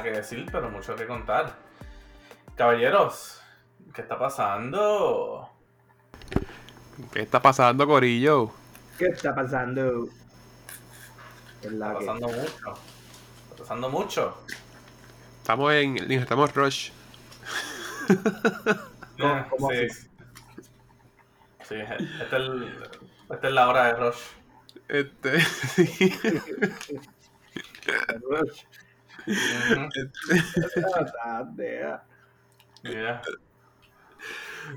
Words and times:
nada 0.00 0.10
que 0.12 0.16
decir, 0.16 0.46
pero 0.50 0.70
mucho 0.70 0.96
que 0.96 1.06
contar. 1.06 1.54
Caballeros, 2.56 3.40
¿qué 3.94 4.00
está 4.02 4.18
pasando? 4.18 5.50
¿Qué 7.12 7.20
está 7.20 7.40
pasando, 7.40 7.86
Corillo? 7.86 8.50
¿Qué 8.98 9.06
está 9.06 9.34
pasando? 9.34 10.08
Está 11.62 11.94
pasando 11.94 12.28
mucho. 12.28 12.74
Está 13.50 13.56
pasando 13.58 13.90
mucho. 13.90 14.36
Estamos 15.42 15.72
en. 15.72 16.10
Estamos 16.12 16.54
Rush. 16.54 16.90
¿Cómo 19.50 19.70
sí. 19.70 19.88
Sí, 21.68 21.74
esta 21.76 21.96
es, 22.24 22.32
el- 22.32 22.90
esta 23.30 23.48
es 23.48 23.52
la 23.54 23.68
hora 23.68 23.84
de 23.86 23.92
Rush. 23.94 24.18
Este. 24.88 25.38
Rush. 28.28 28.64
Yeah. 32.82 33.20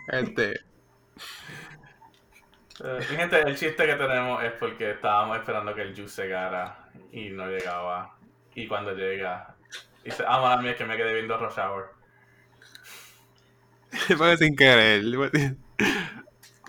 este. 0.12 0.59
Mi 2.84 3.06
gente, 3.16 3.42
el 3.42 3.56
chiste 3.56 3.86
que 3.86 3.95
tenemos 3.95 4.44
es 4.44 4.52
porque 4.53 4.92
estábamos 4.92 5.38
esperando 5.38 5.73
que 5.73 5.84
el 5.84 5.95
juice 5.95 6.23
llegara 6.23 6.90
y 7.12 7.30
no 7.30 7.48
llegaba. 7.48 8.18
Y 8.56 8.68
cuando 8.68 8.94
llega, 8.94 9.56
dice, 10.03 10.23
ah, 10.28 10.42
mala 10.42 10.62
mía, 10.62 10.72
es 10.72 10.78
que 10.78 10.86
me 10.86 10.98
quedé 10.98 11.14
viendo 11.14 11.38
Rush 11.38 11.59
Hour. 11.59 11.94
Fue 14.18 14.38
sin 14.38 14.56
querer. 14.56 15.03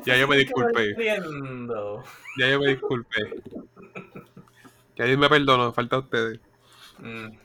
Ya 0.05 0.17
yo 0.17 0.29
me 0.29 0.37
disculpé. 0.37 0.95
Ya 2.39 2.49
yo 2.49 2.61
me 2.61 2.69
disculpé. 2.69 3.43
Ya 4.97 5.07
Dios 5.07 5.19
me 5.19 5.29
perdonó, 5.29 5.73
falta 5.73 5.97
a 5.97 6.01
ustedes. 6.01 6.41
Mm. 6.99 7.44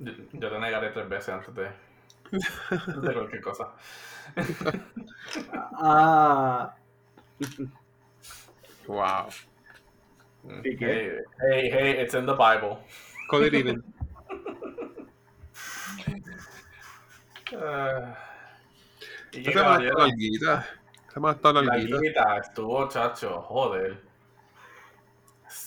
Yo, 0.00 0.12
yo 0.32 0.50
te 0.50 0.58
negaré 0.58 0.90
tres 0.90 1.08
veces 1.08 1.28
antes 1.30 1.54
de, 1.54 1.70
de 3.00 3.12
cualquier 3.14 3.42
cosa. 3.42 3.72
Ah, 5.80 6.74
Wow. 8.86 9.28
Hey, 10.62 10.76
hey, 11.40 11.70
hey, 11.70 11.90
it's 12.02 12.14
in 12.14 12.26
the 12.26 12.34
Bible. 12.34 12.78
Call 13.30 13.42
it 13.44 13.54
even. 13.54 13.82
Eh, 17.52 18.14
y 19.32 19.42
qué 19.42 19.50
está 19.50 19.62
caballero, 19.62 19.98
larguita. 19.98 20.66
Semana 21.12 21.34
está 21.36 21.52
la 21.52 21.62
larguita. 21.62 22.00
guita 22.00 22.38
estuvo, 22.38 22.88
chacho, 22.88 23.40
joder. 23.42 24.02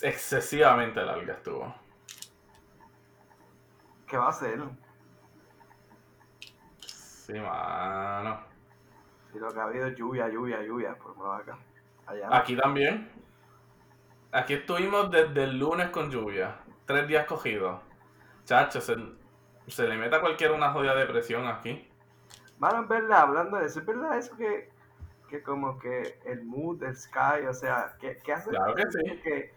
Excesivamente 0.02 1.02
larga 1.06 1.34
estuvo. 1.34 1.76
¿Qué 4.12 4.18
va 4.18 4.26
a 4.26 4.30
hacer? 4.30 4.60
Sí, 6.86 7.32
mano. 7.32 8.42
Si 9.32 9.40
lo 9.40 9.48
que 9.54 9.60
ha 9.62 9.64
habido 9.64 9.88
es 9.88 9.96
lluvia, 9.96 10.28
lluvia, 10.28 10.62
lluvia, 10.62 10.96
por 10.96 11.18
lo 11.18 11.32
acá. 11.32 11.58
Allá. 12.06 12.28
Aquí 12.30 12.58
también. 12.58 13.10
Aquí 14.34 14.56
estuvimos 14.56 15.10
desde 15.12 15.46
el 15.46 15.58
lunes 15.58 15.92
con 15.92 16.12
lluvia. 16.12 16.58
Tres 16.86 17.08
días 17.08 17.26
cogidos. 17.26 17.80
Chacho, 18.44 18.82
se, 18.82 18.98
se 19.68 19.88
le 19.88 19.96
meta 19.98 20.18
a 20.18 20.20
cualquiera 20.20 20.54
una 20.56 20.74
jodida 20.74 20.94
depresión 20.94 21.48
aquí. 21.48 21.90
Mano, 22.60 22.82
es 22.82 22.90
verdad, 22.90 23.22
hablando 23.22 23.60
de 23.60 23.68
eso, 23.68 23.80
es 23.80 23.86
verdad 23.86 24.18
eso 24.18 24.36
que, 24.36 24.74
que 25.30 25.42
como 25.42 25.80
que 25.80 26.20
el 26.26 26.44
mood 26.44 26.82
del 26.82 26.98
sky, 26.98 27.46
o 27.50 27.54
sea, 27.54 27.96
¿qué, 27.98 28.18
qué 28.22 28.34
hace? 28.34 28.50
Claro 28.50 28.76
que 28.76 28.92
sí. 28.92 29.22
Que, 29.24 29.54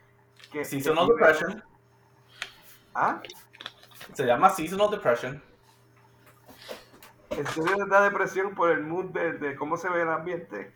que, 0.52 0.64
Seasonal 0.64 1.08
que- 1.08 1.12
depression. 1.14 1.64
¿Ah? 2.94 3.20
Se 4.14 4.24
llama 4.24 4.50
seasonal 4.50 4.90
depression. 4.90 5.42
¿En 7.30 7.46
serio 7.46 7.76
te 7.76 7.86
da 7.88 8.00
depresión 8.02 8.54
por 8.54 8.70
el 8.70 8.82
mood 8.84 9.06
de, 9.06 9.32
de 9.34 9.56
cómo 9.56 9.76
se 9.76 9.88
ve 9.90 10.02
el 10.02 10.08
ambiente? 10.08 10.72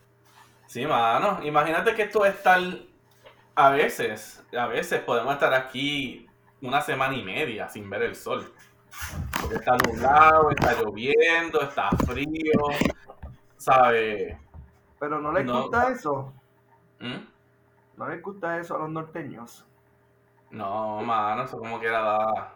Sí, 0.67 0.87
mano. 0.87 1.41
Imagínate 1.45 1.95
que 1.95 2.03
esto 2.03 2.25
es 2.25 2.43
tal. 2.43 2.89
A 3.55 3.71
veces, 3.71 4.45
a 4.57 4.67
veces 4.67 5.01
podemos 5.03 5.33
estar 5.35 5.55
aquí 5.55 6.29
una 6.61 6.81
semana 6.81 7.15
y 7.15 7.23
media 7.25 7.69
sin 7.69 7.89
ver 7.89 8.03
el 8.03 8.17
sol. 8.17 8.53
Porque 9.41 9.57
está 9.57 9.77
nublado, 9.87 10.51
está 10.51 10.75
lloviendo, 10.83 11.61
está 11.63 11.91
frío. 12.07 12.61
¿Sabes? 13.57 14.37
Pero 14.99 15.21
no 15.21 15.33
les 15.33 15.45
No. 15.45 15.63
gusta 15.63 15.91
eso. 15.91 16.33
¿Mm? 17.01 17.19
No 17.97 18.09
les 18.09 18.23
gusta 18.23 18.59
eso 18.59 18.77
a 18.77 18.79
los 18.81 18.91
norteños. 18.91 19.65
No, 20.51 21.03
mano, 21.03 21.43
eso 21.45 21.59
como 21.59 21.79
quiera 21.79 22.01
da. 22.01 22.55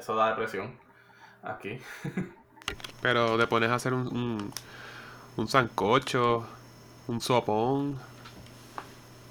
Eso 0.00 0.14
da 0.16 0.30
depresión. 0.30 0.78
Aquí. 1.42 1.78
Pero 3.02 3.36
te 3.36 3.46
pones 3.46 3.70
a 3.70 3.74
hacer 3.74 3.92
un, 3.92 4.06
un, 4.08 4.52
un 5.36 5.46
sancocho, 5.48 6.46
un 7.06 7.20
sopón. 7.20 7.98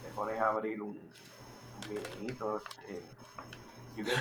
Te 0.03 0.09
pones 0.13 0.39
a 0.39 0.49
abrir 0.49 0.79
un, 0.79 0.89
un 0.89 2.19
vinito. 2.19 2.61
eh, 2.87 3.01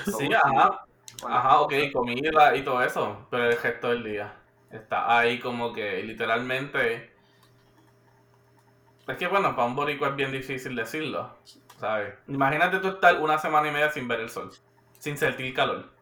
Sí, 0.07 0.31
ajá. 0.33 0.87
Ajá, 1.27 1.61
ok, 1.61 1.75
comida 1.93 2.57
y 2.57 2.65
todo 2.65 2.83
eso. 2.83 3.27
Pero 3.31 3.51
el 3.51 3.61
resto 3.61 3.89
del 3.91 4.05
día. 4.05 4.35
Está 4.71 5.19
ahí 5.19 5.39
como 5.39 5.75
que 5.75 6.03
literalmente. 6.03 7.13
Es 9.07 9.17
que 9.19 9.27
bueno, 9.27 9.55
para 9.55 9.69
un 9.69 9.77
boricua 9.77 10.09
es 10.09 10.17
bien 10.17 10.33
difícil 10.33 10.75
decirlo. 10.75 11.37
¿Sabes? 11.79 12.15
Imagínate 12.27 12.79
tú 12.79 12.89
estar 12.89 13.21
una 13.21 13.39
semana 13.39 13.69
y 13.69 13.71
media 13.71 13.91
sin 13.91 14.09
ver 14.09 14.21
el 14.21 14.31
sol. 14.31 14.51
Sin 14.99 15.19
sentir 15.19 15.55
calor. 15.55 15.98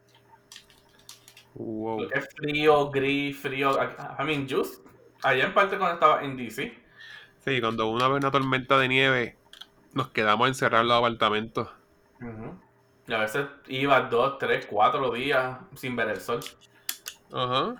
Wow. 1.58 2.02
Es 2.12 2.28
frío, 2.34 2.90
gris, 2.90 3.38
frío. 3.38 3.72
I 4.18 4.24
mean, 4.24 4.46
just. 4.48 4.86
Allá 5.22 5.46
en 5.46 5.54
parte 5.54 5.78
cuando 5.78 5.94
estaba 5.94 6.22
en 6.22 6.36
DC. 6.36 6.76
Sí, 7.44 7.60
cuando 7.60 7.88
una 7.88 8.08
vez 8.08 8.18
una 8.18 8.30
tormenta 8.30 8.78
de 8.78 8.88
nieve, 8.88 9.36
nos 9.94 10.08
quedamos 10.08 10.48
encerrados 10.48 10.82
en 10.84 10.88
los 10.88 10.98
apartamentos. 10.98 11.68
Y 13.08 13.12
a 13.14 13.18
veces 13.18 13.46
iba 13.68 14.00
dos, 14.02 14.38
tres, 14.38 14.66
cuatro 14.66 15.10
días 15.12 15.58
sin 15.74 15.94
ver 15.96 16.08
el 16.10 16.20
sol. 16.20 16.40
Ajá. 17.32 17.76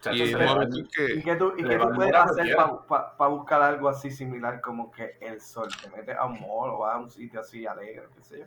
Chacho, 0.00 0.16
Y 0.16 0.26
se 0.26 0.32
en 0.32 0.38
le 0.38 0.44
un 0.44 0.46
va 0.46 0.54
momento 0.54 0.76
el- 0.76 0.82
en 0.82 1.18
¿Y 1.18 1.22
que. 1.22 1.22
qué 1.22 1.36
tú, 1.36 1.52
y 1.56 1.62
va 1.62 1.78
tú 1.88 1.94
puedes 1.94 2.14
hacer 2.14 2.56
para 2.86 3.30
buscar 3.30 3.62
algo 3.62 3.88
así 3.88 4.10
similar 4.10 4.60
como 4.60 4.90
que 4.90 5.16
el 5.20 5.40
sol? 5.40 5.68
Te 5.80 5.88
metes 5.90 6.16
a 6.16 6.26
un 6.26 6.40
mall 6.40 6.70
o 6.70 6.78
vas 6.78 6.94
a 6.96 6.98
un 6.98 7.10
sitio 7.10 7.40
así 7.40 7.66
alegre, 7.66 8.04
qué 8.16 8.22
sé 8.22 8.38
yo. 8.40 8.44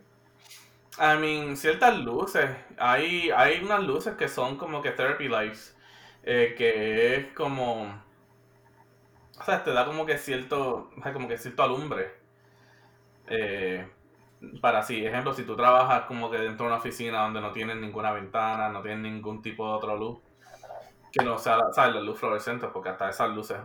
I 0.98 1.16
mean, 1.18 1.56
ciertas 1.56 1.98
luces. 1.98 2.50
Hay, 2.78 3.30
hay 3.30 3.62
unas 3.62 3.82
luces 3.84 4.14
que 4.16 4.28
son 4.28 4.56
como 4.56 4.82
que 4.82 4.90
therapy 4.92 5.28
lights. 5.28 5.76
eh, 6.22 6.54
que 6.56 7.16
es 7.16 7.32
como. 7.34 8.02
O 9.40 9.44
sea, 9.44 9.62
te 9.64 9.72
da 9.72 9.84
como 9.86 10.04
que 10.06 10.18
cierto. 10.18 10.90
Como 11.12 11.28
que 11.28 11.38
cierto 11.38 11.62
alumbre. 11.62 12.12
Eh, 13.28 13.88
para 14.60 14.80
así, 14.80 15.04
ejemplo, 15.04 15.32
si 15.32 15.44
tú 15.44 15.56
trabajas 15.56 16.02
como 16.06 16.30
que 16.30 16.38
dentro 16.38 16.66
de 16.66 16.72
una 16.72 16.78
oficina 16.80 17.22
donde 17.22 17.40
no 17.40 17.52
tienes 17.52 17.76
ninguna 17.76 18.12
ventana, 18.12 18.68
no 18.68 18.82
tienes 18.82 19.00
ningún 19.00 19.42
tipo 19.42 19.66
de 19.68 19.74
otra 19.74 19.94
luz, 19.96 20.18
que 21.12 21.24
no 21.24 21.38
sea, 21.38 21.56
la- 21.58 21.72
¿sabes? 21.72 21.94
La 21.96 22.00
luz 22.02 22.18
fluorescente, 22.20 22.68
porque 22.68 22.90
hasta 22.90 23.10
esas 23.10 23.30
luces, 23.30 23.58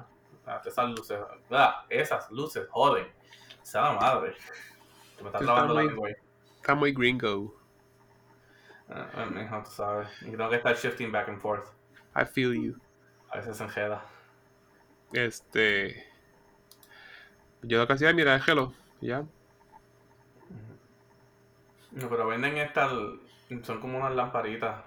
hasta 0.46 0.70
esas 0.70 0.90
luces, 0.92 1.20
ah, 1.52 1.86
esas 1.90 2.32
luces, 2.32 2.68
joden. 2.72 3.08
Sea 3.64 3.82
la 3.84 3.94
madre. 3.94 4.36
Que 5.18 5.24
me 5.24 5.30
está 5.30 5.42
trabando 5.44 5.74
la 5.76 5.84
lengua 5.84 6.10
ahí. 6.10 6.16
Está 6.62 6.76
muy 6.76 6.94
gringo. 6.94 7.56
Ah, 8.88 9.08
ah, 9.16 9.26
mijo, 9.26 9.64
tú 9.64 9.72
sabes. 9.72 10.08
Y 10.22 10.32
que 10.50 10.58
estar 10.58 10.76
shifting 10.76 11.12
back 11.12 11.28
and 11.30 11.40
forth. 11.42 11.68
I 12.16 12.24
feel 12.24 12.54
you. 12.54 12.76
A 13.32 13.38
veces 13.38 13.58
se 13.58 13.64
enjeda. 13.64 14.06
Este. 15.12 16.06
Yo 17.64 17.80
lo 17.80 17.88
que 17.88 17.94
hacía 17.94 18.10
era 18.10 18.16
mirar 18.16 18.40
el. 18.40 18.74
Ya. 19.00 19.24
No, 21.92 22.10
pero 22.10 22.28
venden 22.28 22.58
estas, 22.58 22.92
son 23.64 23.82
como 23.82 23.98
unas 23.98 24.14
lamparitas, 24.14 24.84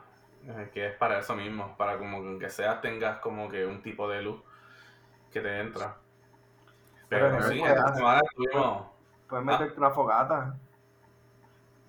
eh, 0.47 0.71
que 0.73 0.87
es 0.89 0.97
para 0.97 1.19
eso 1.19 1.35
mismo, 1.35 1.77
para 1.77 1.99
como 1.99 2.23
que 2.23 2.29
aunque 2.29 2.51
sea 2.51 2.81
tengas 2.81 3.19
como 3.19 3.49
que 3.49 3.67
un 3.67 3.83
tipo 3.83 4.09
de 4.09 4.23
luz 4.23 4.41
que 5.33 5.41
te 5.41 5.61
entra. 5.61 5.97
Pero, 7.09 7.31
Pero 7.31 7.43
sí, 7.49 7.61
esta 7.61 7.95
semana 7.95 8.21
Puedes 9.29 9.47
Ah. 9.49 9.51
meterte 9.51 9.79
una 9.79 9.91
fogata. 9.91 10.57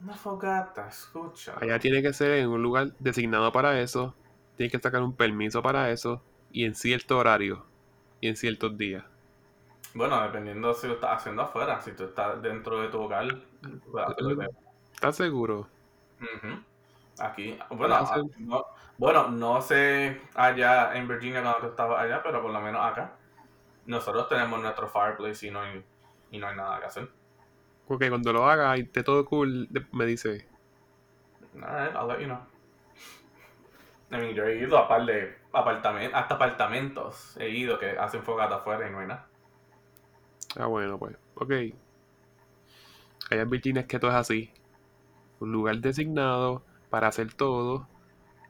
Una 0.06 0.16
fogata, 0.16 0.88
escucha. 0.88 1.56
Allá 1.60 1.80
tiene 1.80 2.02
que 2.02 2.14
ser 2.14 2.32
en 2.32 2.50
un 2.50 2.62
lugar 2.62 2.92
designado 3.00 3.52
para 3.52 3.80
eso. 3.82 4.14
Tienes 4.56 4.72
que 4.72 4.80
sacar 4.80 5.02
un 5.02 5.16
permiso 5.16 5.62
para 5.62 5.90
eso. 5.90 6.22
Y 6.52 6.66
en 6.66 6.76
cierto 6.76 7.18
horario. 7.18 7.66
Y 8.22 8.28
en 8.28 8.36
ciertos 8.36 8.78
días. 8.78 9.04
Bueno, 9.94 10.22
dependiendo 10.22 10.74
si 10.74 10.88
lo 10.88 10.94
estás 10.94 11.18
haciendo 11.18 11.42
afuera, 11.42 11.82
si 11.82 11.92
tú 11.94 12.04
estás 12.06 12.42
dentro 12.42 12.82
de 12.82 12.90
tu 12.90 13.02
hogar, 13.02 13.28
pues, 13.92 14.06
hacerlo 14.06 14.36
de- 14.36 14.50
¿Estás 14.94 15.16
seguro? 15.16 15.68
Aquí, 17.20 17.58
bueno, 17.70 17.98
no, 18.40 18.66
bueno, 18.98 19.30
no 19.30 19.62
sé 19.62 20.22
allá 20.36 20.96
en 20.96 21.08
Virginia 21.08 21.42
cuando 21.42 21.60
tú 21.60 21.68
estabas 21.68 22.02
allá, 22.04 22.22
pero 22.22 22.42
por 22.42 22.52
lo 22.52 22.60
menos 22.62 22.86
acá. 22.86 23.14
Nosotros 23.86 24.28
tenemos 24.28 24.62
nuestro 24.62 24.88
fireplace 24.88 25.48
y 25.48 25.52
no 25.52 25.62
hay, 25.62 25.84
y 26.32 26.38
no 26.40 26.48
hay 26.48 26.56
nada 26.58 26.80
que 26.80 26.86
hacer. 26.86 27.10
Porque 27.88 28.10
cuando 28.10 28.34
lo 28.34 28.50
haga 28.50 28.78
y 28.78 28.82
esté 28.82 29.04
todo 29.04 29.26
cool, 29.26 29.70
me 29.92 30.06
dice. 30.06 30.48
Alright, 31.56 31.96
I'll 31.96 32.08
let 32.08 32.20
you 32.20 32.26
know. 32.26 32.40
I 34.12 34.18
mean, 34.18 34.36
yo 34.36 34.46
he 34.46 34.58
ido 34.58 34.78
a 34.78 34.88
par 34.88 35.06
de 35.06 35.36
apartamentos, 35.52 36.20
hasta 36.20 36.36
apartamentos. 36.36 37.38
He 37.38 37.50
ido 37.50 37.80
que 37.80 37.98
hacen 37.98 38.24
fogata 38.24 38.56
afuera 38.56 38.88
y 38.88 38.92
no 38.92 39.00
hay 39.00 39.08
nada. 39.08 39.28
Ah, 40.58 40.68
bueno, 40.68 40.98
pues. 40.98 41.16
Ok. 41.36 41.52
Hay 41.52 43.40
en 43.40 43.50
Virginia 43.50 43.82
es 43.82 43.88
que 43.88 44.00
todo 44.00 44.12
es 44.12 44.18
así. 44.18 44.52
Un 45.40 45.52
lugar 45.52 45.78
designado 45.78 46.64
para 46.90 47.08
hacer 47.08 47.34
todo 47.34 47.88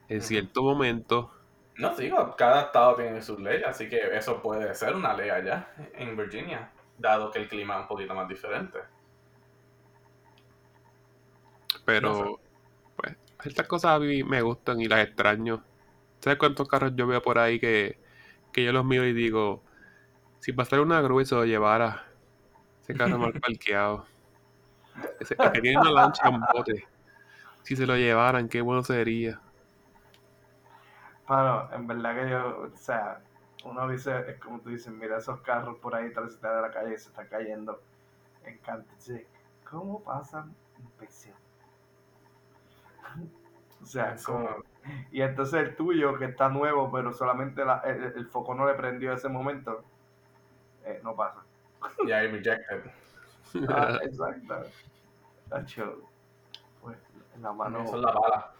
en 0.08 0.22
cierto 0.22 0.62
momento. 0.62 1.32
No, 1.76 1.94
digo, 1.94 2.34
cada 2.36 2.62
estado 2.62 2.94
tiene 2.96 3.20
sus 3.22 3.38
leyes, 3.38 3.66
así 3.66 3.88
que 3.88 4.16
eso 4.16 4.40
puede 4.40 4.72
ser 4.74 4.94
una 4.94 5.14
ley 5.14 5.28
allá 5.28 5.68
en 5.94 6.16
Virginia, 6.16 6.70
dado 6.96 7.30
que 7.30 7.38
el 7.38 7.48
clima 7.48 7.74
es 7.74 7.80
un 7.82 7.88
poquito 7.88 8.14
más 8.14 8.28
diferente. 8.28 8.78
Pero, 11.86 12.12
No 12.12 12.40
pues, 12.96 13.16
estas 13.44 13.66
cosas 13.66 13.92
a 13.92 13.98
mí 13.98 14.22
me 14.22 14.42
gustan 14.42 14.80
y 14.80 14.88
las 14.88 15.06
extraño. 15.06 15.62
¿Sabes 16.20 16.38
cuántos 16.38 16.68
carros 16.68 16.92
yo 16.94 17.06
veo 17.06 17.22
por 17.22 17.38
ahí 17.38 17.58
que, 17.58 17.98
que 18.52 18.64
yo 18.64 18.72
los 18.72 18.84
miro 18.84 19.06
y 19.06 19.12
digo, 19.12 19.62
si 20.40 20.52
pasara 20.52 20.82
una 20.82 21.00
grúa 21.00 21.22
y 21.22 21.26
se 21.26 21.36
lo 21.36 21.44
llevara, 21.44 22.04
ese 22.82 22.94
carro 22.94 23.18
mal 23.18 23.32
parqueado. 23.40 24.04
Ese, 25.20 25.36
que 25.36 25.60
tiene 25.60 25.78
una 25.78 25.90
lancha, 25.92 26.28
un 26.28 26.44
bote. 26.52 26.86
Si 27.62 27.76
se 27.76 27.86
lo 27.86 27.96
llevaran, 27.96 28.48
qué 28.48 28.60
bueno 28.60 28.82
sería. 28.82 29.40
Bueno, 31.28 31.68
en 31.72 31.86
verdad 31.86 32.14
que 32.14 32.30
yo, 32.30 32.70
o 32.72 32.76
sea, 32.76 33.20
uno 33.64 33.88
dice, 33.88 34.30
es 34.30 34.38
como 34.38 34.60
tú 34.60 34.70
dices, 34.70 34.92
mira 34.92 35.18
esos 35.18 35.40
carros 35.40 35.76
por 35.78 35.94
ahí 35.94 36.12
transitando 36.12 36.56
de 36.56 36.62
la 36.62 36.70
calle 36.70 36.94
y 36.94 36.98
se 36.98 37.08
están 37.08 37.26
cayendo 37.28 37.80
en 38.44 38.58
canto. 38.58 38.88
Dice, 38.96 39.26
¿Cómo 39.68 40.02
pasan 40.02 40.54
inspección? 40.78 41.34
O 43.86 43.88
sea, 43.88 44.14
Eso- 44.14 44.32
como... 44.32 44.48
Y 45.12 45.20
entonces 45.20 45.54
el 45.60 45.76
tuyo, 45.76 46.16
que 46.18 46.24
está 46.26 46.48
nuevo, 46.48 46.90
pero 46.92 47.12
solamente 47.12 47.64
la- 47.64 47.82
el, 47.84 48.02
el 48.16 48.26
foco 48.26 48.52
no 48.54 48.66
le 48.66 48.74
prendió 48.74 49.12
ese 49.12 49.28
momento, 49.28 49.84
eh, 50.84 51.00
no 51.04 51.14
pasa. 51.14 51.40
Y 52.04 52.10
ahí 52.12 52.26
rejected. 52.28 52.82
Ah, 53.68 54.00
exacto. 54.02 54.62
Tacho, 55.48 56.02
pues 56.82 56.96
la 57.40 57.52
mano, 57.52 57.82
Eso 57.84 57.96
es 57.96 58.02
la 58.02 58.12
bala. 58.12 58.50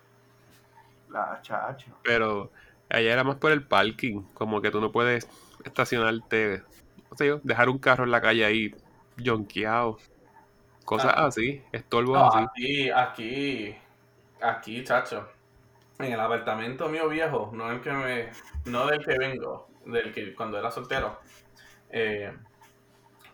la 1.11 1.39
chacho. 1.43 1.91
Pero 2.05 2.51
allá 2.89 3.13
era 3.13 3.25
más 3.25 3.37
por 3.37 3.51
el 3.51 3.67
parking, 3.67 4.23
como 4.33 4.61
que 4.63 4.71
tú 4.71 4.81
no 4.81 4.93
puedes 4.93 5.29
estacionarte, 5.65 6.63
no 7.11 7.17
sé 7.17 7.27
yo, 7.27 7.41
dejar 7.43 7.69
un 7.69 7.79
carro 7.79 8.05
en 8.05 8.13
la 8.13 8.21
calle 8.21 8.45
ahí 8.45 8.75
jonqueado. 9.23 9.99
Cosas 10.85 11.13
Ah. 11.17 11.27
así, 11.27 11.63
estorbos 11.73 12.17
No, 12.17 12.27
así. 12.29 12.45
aquí, 12.49 12.91
aquí, 12.91 13.77
aquí, 14.41 14.85
chacho. 14.85 15.29
En 15.99 16.13
el 16.13 16.21
apartamento 16.21 16.89
mío 16.89 17.09
viejo, 17.09 17.51
no 17.55 17.71
el 17.71 17.81
que 17.81 17.91
me, 17.91 18.31
no 18.67 18.87
del 18.87 19.05
que 19.05 19.17
vengo, 19.19 19.69
del 19.87 20.13
que 20.13 20.35
cuando 20.35 20.59
era 20.59 20.71
soltero, 20.71 21.19
eh, 21.89 22.37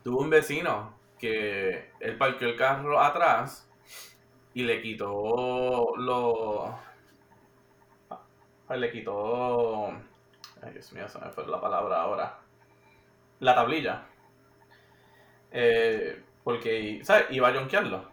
tuve 0.05 0.23
un 0.23 0.31
vecino 0.31 0.95
que 1.19 1.91
él 2.01 2.17
parqueó 2.19 2.49
el 2.49 2.57
carro 2.57 3.01
atrás 3.01 3.69
y 4.55 4.63
le 4.63 4.81
quitó 4.81 5.97
lo, 5.97 6.79
ah, 8.11 8.77
le 8.77 8.93
quitó, 8.93 9.89
ay 10.63 10.73
Dios 10.73 10.93
mío, 10.93 11.09
se 11.09 11.19
me 11.19 11.31
fue 11.31 11.47
la 11.49 11.61
palabra 11.61 12.03
ahora, 12.03 12.39
la 13.41 13.55
tablilla. 13.55 14.07
Eh, 15.51 16.23
porque, 16.45 17.01
¿sabes? 17.05 17.27
Iba 17.31 17.49
a 17.49 17.55
jonquearlo. 17.55 18.12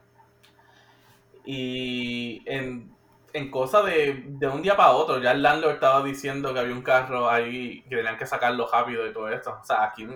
Y 1.51 2.44
en, 2.46 2.96
en 3.34 3.50
cosa 3.50 3.81
de, 3.81 4.24
de 4.24 4.48
un 4.48 4.62
día 4.62 4.78
para 4.78 4.92
otro, 4.92 5.18
ya 5.18 5.31
el 5.31 5.42
landlord 5.42 5.74
estaba 5.74 6.04
diciendo 6.04 6.54
que 6.54 6.60
había 6.60 6.75
un 6.75 6.84
carro 6.84 7.28
ahí 7.28 7.81
que 7.90 7.96
tenían 7.96 8.19
que 8.19 8.28
sacarlo 8.28 8.69
rápido 8.72 9.07
y 9.07 9.12
todo 9.12 9.30
esto. 9.30 9.57
O 9.60 9.63
sea, 9.63 9.84
aquí, 9.84 10.07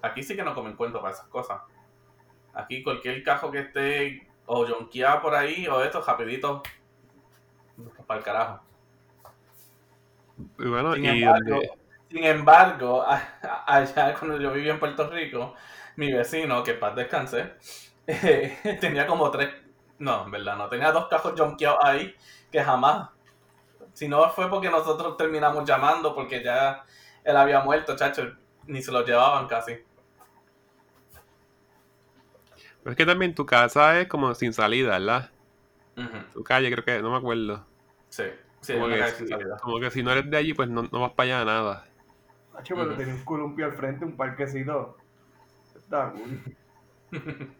aquí 0.00 0.22
sí 0.22 0.34
que 0.34 0.42
no 0.42 0.54
comen 0.54 0.76
cuento 0.76 1.02
para 1.02 1.12
esas 1.12 1.26
cosas. 1.26 1.60
Aquí 2.54 2.82
cualquier 2.82 3.22
carro 3.22 3.50
que 3.50 3.58
esté 3.58 4.26
o 4.46 4.66
jonqueado 4.66 5.20
por 5.20 5.34
ahí 5.34 5.68
o 5.68 5.82
esto, 5.82 6.00
rapidito, 6.00 6.62
para 8.06 8.16
el 8.16 8.24
carajo. 8.24 8.60
Y 10.60 10.66
bueno, 10.66 10.94
Sin 10.94 11.04
y 11.04 11.08
embargo, 11.08 11.60
sin 12.08 12.24
embargo, 12.24 13.04
allá 13.66 14.14
cuando 14.18 14.40
yo 14.40 14.50
vivía 14.50 14.72
en 14.72 14.80
Puerto 14.80 15.10
Rico, 15.10 15.54
mi 15.96 16.10
vecino, 16.10 16.62
que 16.64 16.72
paz 16.72 16.96
descanse, 16.96 17.52
eh, 18.06 18.78
tenía 18.80 19.06
como 19.06 19.30
tres, 19.30 19.59
no, 20.00 20.24
en 20.24 20.30
verdad, 20.30 20.56
no, 20.56 20.68
tenía 20.68 20.90
dos 20.90 21.06
cajos 21.08 21.34
jonqueados 21.36 21.78
ahí 21.82 22.14
que 22.50 22.62
jamás, 22.62 23.10
si 23.92 24.08
no 24.08 24.28
fue 24.30 24.48
porque 24.50 24.70
nosotros 24.70 25.16
terminamos 25.16 25.64
llamando 25.64 26.14
porque 26.14 26.42
ya 26.42 26.84
él 27.22 27.36
había 27.36 27.60
muerto, 27.60 27.94
chacho, 27.94 28.32
ni 28.66 28.82
se 28.82 28.90
lo 28.90 29.04
llevaban 29.04 29.46
casi. 29.46 29.78
pero 32.82 32.92
es 32.92 32.96
que 32.96 33.06
también 33.06 33.34
tu 33.34 33.44
casa 33.44 34.00
es 34.00 34.08
como 34.08 34.34
sin 34.34 34.52
salida, 34.52 34.98
¿verdad? 34.98 35.30
Tu 36.32 36.42
calle 36.42 36.72
creo 36.72 36.84
que, 36.84 37.02
no 37.02 37.10
me 37.10 37.18
acuerdo. 37.18 37.66
Sí, 38.08 38.24
sí, 38.62 38.72
como, 38.72 38.88
que, 38.88 38.98
calle 38.98 39.12
sin 39.12 39.28
salida. 39.28 39.58
como 39.60 39.80
que 39.80 39.90
si 39.90 40.02
no 40.02 40.12
eres 40.12 40.30
de 40.30 40.36
allí, 40.36 40.54
pues 40.54 40.70
no, 40.70 40.82
no 40.90 41.00
vas 41.00 41.12
para 41.12 41.40
allá 41.40 41.44
nada. 41.44 41.86
Tacho, 42.54 42.74
pero 42.74 42.88
Ujú. 42.88 42.96
tenía 42.96 43.14
un 43.14 43.24
columpio 43.24 43.66
al 43.66 43.72
frente, 43.74 44.04
un 44.04 44.16
parquecito. 44.16 44.96
Está 45.76 46.10
cool. 46.12 46.42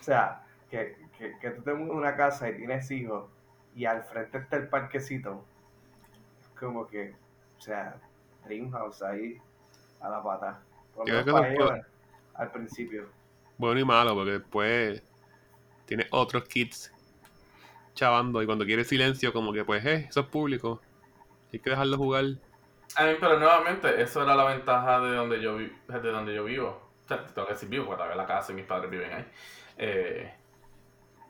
O 0.00 0.06
sea, 0.06 0.44
que, 0.68 0.98
que, 1.32 1.38
que 1.38 1.50
tú 1.50 1.62
tengas 1.62 1.90
una 1.90 2.16
casa 2.16 2.48
y 2.50 2.56
tienes 2.56 2.90
hijos 2.90 3.30
y 3.74 3.84
al 3.86 4.04
frente 4.04 4.38
está 4.38 4.56
el 4.56 4.68
parquecito. 4.68 5.44
Es 6.40 6.48
como 6.58 6.86
que, 6.86 7.14
o 7.58 7.60
sea, 7.60 7.96
Dream 8.44 8.70
House 8.70 9.02
ahí 9.02 9.38
a 10.00 10.08
la 10.08 10.22
pata. 10.22 10.60
Por 10.94 11.06
Yo 11.08 11.22
creo 11.22 11.42
que 11.42 11.54
ellos, 11.54 11.72
al 12.34 12.50
principio. 12.52 13.08
Bueno 13.56 13.80
y 13.80 13.84
malo, 13.84 14.14
porque 14.14 14.32
después 14.32 15.02
tienes 15.86 16.06
otros 16.10 16.44
kids 16.44 16.92
chavando 17.94 18.42
y 18.42 18.46
cuando 18.46 18.64
quieres 18.64 18.88
silencio, 18.88 19.32
como 19.32 19.52
que 19.52 19.64
pues, 19.64 19.84
eh, 19.84 20.06
eso 20.08 20.20
es 20.20 20.26
público. 20.26 20.80
Hay 21.52 21.60
que 21.60 21.70
dejarlo 21.70 21.96
jugar. 21.96 22.24
A 22.96 23.06
mí, 23.06 23.14
pero 23.20 23.38
nuevamente, 23.38 24.00
eso 24.02 24.22
era 24.22 24.34
la 24.34 24.44
ventaja 24.44 25.00
de 25.00 25.14
donde 25.14 25.40
yo, 25.40 25.56
vi- 25.56 25.72
de 25.88 26.10
donde 26.10 26.34
yo 26.34 26.44
vivo. 26.44 26.80
O 27.04 27.08
sea, 27.08 27.24
tengo 27.26 27.46
que 27.46 27.54
decir 27.54 27.68
vivo, 27.68 27.86
porque 27.86 27.98
todavía 27.98 28.16
la 28.16 28.26
casa 28.26 28.52
y 28.52 28.54
mis 28.56 28.64
padres 28.66 28.90
viven 28.90 29.12
ahí. 29.12 29.24
Eh, 29.78 30.32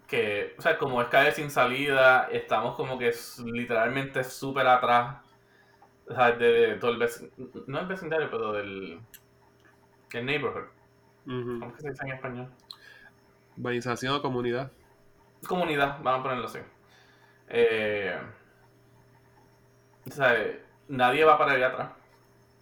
que, 0.07 0.55
o 0.59 0.63
sea, 0.63 0.79
como 0.79 1.01
es 1.03 1.09
calle 1.09 1.33
sin 1.33 1.51
salida, 1.51 2.29
estamos 2.33 2.77
como 2.77 2.99
que 2.99 3.13
literalmente 3.45 4.25
súper 4.25 4.67
atrás. 4.67 5.19
O 6.09 6.15
sea, 6.15 6.33
de, 6.33 6.47
de 6.47 6.75
todo 6.77 6.93
el 6.93 6.99
vecindario, 6.99 7.65
no 7.67 7.81
el 7.81 7.87
vecindario, 7.87 8.31
pero 8.31 8.53
del 8.53 9.01
el 10.13 10.25
neighborhood. 10.27 10.69
Ujú. 11.27 11.59
¿Cómo 11.59 11.71
es 11.71 11.77
que 11.77 11.83
se 11.83 11.91
dice 11.91 12.05
en 12.07 12.13
español? 12.13 12.53
Urbanización 13.57 14.15
o 14.15 14.23
comunidad. 14.23 14.71
comunidad, 15.47 15.99
vamos 16.03 16.21
a 16.21 16.23
ponerlo 16.23 16.47
así. 16.47 16.59
Eh, 17.49 18.19
o 20.07 20.11
sea, 20.11 20.35
nadie 20.89 21.25
va 21.25 21.39
para 21.39 21.53
allá 21.53 21.69
atrás. 21.69 21.91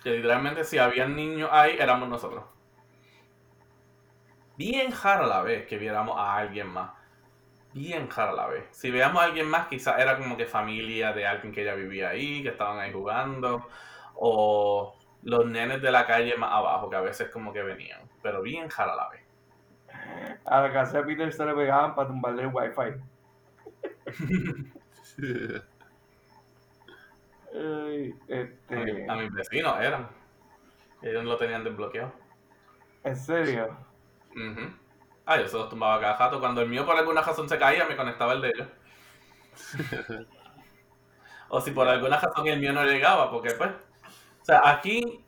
Que 0.02 0.10
literalmente 0.12 0.64
si 0.64 0.78
había 0.78 1.06
niños 1.08 1.50
ahí, 1.52 1.76
éramos 1.78 2.08
nosotros. 2.08 2.44
Bien 4.56 4.90
raro 5.02 5.24
a 5.24 5.26
la 5.26 5.42
vez 5.42 5.66
que 5.66 5.76
viéramos 5.76 6.18
a 6.18 6.36
alguien 6.36 6.68
más. 6.68 6.90
Bien 7.74 8.08
raro 8.10 8.32
a 8.32 8.36
la 8.36 8.46
vez. 8.48 8.64
Si 8.70 8.90
veíamos 8.90 9.22
a 9.22 9.26
alguien 9.26 9.48
más, 9.48 9.66
quizás 9.68 9.98
era 9.98 10.18
como 10.18 10.36
que 10.36 10.46
familia 10.46 11.12
de 11.12 11.26
alguien 11.26 11.52
que 11.54 11.64
ya 11.64 11.74
vivía 11.74 12.10
ahí, 12.10 12.42
que 12.42 12.50
estaban 12.50 12.78
ahí 12.78 12.92
jugando. 12.92 13.66
O 14.14 14.94
los 15.22 15.46
nenes 15.46 15.80
de 15.82 15.90
la 15.90 16.06
calle 16.06 16.36
más 16.36 16.52
abajo, 16.52 16.90
que 16.90 16.96
a 16.96 17.00
veces 17.00 17.30
como 17.30 17.52
que 17.52 17.62
venían. 17.62 18.00
Pero 18.22 18.42
bien 18.42 18.68
raro 18.70 18.92
a 18.92 18.96
la 18.96 19.08
vez. 19.10 19.22
A 20.44 20.60
la 20.62 20.72
casa 20.72 20.98
de 20.98 21.04
Peter 21.04 21.32
se 21.32 21.44
le 21.44 21.54
pegaban 21.54 21.94
para 21.94 22.08
tumbarle 22.08 22.42
el 22.42 22.50
wifi. 22.52 23.00
Ay, 27.54 28.14
A, 28.68 28.74
mi- 28.74 28.90
este, 28.90 29.06
a 29.08 29.14
mis 29.16 29.32
vecinos 29.32 29.80
eran. 29.80 30.08
Ellos 31.02 31.24
lo 31.24 31.36
tenían 31.36 31.64
desbloqueado. 31.64 32.12
en 33.04 33.16
serio. 33.16 33.76
Ujú. 34.34 34.72
Ah, 35.24 35.38
yo 35.40 35.48
se 35.48 35.56
los 35.56 35.68
tumbaba 35.68 36.00
cada 36.00 36.16
rato. 36.16 36.40
Cuando 36.40 36.62
el 36.62 36.68
mío 36.68 36.84
por 36.84 36.96
alguna 36.96 37.22
razón 37.22 37.48
se 37.48 37.58
caía, 37.58 37.84
me 37.86 37.96
conectaba 37.96 38.32
el 38.32 38.40
de 38.42 38.48
ellos. 38.48 38.68
o 41.48 41.60
si 41.60 41.70
por 41.70 41.88
alguna 41.88 42.18
razón 42.18 42.46
el 42.48 42.60
mío 42.60 42.72
no 42.72 42.84
llegaba, 42.84 43.30
porque 43.30 43.52
pues. 43.52 43.70
O 43.70 44.44
sea, 44.44 44.62
aquí. 44.64 45.24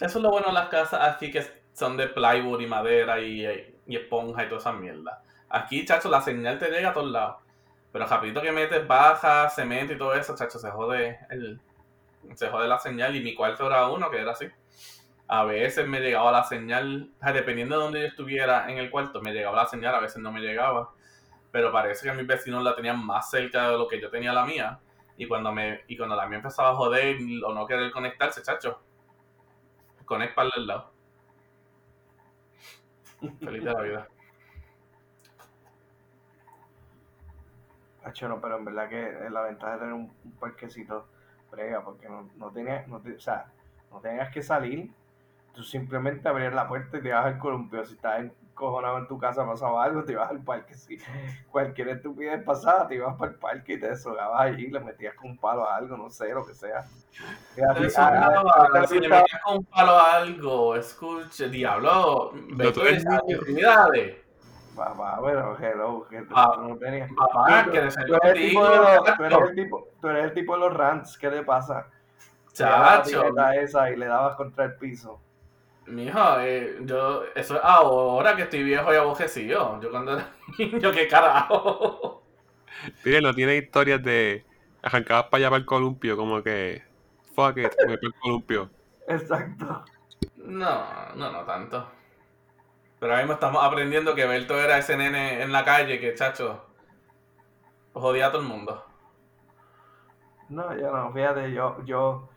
Eso 0.00 0.18
es 0.18 0.22
lo 0.22 0.30
bueno 0.30 0.48
de 0.48 0.54
las 0.54 0.68
casas 0.68 1.00
aquí 1.02 1.30
que 1.30 1.46
son 1.74 1.96
de 1.96 2.08
plywood 2.08 2.60
y 2.60 2.66
madera 2.66 3.20
y, 3.20 3.46
y 3.86 3.96
esponja 3.96 4.44
y 4.44 4.48
toda 4.48 4.60
esa 4.60 4.72
mierda. 4.72 5.22
Aquí, 5.48 5.84
chacho, 5.84 6.08
la 6.08 6.22
señal 6.22 6.58
te 6.58 6.70
llega 6.70 6.90
a 6.90 6.92
todos 6.94 7.10
lados. 7.10 7.36
Pero 7.92 8.06
rapidito 8.06 8.40
que 8.42 8.52
metes 8.52 8.86
baja, 8.86 9.48
cemento 9.50 9.92
y 9.92 9.98
todo 9.98 10.14
eso, 10.14 10.34
chacho, 10.36 10.58
se 10.58 10.70
jode 10.70 11.18
el. 11.30 11.60
Se 12.34 12.48
jode 12.48 12.68
la 12.68 12.78
señal. 12.78 13.14
Y 13.16 13.20
mi 13.20 13.34
cuarto 13.34 13.66
era 13.66 13.88
uno 13.88 14.10
que 14.10 14.20
era 14.20 14.32
así 14.32 14.50
a 15.32 15.44
veces 15.44 15.86
me 15.86 16.00
llegaba 16.00 16.32
la 16.32 16.42
señal, 16.42 17.12
dependiendo 17.32 17.76
de 17.76 17.84
donde 17.84 18.00
yo 18.00 18.06
estuviera 18.08 18.68
en 18.68 18.78
el 18.78 18.90
cuarto, 18.90 19.22
me 19.22 19.32
llegaba 19.32 19.62
la 19.62 19.66
señal, 19.68 19.94
a 19.94 20.00
veces 20.00 20.20
no 20.20 20.32
me 20.32 20.40
llegaba. 20.40 20.90
pero 21.52 21.70
parece 21.70 22.08
que 22.08 22.16
mis 22.16 22.26
vecinos 22.26 22.64
la 22.64 22.74
tenían 22.74 23.04
más 23.04 23.30
cerca 23.30 23.70
de 23.70 23.78
lo 23.78 23.86
que 23.86 24.00
yo 24.00 24.10
tenía 24.10 24.32
la 24.32 24.44
mía. 24.44 24.80
Y 25.16 25.28
cuando 25.28 25.52
me 25.52 25.82
y 25.86 25.96
cuando 25.96 26.16
la 26.16 26.26
mía 26.26 26.38
empezaba 26.38 26.70
a 26.70 26.74
joder 26.74 27.16
o 27.46 27.54
no 27.54 27.64
querer 27.66 27.92
conectarse, 27.92 28.42
chacho, 28.42 28.80
conecta 30.04 30.42
el 30.42 30.66
lado. 30.66 30.92
Feliz 33.38 33.64
de 33.64 33.72
la 33.72 33.82
vida. 33.82 34.08
No, 38.22 38.40
pero 38.40 38.58
en 38.58 38.64
verdad 38.64 38.88
que 38.88 39.30
la 39.30 39.42
ventaja 39.42 39.74
de 39.74 39.78
tener 39.78 39.94
un, 39.94 40.12
un 40.24 40.32
parquecito 40.40 41.06
brega, 41.52 41.84
porque 41.84 42.08
no, 42.08 42.28
no 42.36 42.50
tenías, 42.50 42.88
no 42.88 42.96
o 42.96 43.20
sea, 43.20 43.52
no 43.92 44.00
tenías 44.00 44.32
que 44.32 44.42
salir, 44.42 44.90
tú 45.54 45.62
simplemente 45.62 46.28
abrías 46.28 46.54
la 46.54 46.68
puerta 46.68 46.98
y 46.98 47.02
te 47.02 47.08
ibas 47.08 47.26
al 47.26 47.38
columpio. 47.38 47.84
Si 47.84 47.94
estabas 47.94 48.20
encojonado 48.20 48.98
en 48.98 49.08
tu 49.08 49.18
casa, 49.18 49.46
pasaba 49.46 49.84
algo, 49.84 50.04
te 50.04 50.12
ibas 50.12 50.30
al 50.30 50.42
parque. 50.42 50.74
Si 50.74 50.98
cualquier 51.50 51.88
estupidez 51.88 52.42
pasaba, 52.44 52.86
te 52.86 52.96
ibas 52.96 53.16
para 53.16 53.32
el 53.32 53.38
parque 53.38 53.74
y 53.74 53.80
te 53.80 53.88
deslogabas 53.88 54.40
allí, 54.40 54.68
le 54.68 54.80
metías 54.80 55.14
con 55.14 55.30
un 55.30 55.38
palo 55.38 55.66
a 55.68 55.76
algo, 55.76 55.96
no 55.96 56.10
sé, 56.10 56.32
lo 56.34 56.44
que 56.46 56.54
sea. 56.54 56.84
Ah, 57.96 58.86
si 58.86 58.98
le 59.00 59.08
metías 59.08 59.40
con 59.44 59.58
un 59.58 59.64
palo 59.64 59.92
a 59.92 60.16
algo, 60.16 60.76
escuche, 60.76 61.48
diablo, 61.48 62.32
ve 62.54 62.72
tú 62.72 62.80
eres 62.82 63.04
intimidades. 63.28 64.16
Papá, 64.76 65.18
pero 65.22 65.58
hello, 65.58 66.06
que 66.08 66.22
tú 66.22 66.34
Ah, 66.34 66.56
no 66.60 66.76
tenías. 66.78 67.10
Papá, 67.12 67.64
Tú- 67.64 67.70
que 67.72 67.80
tú 67.80 68.12
de 68.12 68.18
eres 68.22 68.42
el 68.42 68.48
tipo 68.48 68.68
de 68.68 68.76
los- 68.76 69.04
tú 69.16 69.24
eres 69.24 69.38
chacho. 69.38 69.44
el 69.48 69.54
tipo- 69.54 69.88
tú 70.00 70.08
eres 70.08 70.24
el 70.24 70.32
tipo 70.34 70.52
de 70.54 70.58
los 70.60 70.74
rants, 70.76 71.18
¿qué 71.18 71.28
te 71.28 71.42
pasa? 71.42 71.86
Chacho, 72.52 73.24
esa 73.54 73.90
y 73.90 73.96
le 73.96 74.06
dabas 74.06 74.36
contra 74.36 74.64
el 74.66 74.74
piso. 74.76 75.20
Mijo, 75.90 76.40
eh, 76.40 76.78
yo, 76.82 77.24
eso 77.34 77.56
es 77.56 77.60
ahora 77.62 78.36
que 78.36 78.42
estoy 78.42 78.62
viejo 78.62 78.92
y 78.92 78.96
abojecido. 78.96 79.80
Yo 79.80 79.90
cuando 79.90 80.14
era 80.14 80.32
niño, 80.58 80.92
qué 80.92 81.08
carajo. 81.08 82.22
Mire, 83.04 83.20
no 83.20 83.34
tiene 83.34 83.56
historias 83.56 84.02
de 84.02 84.44
arrancadas 84.82 85.24
para 85.24 85.42
allá 85.42 85.50
para 85.50 85.60
el 85.60 85.66
columpio, 85.66 86.16
como 86.16 86.42
que 86.42 86.82
fuck 87.34 87.56
it, 87.58 87.72
me 87.80 87.86
voy 87.88 87.96
para 87.96 88.06
el 88.06 88.14
columpio. 88.20 88.70
Exacto. 89.08 89.84
No, 90.36 91.14
no, 91.14 91.32
no 91.32 91.44
tanto. 91.44 91.86
Pero 92.98 93.12
ahora 93.12 93.22
mismo 93.24 93.34
estamos 93.34 93.64
aprendiendo 93.64 94.14
que 94.14 94.26
Berto 94.26 94.60
era 94.60 94.78
ese 94.78 94.96
nene 94.96 95.42
en 95.42 95.52
la 95.52 95.64
calle 95.64 96.00
que, 96.00 96.14
chacho, 96.14 96.64
jodía 97.92 98.28
a 98.28 98.32
todo 98.32 98.42
el 98.42 98.48
mundo. 98.48 98.84
No, 100.48 100.76
yo 100.76 100.90
no, 100.90 101.12
fíjate, 101.12 101.52
yo, 101.52 101.82
yo, 101.84 102.28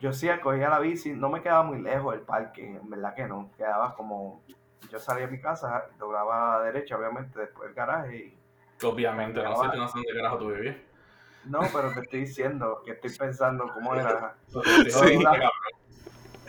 yo 0.00 0.12
sí 0.12 0.28
cogía 0.42 0.68
la 0.68 0.78
bici, 0.78 1.12
no 1.12 1.28
me 1.28 1.42
quedaba 1.42 1.62
muy 1.62 1.80
lejos 1.80 2.14
del 2.14 2.22
parque, 2.22 2.64
en 2.64 2.90
verdad 2.90 3.14
que 3.14 3.26
no, 3.26 3.50
quedaba 3.56 3.94
como, 3.94 4.42
yo 4.90 4.98
salía 4.98 5.26
de 5.26 5.32
mi 5.32 5.40
casa, 5.40 5.86
doblaba 5.98 6.56
a 6.56 6.58
la 6.58 6.64
derecha, 6.64 6.96
obviamente, 6.96 7.40
después 7.40 7.68
del 7.68 7.74
garaje 7.74 8.16
y, 8.16 8.38
Obviamente, 8.82 9.42
no 9.42 9.56
sé, 9.56 9.76
no 9.76 9.88
sé 9.88 9.94
dónde 9.94 10.14
carajo 10.14 10.38
tú 10.38 10.48
vivías. 10.48 10.76
no, 11.44 11.60
pero 11.72 11.92
te 11.92 12.00
estoy 12.00 12.20
diciendo 12.20 12.82
que 12.84 12.92
estoy 12.92 13.10
pensando 13.16 13.70
cómo 13.72 13.94
era. 13.94 14.34
Sí. 14.88 15.18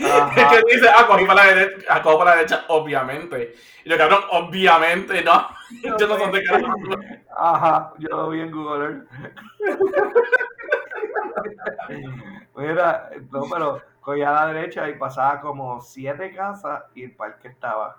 Ajá. 0.03 0.41
Es 0.41 0.47
que 0.47 0.75
dice, 0.75 0.89
ah, 0.93 1.07
cogí 1.07 1.25
para 1.25 1.45
la 1.45 1.55
derecha, 1.55 1.85
ah, 1.89 2.01
cojo 2.01 2.17
para 2.17 2.31
la 2.31 2.37
derecha, 2.37 2.65
obviamente. 2.67 3.55
Y 3.85 3.89
yo, 3.89 3.97
cabrón, 3.97 4.23
obviamente 4.31 5.23
no. 5.23 5.47
Yo 5.97 6.07
no 6.07 6.15
sé 6.15 6.23
dónde 6.23 6.43
carajo. 6.43 6.75
Ajá, 7.37 7.93
yo 7.97 8.09
lo 8.09 8.29
vi 8.29 8.41
en 8.41 8.51
Google 8.51 8.85
Earth. 8.85 9.07
Mira, 12.55 13.09
no, 13.31 13.43
pero 13.51 13.81
cogía 14.01 14.29
a 14.29 14.45
la 14.47 14.53
derecha 14.53 14.89
y 14.89 14.97
pasaba 14.97 15.41
como 15.41 15.81
siete 15.81 16.33
casas 16.33 16.83
y 16.95 17.03
el 17.03 17.15
parque 17.15 17.49
estaba. 17.49 17.97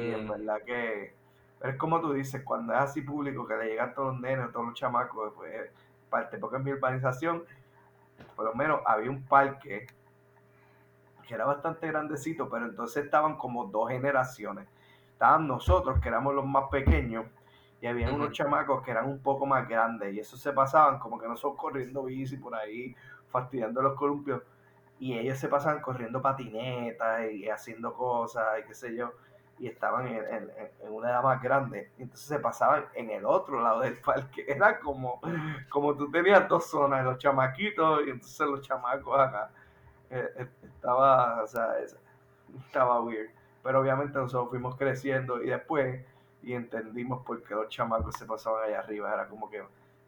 Y 0.00 0.10
en 0.12 0.26
Mm, 0.26 0.28
verdad 0.28 0.58
que 0.64 1.14
es 1.62 1.76
como 1.76 2.00
tú 2.00 2.12
dices, 2.12 2.42
cuando 2.44 2.72
es 2.72 2.80
así 2.80 3.02
público, 3.02 3.46
que 3.46 3.56
le 3.56 3.66
llegan 3.66 3.94
todos 3.94 4.12
los 4.12 4.20
nenes, 4.20 4.52
todos 4.52 4.66
los 4.66 4.74
chamacos, 4.74 5.32
pues 5.36 5.70
parte, 6.08 6.38
porque 6.38 6.56
en 6.56 6.64
mi 6.64 6.72
urbanización, 6.72 7.44
por 8.36 8.46
lo 8.46 8.54
menos 8.54 8.80
había 8.86 9.10
un 9.10 9.22
parque 9.24 9.86
que 11.26 11.34
era 11.34 11.44
bastante 11.44 11.86
grandecito, 11.88 12.48
pero 12.48 12.66
entonces 12.66 13.04
estaban 13.04 13.36
como 13.36 13.66
dos 13.66 13.90
generaciones. 13.90 14.66
Estaban 15.12 15.46
nosotros, 15.46 16.00
que 16.00 16.08
éramos 16.08 16.34
los 16.34 16.46
más 16.46 16.64
pequeños, 16.70 17.26
y 17.80 17.86
había 17.86 18.10
unos 18.10 18.32
chamacos 18.32 18.82
que 18.82 18.90
eran 18.92 19.06
un 19.06 19.20
poco 19.20 19.44
más 19.46 19.68
grandes, 19.68 20.14
y 20.14 20.20
esos 20.20 20.40
se 20.40 20.52
pasaban 20.52 20.98
como 20.98 21.18
que 21.18 21.28
nosotros 21.28 21.60
corriendo 21.60 22.04
bici 22.04 22.36
por 22.38 22.54
ahí, 22.54 22.96
fastidiando 23.30 23.82
los 23.82 23.94
columpios, 23.94 24.42
y 25.00 25.16
ellos 25.16 25.38
se 25.38 25.48
pasaban 25.48 25.80
corriendo 25.80 26.20
patinetas 26.20 27.30
y 27.30 27.48
haciendo 27.48 27.94
cosas, 27.94 28.44
y 28.60 28.66
qué 28.66 28.74
sé 28.74 28.94
yo, 28.96 29.12
y 29.58 29.66
estaban 29.68 30.06
en, 30.08 30.16
en- 30.34 30.50
en 30.82 30.92
una 30.92 31.10
edad 31.10 31.22
más 31.22 31.42
grande, 31.42 31.90
entonces 31.98 32.26
se 32.28 32.38
pasaban 32.38 32.84
en 32.94 33.10
el 33.10 33.24
otro 33.24 33.60
lado 33.60 33.80
del 33.80 33.96
parque. 33.98 34.44
Era 34.48 34.78
como, 34.80 35.20
como 35.68 35.94
tú 35.96 36.10
tenías 36.10 36.48
dos 36.48 36.66
zonas, 36.70 37.04
los 37.04 37.18
chamaquitos 37.18 38.06
y 38.06 38.10
entonces 38.10 38.46
los 38.48 38.60
chamacos 38.62 39.18
acá. 39.20 39.50
Eh, 40.10 40.28
eh, 40.36 40.48
estaba, 40.62 41.42
o 41.42 41.46
sea, 41.46 41.78
es- 41.80 41.96
estaba 42.66 43.00
weird. 43.02 43.30
Pero 43.62 43.80
obviamente 43.80 44.18
nosotros 44.18 44.48
fuimos 44.50 44.76
creciendo 44.76 45.42
y 45.42 45.48
después 45.50 46.04
y 46.42 46.54
entendimos 46.54 47.24
por 47.26 47.42
qué 47.42 47.54
los 47.54 47.68
chamacos 47.68 48.14
se 48.16 48.24
pasaban 48.26 48.62
allá 48.64 48.78
arriba. 48.80 49.12
Era 49.12 49.26
como 49.28 49.50
que 49.50 49.62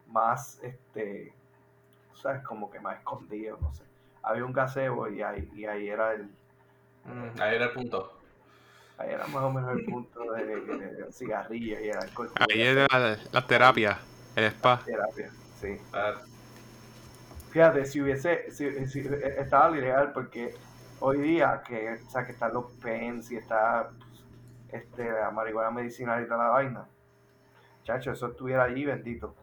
más, 0.07 0.59
este, 0.63 1.33
¿sabes? 2.15 2.43
Como 2.43 2.69
que 2.69 2.79
más 2.79 2.97
escondido, 2.99 3.57
no 3.61 3.73
sé. 3.73 3.85
Había 4.23 4.45
un 4.45 4.53
gazebo 4.53 5.09
y 5.09 5.21
ahí, 5.21 5.49
y 5.53 5.65
ahí 5.65 5.89
era 5.89 6.13
el, 6.13 6.29
mm, 7.05 7.41
ahí 7.41 7.55
era 7.55 7.65
el 7.65 7.73
punto. 7.73 8.21
ahí 8.97 9.09
era 9.11 9.27
más 9.27 9.43
o 9.43 9.49
menos 9.51 9.71
el 9.73 9.81
punto 9.81 10.31
de, 10.33 10.45
de, 10.45 10.61
de 10.61 11.11
cigarrillos 11.11 11.81
y 11.81 11.89
el 11.89 11.97
alcohol. 11.97 12.31
Ahí 12.39 12.61
es 12.61 12.75
la, 12.75 13.17
la 13.31 13.47
terapia, 13.47 13.99
el 14.35 14.45
spa. 14.45 14.81
terapia, 14.85 15.31
sí. 15.53 15.79
Ah, 15.93 16.21
Fíjate, 17.49 17.85
si 17.85 18.01
hubiese, 18.01 18.49
si, 18.51 18.87
si- 18.87 19.01
estaba 19.37 19.75
ilegal 19.77 20.11
porque 20.13 20.55
hoy 20.99 21.19
día 21.21 21.61
que, 21.65 22.01
o 22.05 22.09
sea, 22.09 22.25
que 22.25 22.31
están 22.31 22.53
los 22.53 22.71
pens 22.81 23.29
y 23.31 23.37
está 23.37 23.91
este, 24.69 25.11
la 25.11 25.31
marihuana 25.31 25.71
medicinal 25.71 26.23
y 26.23 26.27
toda 26.27 26.45
la 26.45 26.49
vaina, 26.51 26.89
chacho, 27.83 28.11
eso 28.13 28.27
estuviera 28.29 28.63
allí 28.65 28.85
bendito. 28.85 29.35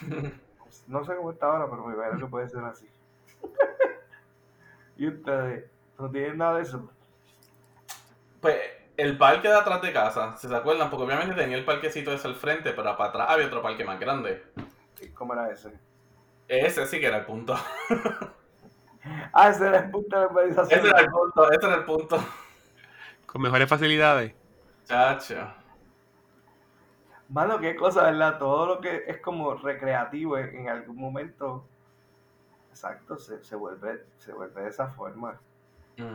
No 0.86 1.04
sé 1.04 1.16
cómo 1.16 1.30
está 1.32 1.46
ahora, 1.46 1.66
pero 1.70 1.86
me 1.86 1.94
imagino 1.94 2.18
que 2.18 2.30
puede 2.30 2.48
ser 2.48 2.64
así. 2.64 2.88
y 4.96 5.08
ustedes, 5.08 5.70
¿no 5.98 6.10
tienen 6.10 6.38
nada 6.38 6.56
de 6.56 6.62
eso? 6.62 6.90
Pues 8.40 8.56
el 8.96 9.16
parque 9.16 9.48
de 9.48 9.54
atrás 9.54 9.82
de 9.82 9.92
casa, 9.92 10.36
si 10.36 10.48
se 10.48 10.54
acuerdan, 10.54 10.90
porque 10.90 11.04
obviamente 11.04 11.34
tenía 11.34 11.56
el 11.56 11.64
parquecito 11.64 12.12
ese 12.12 12.28
al 12.28 12.36
frente, 12.36 12.72
pero 12.72 12.96
para 12.96 13.10
atrás 13.10 13.26
había 13.30 13.46
otro 13.46 13.62
parque 13.62 13.84
más 13.84 13.98
grande. 13.98 14.44
¿Cómo 15.14 15.32
era 15.32 15.50
ese? 15.50 15.72
Ese 16.46 16.86
sí 16.86 17.00
que 17.00 17.06
era 17.06 17.18
el 17.18 17.24
punto. 17.24 17.56
Ah, 19.34 19.50
ese 19.50 19.66
era 19.66 19.80
el 19.80 19.90
punto 19.90 20.18
de 20.18 20.24
organización. 20.24 20.80
Ese 20.80 20.88
era 20.88 21.00
el 21.00 21.10
punto, 21.10 21.52
ese 21.52 21.66
era 21.66 21.74
el 21.74 21.84
punto. 21.84 22.24
Con 23.26 23.42
mejores 23.42 23.68
facilidades. 23.68 24.32
Chacho. 24.86 25.46
Mano, 27.28 27.58
qué 27.60 27.74
cosa, 27.76 28.04
¿verdad? 28.04 28.38
Todo 28.38 28.66
lo 28.66 28.80
que 28.80 29.04
es 29.06 29.20
como 29.20 29.54
recreativo 29.54 30.38
en, 30.38 30.56
en 30.56 30.68
algún 30.68 30.96
momento, 30.96 31.64
exacto, 32.70 33.18
se, 33.18 33.42
se 33.42 33.56
vuelve, 33.56 34.04
se 34.18 34.32
vuelve 34.32 34.62
de 34.62 34.68
esa 34.70 34.88
forma. 34.88 35.40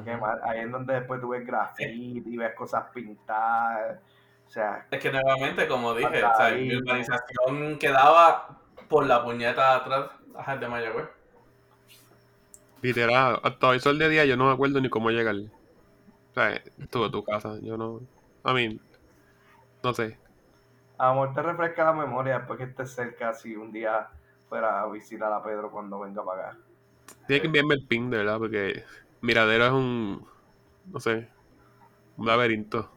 Mal- 0.06 0.42
ahí 0.44 0.62
es 0.62 0.72
donde 0.72 0.94
después 0.96 1.22
tú 1.22 1.30
ves 1.30 1.46
graffiti, 1.46 2.38
ves 2.38 2.56
cosas 2.56 2.86
pintadas, 2.94 4.00
o 4.48 4.50
sea, 4.50 4.88
Es 4.92 5.00
que 5.00 5.12
nuevamente, 5.12 5.68
como 5.68 5.94
dije, 5.94 6.24
o 6.24 6.36
sea, 6.36 6.52
mi 6.56 6.76
urbanización 6.76 7.78
quedaba 7.78 8.60
por 8.90 9.06
la 9.06 9.24
puñeta 9.24 9.70
de 9.72 9.76
atrás 9.82 10.12
ajá, 10.36 10.58
de 10.58 10.68
Mayagüez. 10.68 11.08
Literal, 12.82 13.40
hasta 13.44 13.68
hoy 13.70 13.80
sol 13.80 13.98
de 14.00 14.10
día 14.10 14.26
yo 14.26 14.38
no 14.38 14.46
me 14.48 14.54
acuerdo 14.54 14.80
ni 14.82 14.90
cómo 14.90 15.10
llegar. 15.12 15.36
O 15.36 15.74
sea, 16.34 16.62
tú 16.92 17.04
a 17.06 17.12
tu 17.12 17.24
casa, 17.24 17.60
yo 17.62 17.78
no. 17.78 18.02
I 18.46 18.54
mean, 18.54 18.82
no 19.84 19.94
sé. 19.94 20.18
Amor 21.00 21.34
te 21.34 21.42
refresca 21.42 21.86
la 21.86 21.94
memoria 21.94 22.38
después 22.40 22.58
que 22.58 22.66
estés 22.66 22.92
cerca 22.94 23.34
si 23.34 23.56
un 23.56 23.72
día 23.72 24.08
fuera 24.48 24.82
a 24.82 24.88
visitar 24.90 25.32
a 25.32 25.42
Pedro 25.44 25.72
cuando 25.72 26.00
venga 26.00 26.24
para 26.24 26.50
acá. 26.50 26.58
Tienes 27.28 27.42
que 27.42 27.48
enviarme 27.48 27.76
el 27.76 27.86
ping, 27.88 28.10
de 28.10 28.18
verdad, 28.18 28.38
porque 28.38 28.84
Miradero 29.22 29.66
es 29.66 29.72
un. 29.72 30.28
No 30.86 31.00
sé. 31.00 31.28
Un 32.18 32.28
laberinto. 32.28 32.92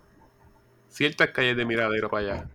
Ciertas 0.88 1.28
calles 1.28 1.56
de 1.56 1.64
Miradero 1.64 2.10
para 2.10 2.22
allá. 2.34 2.46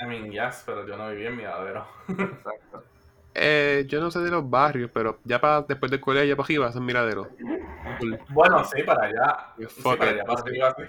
I 0.00 0.06
mean, 0.06 0.30
yes, 0.30 0.62
pero 0.66 0.86
yo 0.86 0.96
no 0.96 1.10
vivía 1.10 1.28
en 1.28 1.36
Miradero. 1.36 1.86
Exacto. 2.08 2.84
Eh, 3.36 3.84
yo 3.88 4.00
no 4.00 4.12
sé 4.12 4.20
de 4.20 4.30
los 4.30 4.48
barrios, 4.48 4.88
pero 4.94 5.18
ya 5.24 5.40
para 5.40 5.62
después 5.62 5.90
del 5.90 6.00
colegio 6.00 6.36
para 6.36 6.44
arriba 6.44 6.70
son 6.70 6.86
Miradero. 6.86 7.28
Full. 7.98 8.14
Bueno, 8.28 8.62
sí, 8.62 8.80
para 8.84 9.06
allá. 9.06 9.48
Sí, 9.68 9.82
para 9.82 10.10
allá, 10.12 10.24
para 10.24 10.40
arriba, 10.40 10.76
sí. 10.78 10.84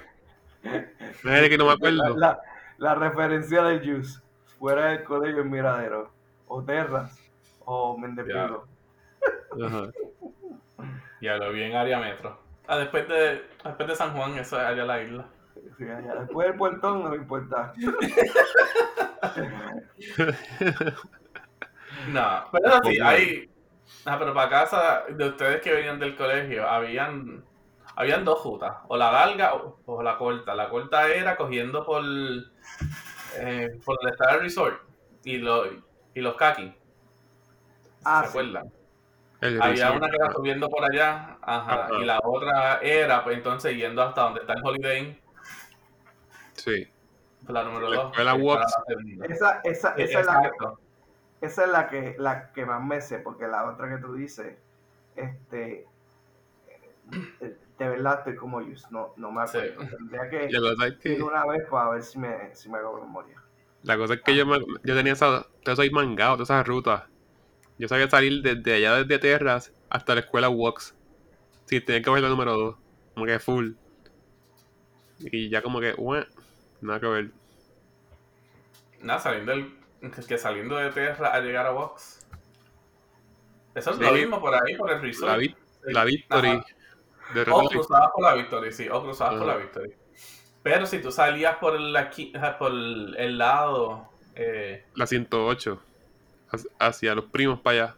No 1.24 1.36
es 1.36 1.50
que 1.50 1.58
no 1.58 1.66
me 1.66 1.72
acuerdo. 1.72 2.16
la- 2.16 2.28
la 2.28 2.40
referencia 2.80 3.64
del 3.64 3.80
Juice, 3.80 4.20
fuera 4.60 4.88
del 4.88 5.04
colegio 5.04 5.42
en 5.42 5.52
Miradero, 5.52 6.12
o 6.48 6.64
Terras, 6.64 7.18
o 7.66 7.98
Mendepilo. 7.98 8.68
Ajá. 9.64 9.90
Ya 11.22 11.38
lo 11.38 11.52
vi 11.52 11.64
en 11.64 11.76
área 11.76 12.00
metro. 12.00 12.40
Ah, 12.68 12.78
después 12.78 13.08
de, 13.08 13.48
después 13.64 13.88
de 13.88 13.96
San 13.96 14.12
Juan, 14.14 14.38
eso 14.38 14.60
es 14.60 14.66
allá 14.66 14.86
la 14.86 15.02
isla. 15.02 15.26
Sí, 15.78 15.84
allá. 15.84 16.16
Después 16.16 16.48
del 16.48 16.58
puertón 16.58 17.04
no 17.04 17.10
me 17.10 17.18
importa. 17.18 17.74
No, 22.10 22.44
pero 22.52 22.84
sí, 22.84 23.00
hay. 23.02 23.50
Ah, 24.06 24.18
pero 24.20 24.34
para 24.34 24.50
casa 24.50 25.04
de 25.10 25.30
ustedes 25.30 25.62
que 25.62 25.74
venían 25.74 26.00
del 26.00 26.16
colegio, 26.16 26.68
habían 26.68 27.44
habían 27.96 28.26
dos 28.26 28.44
rutas, 28.44 28.78
o 28.88 28.98
la 28.98 29.12
larga 29.12 29.56
o, 29.56 29.80
o 29.86 30.04
la 30.04 30.18
corta. 30.18 30.54
La 30.56 30.70
corta 30.70 31.08
era 31.08 31.36
cogiendo 31.36 31.86
por 31.86 32.04
eh, 33.38 33.80
por 33.84 33.98
el 34.02 34.10
Star 34.14 34.40
Resort 34.40 34.82
y, 35.24 35.38
lo, 35.38 35.66
y 36.14 36.22
los 36.22 36.36
kaki. 36.36 36.74
Ah, 38.04 38.22
¿Se 38.22 38.28
sí. 38.28 38.30
acuerdan? 38.38 38.72
El 39.42 39.62
Había 39.62 39.90
resort, 39.90 39.98
una 39.98 40.10
que 40.10 40.16
era 40.16 40.32
subiendo 40.32 40.70
por 40.70 40.84
allá, 40.90 41.38
ajá, 41.42 41.86
Ajá. 41.86 41.94
y 42.00 42.06
la 42.06 42.20
otra 42.24 42.80
era 42.82 43.24
pues 43.24 43.38
entonces 43.38 43.76
yendo 43.76 44.02
hasta 44.02 44.22
donde 44.22 44.40
está 44.42 44.54
el 44.54 44.66
Holiday 44.66 45.00
Inn, 45.00 45.22
Sí. 46.54 46.88
la 47.50 47.64
número 47.64 47.90
La 47.90 47.96
2. 47.98 48.06
escuela 48.12 48.34
Wox. 48.36 48.74
Esa, 49.30 49.60
esa, 49.64 49.94
esa 49.96 50.20
es 50.22 50.26
la 50.26 50.42
que, 50.42 50.50
esa 51.46 51.64
es 51.66 51.70
la 51.70 51.88
que, 51.90 52.16
la 52.18 52.52
que 52.54 52.66
más 52.66 52.82
me 52.82 53.02
sé, 53.02 53.20
porque 53.20 53.46
la 53.48 53.70
otra 53.70 53.90
que 53.90 53.98
tú 54.02 54.14
dices, 54.16 54.58
este, 55.16 55.86
eh, 57.42 57.58
de 57.78 57.90
verdad 57.90 58.20
estoy 58.20 58.36
como 58.36 58.62
yo, 58.62 58.74
no, 58.92 59.14
no 59.18 59.32
me 59.32 59.42
acuerdo. 59.44 59.82
Sí. 59.82 59.88
Tendría 59.98 60.30
que 60.30 60.50
La 60.50 60.60
cosa 60.60 60.88
es 60.88 60.96
que, 60.96 61.14
ir 61.14 61.24
una 61.24 61.46
vez 61.46 61.68
para 61.70 61.90
ver 61.92 62.04
si 62.04 62.18
me, 62.20 62.56
si 62.56 62.70
me 62.70 62.78
hago 62.78 63.02
memoria. 63.02 63.42
la 63.84 63.98
cosa 63.98 64.14
es 64.16 64.22
que 64.22 64.36
yo, 64.36 64.46
me- 64.46 64.60
yo 64.84 64.96
tenía 64.96 65.14
esa, 65.14 65.46
yo 65.66 65.76
soy 65.76 65.90
mangado, 65.90 66.36
todas 66.36 66.50
esas 66.50 66.66
rutas. 66.68 67.04
Yo 67.78 67.88
sabía 67.90 68.10
salir 68.10 68.42
desde 68.42 68.74
allá, 68.76 68.96
desde 69.04 69.20
Terras, 69.20 69.74
hasta 69.90 70.14
la 70.16 70.22
escuela 70.22 70.48
Wox. 70.50 70.96
Sí, 71.66 71.82
tenía 71.82 72.02
que 72.02 72.10
ver 72.10 72.22
la 72.24 72.30
número 72.30 72.54
2. 72.58 72.76
Como 73.14 73.26
que 73.26 73.40
full. 73.40 73.72
Y 75.20 75.50
ya 75.50 75.62
como 75.62 75.80
que, 75.82 75.94
"Ué, 75.98 76.26
nada 76.82 77.00
que 77.00 77.08
ver. 77.08 77.32
Nada, 79.02 79.20
saliendo 79.20 79.52
del, 79.52 79.78
que- 80.02 80.26
que 80.26 80.38
saliendo 80.38 80.78
de 80.78 80.92
Terra 80.92 81.34
a 81.34 81.40
llegar 81.42 81.66
a 81.66 81.72
Vox. 81.72 82.26
Eso 83.76 83.92
es 83.92 83.98
Sí. 83.98 84.04
lo 84.04 84.14
mismo 84.14 84.40
por 84.40 84.54
ahí, 84.56 84.76
por 84.78 84.90
el 84.92 85.02
resort. 85.02 85.32
La, 85.32 85.38
vi- 85.38 85.56
la 85.84 86.04
Victory. 86.06 86.48
Ajá. 86.50 86.66
De 87.34 87.42
O 87.50 87.68
cruzabas 87.70 88.12
por 88.14 88.24
la 88.24 88.34
Victory, 88.36 88.72
sí, 88.72 88.88
o 88.90 89.02
cruzabas 89.02 89.36
por 89.36 89.48
la 89.48 89.58
Victory. 89.58 89.94
Pero 90.64 90.86
si 90.86 91.02
tú 91.02 91.12
salías 91.12 91.58
por 91.58 91.76
el, 91.76 91.96
aquí, 91.96 92.32
ajá, 92.36 92.58
por 92.58 92.72
el 92.72 93.38
lado, 93.38 94.10
eh, 94.36 94.86
la 94.96 95.06
108. 95.08 95.82
hacia- 96.50 96.72
Hacia 96.80 97.16
los 97.16 97.26
primos 97.26 97.60
para 97.62 97.86
allá. 97.86 97.96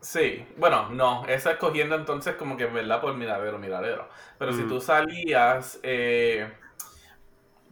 sí, 0.00 0.46
bueno, 0.56 0.88
no, 0.90 1.24
esa 1.26 1.52
es 1.52 1.56
cogiendo 1.58 1.94
entonces 1.96 2.36
como 2.36 2.56
que, 2.56 2.66
¿verdad? 2.66 3.00
Por 3.00 3.14
miradero, 3.16 3.58
miradero. 3.58 4.08
Pero 4.38 4.52
si 4.52 4.62
Mm. 4.62 4.68
tú 4.68 4.80
salías 4.80 5.80
eh, 5.82 6.52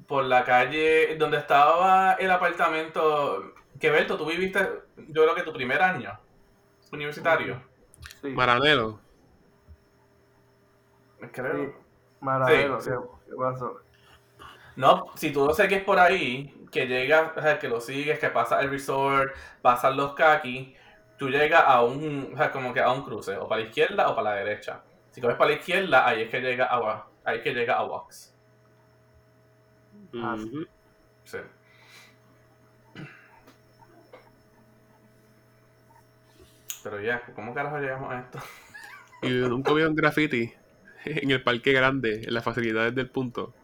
por 0.06 0.24
la 0.24 0.44
calle 0.44 1.16
donde 1.16 1.38
estaba 1.38 2.14
el 2.14 2.30
apartamento, 2.30 3.52
que 3.80 3.90
Berto, 3.90 4.16
tú 4.16 4.26
viviste, 4.26 4.60
yo 4.96 5.22
creo 5.22 5.34
que 5.34 5.42
tu 5.42 5.52
primer 5.52 5.82
año 5.82 6.18
universitario. 6.92 7.62
Sí, 8.22 8.28
Maranelo. 8.28 9.00
Creo. 11.32 11.66
sí. 11.66 11.72
Maradero, 12.20 12.80
Sí, 12.80 12.90
¿qué, 12.90 13.30
qué 13.30 13.36
pasó? 13.36 13.80
No, 14.76 15.06
si 15.14 15.32
tú 15.32 15.46
lo 15.46 15.54
segues 15.54 15.82
por 15.84 15.98
ahí, 15.98 16.66
que 16.70 16.86
llegas, 16.86 17.36
o 17.36 17.40
sea, 17.40 17.58
que 17.58 17.68
lo 17.68 17.80
sigues, 17.80 18.18
que 18.18 18.28
pasas 18.28 18.62
el 18.62 18.70
resort, 18.70 19.32
pasas 19.62 19.96
los 19.96 20.14
kaki, 20.14 20.76
tú 21.16 21.28
llegas 21.28 21.64
a 21.66 21.82
un, 21.82 22.30
o 22.34 22.36
sea, 22.36 22.52
como 22.52 22.74
que 22.74 22.80
a 22.80 22.92
un 22.92 23.02
cruce, 23.02 23.36
o 23.38 23.48
para 23.48 23.62
la 23.62 23.68
izquierda 23.68 24.08
o 24.08 24.14
para 24.14 24.30
la 24.30 24.36
derecha. 24.36 24.82
Si 25.10 25.20
coges 25.20 25.36
para 25.36 25.50
la 25.50 25.56
izquierda, 25.56 26.06
ahí 26.06 26.22
es 26.22 26.30
que 26.30 26.40
llega 26.40 26.66
a, 26.66 27.06
ahí 27.24 27.38
es 27.38 27.42
que 27.42 27.54
llega 27.54 27.74
a 27.74 27.84
Wax. 27.84 28.34
Ah, 30.14 30.36
sí. 31.24 31.38
Pero 36.82 37.00
ya, 37.00 37.22
¿cómo 37.34 37.54
carajo 37.54 37.78
llegamos 37.78 38.12
a 38.12 38.20
esto? 38.20 38.38
Y 39.22 39.30
nunca 39.30 39.72
un 39.72 39.94
graffiti 39.96 40.54
en 41.22 41.30
el 41.30 41.42
parque 41.42 41.72
grande, 41.72 42.22
en 42.24 42.34
las 42.34 42.44
facilidades 42.44 42.94
del 42.94 43.08
punto. 43.08 43.54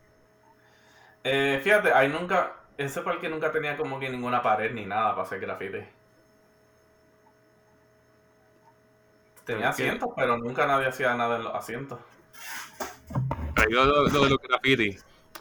Eh, 1.24 1.61
fíjate, 1.62 1.92
ahí 1.92 2.09
nunca, 2.09 2.55
ese 2.76 3.00
parque 3.02 3.28
nunca 3.28 3.50
tenía 3.50 3.76
como 3.76 3.98
que 3.98 4.09
ninguna 4.09 4.42
pared 4.42 4.72
ni 4.72 4.87
nada 4.87 5.11
para 5.11 5.22
hacer 5.22 5.40
graffiti. 5.40 5.78
Tenía 9.44 9.70
asientos, 9.70 10.09
pero 10.16 10.38
nunca 10.38 10.66
nadie 10.66 10.87
hacía 10.87 11.14
nada 11.14 11.37
en 11.37 11.44
los 11.44 11.55
asientos. 11.55 11.98
Traigo 13.57 13.85
lo, 13.85 14.05
lo 14.05 14.24
de 14.24 14.31
los 14.31 14.38
graffiti. 14.38 14.96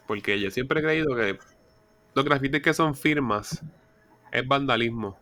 Porque 0.07 0.39
yo 0.39 0.49
siempre 0.49 0.79
he 0.79 0.83
creído 0.83 1.15
que 1.15 1.37
los 2.15 2.25
grafitis 2.25 2.63
que 2.63 2.73
son 2.73 2.95
firmas 2.95 3.63
es 4.31 4.47
vandalismo. 4.47 5.19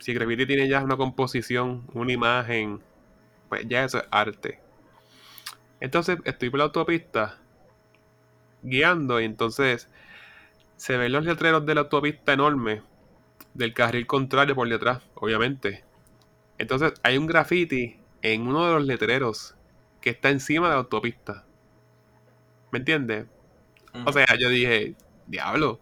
Si 0.00 0.10
el 0.10 0.18
graffiti 0.18 0.46
tiene 0.46 0.68
ya 0.68 0.82
una 0.82 0.96
composición, 0.96 1.84
una 1.94 2.12
imagen, 2.12 2.80
pues 3.48 3.68
ya 3.68 3.84
eso 3.84 3.98
es 3.98 4.04
arte. 4.10 4.60
Entonces 5.82 6.20
estoy 6.22 6.48
por 6.48 6.58
la 6.58 6.66
autopista 6.66 7.40
guiando 8.62 9.20
y 9.20 9.24
entonces 9.24 9.88
se 10.76 10.96
ven 10.96 11.10
los 11.10 11.24
letreros 11.24 11.66
de 11.66 11.74
la 11.74 11.80
autopista 11.80 12.32
enorme 12.32 12.82
del 13.52 13.74
carril 13.74 14.06
contrario 14.06 14.54
por 14.54 14.68
detrás, 14.68 15.02
obviamente. 15.16 15.82
Entonces 16.56 16.94
hay 17.02 17.18
un 17.18 17.26
graffiti 17.26 17.98
en 18.22 18.46
uno 18.46 18.64
de 18.64 18.74
los 18.74 18.84
letreros 18.84 19.56
que 20.00 20.10
está 20.10 20.30
encima 20.30 20.68
de 20.68 20.74
la 20.74 20.78
autopista. 20.78 21.44
¿Me 22.70 22.78
entiendes? 22.78 23.26
O 24.06 24.12
sea, 24.12 24.26
yo 24.38 24.50
dije, 24.50 24.94
diablo, 25.26 25.80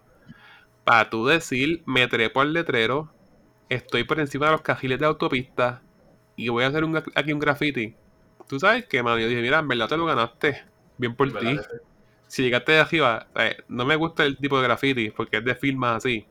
para 0.82 1.10
tú 1.10 1.26
decir, 1.26 1.82
me 1.84 2.08
trepo 2.08 2.40
al 2.40 2.54
letrero, 2.54 3.12
estoy 3.68 4.04
por 4.04 4.18
encima 4.18 4.46
de 4.46 4.52
los 4.52 4.62
carriles 4.62 4.98
de 4.98 5.04
autopista 5.04 5.82
y 6.36 6.48
voy 6.48 6.64
a 6.64 6.68
hacer 6.68 6.84
un, 6.84 6.96
aquí 6.96 7.34
un 7.34 7.38
graffiti. 7.38 7.96
¿Tú 8.50 8.60
sabes 8.60 8.86
qué, 8.86 9.02
mano? 9.02 9.18
Yo 9.18 9.28
dije, 9.28 9.40
mira, 9.42 9.60
en 9.60 9.68
verdad 9.68 9.88
te 9.88 9.96
lo 9.96 10.06
ganaste. 10.06 10.64
Bien 10.98 11.14
por 11.16 11.32
¿Verdad 11.32 11.54
ti. 11.54 11.54
que? 11.54 11.78
Si 12.28 12.42
llegaste 12.42 12.72
de 12.72 12.80
arriba, 12.80 13.28
eh, 13.36 13.56
no 13.68 13.84
me 13.86 13.96
gusta 13.96 14.24
el 14.24 14.38
tipo 14.38 14.58
de 14.58 14.64
graffiti 14.64 15.10
porque 15.10 15.38
es 15.38 15.44
de 15.44 15.54
firmas 15.56 15.98
así. 15.98 16.26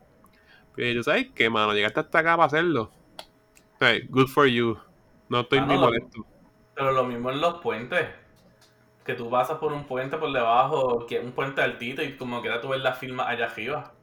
Pero 0.76 0.92
yo, 0.94 1.04
¿sabes 1.04 1.28
qué, 1.36 1.50
mano? 1.50 1.74
Llegaste 1.74 2.02
hasta 2.02 2.20
acá 2.20 2.36
para 2.38 2.48
hacerlo. 2.48 2.92
Good 4.10 4.28
for 4.30 4.48
you. 4.48 4.78
No 5.30 5.42
estoy 5.42 5.60
Ah, 5.60 5.66
no, 5.66 5.78
lo- 5.78 5.88
molesto. 5.88 6.26
Pero 6.76 6.92
lo 6.94 7.06
mismo 7.06 7.32
en 7.32 7.42
los 7.42 7.62
puentes. 7.62 8.10
Que 9.06 9.16
tú 9.16 9.30
pasas 9.30 9.58
por 9.60 9.74
un 9.74 9.86
puente 9.88 10.18
por 10.18 10.32
debajo, 10.32 11.06
que 11.08 11.18
es 11.18 11.24
un 11.26 11.34
puente 11.34 11.62
altito 11.62 12.04
y 12.04 12.18
como 12.18 12.42
que 12.42 12.50
tú 12.62 12.70
ves 12.70 12.82
la 12.82 12.94
firma 12.96 13.28
allá 13.30 13.46
arriba. 13.48 13.94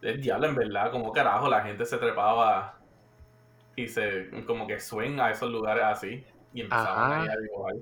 Es 0.00 0.20
diablo, 0.20 0.46
en 0.48 0.54
verdad, 0.54 0.90
como 0.90 1.12
carajo 1.12 1.48
la 1.48 1.62
gente 1.62 1.84
se 1.84 1.98
trepaba 1.98 2.80
y 3.76 3.88
se 3.88 4.30
como 4.46 4.66
que 4.66 4.80
suena 4.80 5.26
a 5.26 5.32
esos 5.32 5.50
lugares 5.50 5.84
así 5.84 6.26
y 6.56 6.62
empezaban 6.62 7.12
Ajá. 7.12 7.22
ahí 7.22 7.28
a 7.28 7.36
dibujar. 7.40 7.74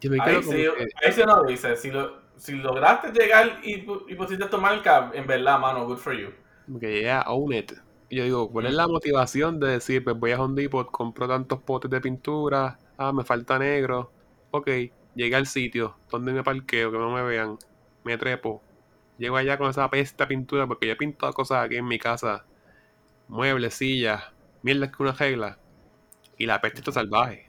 Yo 0.00 0.10
me 0.10 0.20
Ahí 0.20 0.42
sí, 0.42 0.50
que- 0.50 1.06
ahí 1.06 1.12
sí 1.12 1.20
uno 1.22 1.44
dice, 1.44 1.76
si, 1.76 1.90
lo, 1.90 2.20
si 2.36 2.52
lograste 2.56 3.12
llegar 3.12 3.60
y, 3.62 3.74
y 4.08 4.14
pusiste 4.16 4.46
tu 4.48 4.58
marca, 4.58 5.10
en 5.14 5.26
verdad, 5.26 5.58
mano, 5.60 5.86
good 5.86 5.98
for 5.98 6.12
you. 6.12 6.30
Que 6.80 7.02
yeah, 7.02 7.24
own 7.28 7.52
it. 7.52 7.72
Y 8.08 8.16
yo 8.16 8.24
digo, 8.24 8.50
¿cuál 8.50 8.66
es 8.66 8.74
la 8.74 8.88
motivación 8.88 9.58
de 9.60 9.68
decir, 9.68 10.04
pues 10.04 10.16
voy 10.18 10.32
a 10.32 10.40
Home 10.40 10.60
Depot, 10.60 10.90
compro 10.90 11.26
tantos 11.28 11.62
potes 11.62 11.90
de 11.90 12.00
pintura, 12.00 12.78
ah, 12.98 13.12
me 13.12 13.24
falta 13.24 13.58
negro, 13.58 14.10
ok, 14.50 14.68
llegué 15.14 15.34
al 15.36 15.46
sitio, 15.46 15.96
donde 16.10 16.32
me 16.32 16.42
parqueo, 16.42 16.90
que 16.92 16.98
no 16.98 17.10
me 17.10 17.22
vean, 17.22 17.56
me 18.04 18.18
trepo, 18.18 18.62
llego 19.16 19.36
allá 19.36 19.56
con 19.56 19.70
esa 19.70 19.88
pesta 19.88 20.28
pintura, 20.28 20.66
porque 20.66 20.86
yo 20.88 20.92
he 20.92 20.96
pintado 20.96 21.32
cosas 21.32 21.64
aquí 21.64 21.76
en 21.76 21.86
mi 21.86 21.98
casa, 21.98 22.44
muebles, 23.28 23.74
sillas, 23.74 24.24
mierdas 24.62 24.90
que 24.96 25.02
una 25.02 25.12
regla, 25.12 25.58
y 26.42 26.46
la 26.46 26.60
peste 26.60 26.80
está 26.80 26.90
salvaje. 26.90 27.48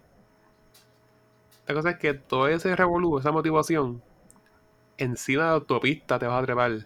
La 1.66 1.74
cosa 1.74 1.90
es 1.92 1.98
que 1.98 2.14
todo 2.14 2.48
ese 2.48 2.76
revolú, 2.76 3.18
esa 3.18 3.32
motivación, 3.32 4.04
encima 4.98 5.44
de 5.44 5.48
la 5.50 5.54
autopista 5.56 6.20
te 6.20 6.28
vas 6.28 6.44
a 6.44 6.46
trepar. 6.46 6.78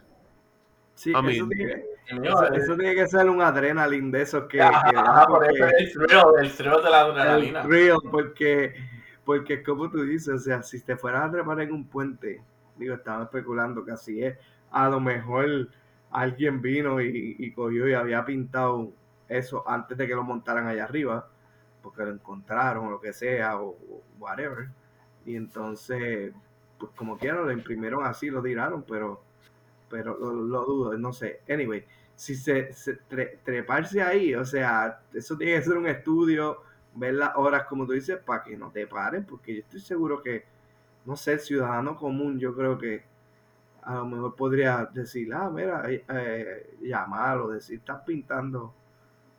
Sí, 0.95 1.11
A 1.13 1.21
mí- 1.21 1.35
eso, 1.35 1.47
tiene, 1.49 1.83
Mío, 2.13 2.31
eso, 2.31 2.45
eh, 2.53 2.57
eso 2.59 2.77
tiene 2.77 2.95
que 2.95 3.07
ser 3.07 3.29
un 3.29 3.41
adrenalin 3.41 4.09
de 4.09 4.21
esos 4.21 4.45
que... 4.45 4.61
ajá, 4.61 4.89
que- 4.89 4.95
ajá, 4.97 5.25
por 5.27 5.39
porque- 5.45 5.53
eso 5.57 5.65
es 5.65 5.73
el 5.73 5.91
thrill, 5.91 6.19
el 6.39 6.51
thrill 6.53 6.83
de 6.83 6.89
la 6.89 7.01
adrenalina. 7.01 7.61
El 7.63 7.69
real, 7.69 7.97
porque, 8.09 8.73
porque 9.25 9.55
es 9.55 9.65
como 9.65 9.89
tú 9.91 10.03
dices, 10.03 10.29
o 10.33 10.39
sea, 10.39 10.63
si 10.63 10.79
te 10.79 10.95
fueras 10.95 11.25
a 11.27 11.31
trepar 11.31 11.59
en 11.59 11.73
un 11.73 11.85
puente, 11.89 12.41
digo, 12.77 12.95
estaba 12.95 13.23
especulando 13.23 13.83
que 13.83 13.91
así 13.91 14.23
es, 14.23 14.37
a 14.71 14.87
lo 14.87 15.01
mejor 15.01 15.67
alguien 16.11 16.61
vino 16.61 17.01
y, 17.01 17.35
y 17.37 17.51
cogió 17.51 17.85
y 17.89 17.93
había 17.93 18.23
pintado 18.23 18.93
eso 19.27 19.69
antes 19.69 19.97
de 19.97 20.07
que 20.07 20.15
lo 20.15 20.23
montaran 20.23 20.67
allá 20.67 20.85
arriba, 20.85 21.27
porque 21.89 22.03
lo 22.03 22.11
encontraron 22.13 22.87
o 22.87 22.91
lo 22.91 23.01
que 23.01 23.13
sea, 23.13 23.59
o, 23.61 23.77
whatever, 24.19 24.69
y 25.25 25.35
entonces, 25.35 26.33
pues 26.79 26.91
como 26.95 27.17
quieran, 27.17 27.45
lo 27.45 27.51
imprimieron 27.51 28.05
así, 28.05 28.29
lo 28.29 28.41
tiraron, 28.43 28.83
pero, 28.83 29.21
pero 29.89 30.17
lo, 30.17 30.33
lo 30.33 30.65
dudo, 30.65 30.97
no 30.97 31.13
sé, 31.13 31.41
anyway, 31.49 31.85
si 32.15 32.35
se, 32.35 32.73
se 32.73 32.99
tre- 33.09 33.39
treparse 33.43 34.01
ahí, 34.01 34.35
o 34.35 34.45
sea, 34.45 35.01
eso 35.13 35.37
tiene 35.37 35.53
que 35.59 35.63
ser 35.63 35.77
un 35.77 35.87
estudio, 35.87 36.61
ver 36.95 37.13
las 37.15 37.35
horas 37.35 37.65
como 37.65 37.85
tú 37.85 37.93
dices, 37.93 38.17
para 38.25 38.43
que 38.43 38.57
no 38.57 38.71
te 38.71 38.87
paren, 38.87 39.25
porque 39.25 39.55
yo 39.55 39.59
estoy 39.61 39.79
seguro 39.81 40.21
que 40.23 40.45
no 41.05 41.17
sé, 41.17 41.33
el 41.33 41.39
ciudadano 41.41 41.95
común, 41.97 42.39
yo 42.39 42.55
creo 42.55 42.77
que 42.77 43.03
a 43.83 43.95
lo 43.95 44.05
mejor 44.05 44.35
podría 44.35 44.89
decir, 44.93 45.33
ah, 45.33 45.49
mira, 45.49 45.89
eh, 45.91 46.03
eh, 46.09 46.77
llamar 46.81 47.39
o 47.39 47.49
decir, 47.49 47.79
estás 47.79 48.01
pintando 48.05 48.73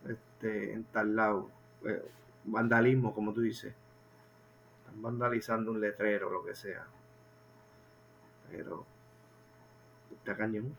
este, 0.09 0.73
en 0.75 0.85
tal 0.85 1.17
lado. 1.17 1.51
Eh, 1.87 2.03
vandalismo, 2.53 3.15
como 3.15 3.33
tú 3.33 3.41
dices. 3.41 3.75
Están 4.81 5.03
vandalizando 5.03 5.71
un 5.71 5.81
letrero, 5.81 6.31
lo 6.31 6.45
que 6.45 6.55
sea. 6.55 6.87
Pero 8.51 8.87
está 10.13 10.37
cañón. 10.37 10.77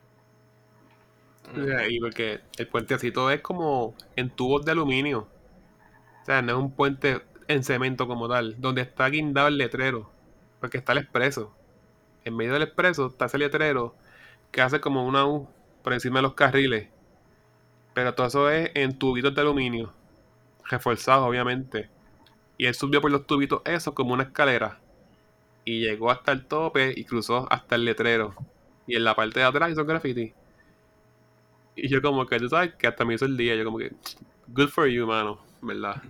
Y 1.88 2.00
porque 2.00 2.40
el 2.58 2.68
puentecito 2.68 3.30
es 3.30 3.40
como 3.40 3.94
en 4.16 4.30
tubos 4.30 4.64
de 4.64 4.72
aluminio. 4.72 5.26
O 6.22 6.24
sea, 6.24 6.42
no 6.42 6.52
es 6.52 6.58
un 6.58 6.72
puente 6.72 7.22
en 7.48 7.64
cemento 7.64 8.06
como 8.06 8.28
tal, 8.28 8.60
donde 8.60 8.82
está 8.82 9.08
guindado 9.08 9.48
el 9.48 9.58
letrero. 9.58 10.10
Porque 10.60 10.78
está 10.78 10.92
el 10.92 10.98
expreso. 10.98 11.54
En 12.24 12.36
medio 12.36 12.52
del 12.52 12.62
expreso 12.62 13.06
está 13.06 13.24
ese 13.26 13.38
letrero 13.38 13.94
que 14.50 14.60
hace 14.60 14.80
como 14.80 15.06
una 15.06 15.26
U 15.26 15.48
por 15.82 15.92
encima 15.92 16.18
de 16.18 16.22
los 16.22 16.34
carriles. 16.34 16.88
Pero 17.94 18.14
todo 18.14 18.26
eso 18.26 18.50
es 18.50 18.70
en 18.74 18.98
tubitos 18.98 19.34
de 19.34 19.40
aluminio. 19.40 19.92
Reforzados, 20.70 21.28
obviamente. 21.28 21.90
Y 22.58 22.66
él 22.66 22.74
subió 22.74 23.00
por 23.02 23.10
los 23.10 23.26
tubitos 23.26 23.62
esos 23.66 23.94
como 23.94 24.14
una 24.14 24.24
escalera. 24.24 24.80
Y 25.64 25.80
llegó 25.80 26.10
hasta 26.10 26.32
el 26.32 26.46
tope 26.46 26.92
y 26.96 27.04
cruzó 27.04 27.46
hasta 27.52 27.76
el 27.76 27.84
letrero. 27.86 28.34
Y 28.86 28.96
en 28.96 29.04
la 29.04 29.14
parte 29.16 29.40
de 29.40 29.46
atrás 29.46 29.72
hizo 29.72 29.84
graffiti. 29.86 30.34
Y 31.74 31.88
yo 31.88 32.00
como 32.02 32.26
que, 32.26 32.38
tú 32.38 32.48
sabes, 32.48 32.74
que 32.74 32.86
hasta 32.86 33.04
me 33.04 33.14
hizo 33.14 33.24
el 33.24 33.36
día. 33.36 33.54
Yo 33.56 33.64
como 33.64 33.78
que, 33.78 33.92
good 34.48 34.68
for 34.68 34.86
you, 34.88 35.06
mano. 35.06 35.40
¿Verdad? 35.62 36.02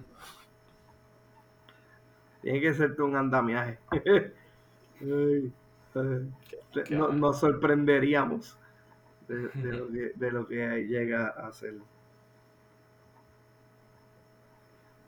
Tiene 2.42 2.60
que 2.60 2.74
ser 2.74 3.00
un 3.02 3.16
andamiaje. 3.16 3.78
Ay, 5.00 5.52
qué 6.84 6.96
no- 6.96 7.08
mal. 7.08 7.20
nos 7.20 7.40
sorprenderíamos 7.40 8.58
de, 9.28 9.48
de 9.54 9.72
lo 9.72 9.88
que, 9.88 10.12
de 10.14 10.30
lo 10.32 10.46
que 10.46 10.86
llega 10.88 11.28
a 11.28 11.52
ser. 11.52 11.74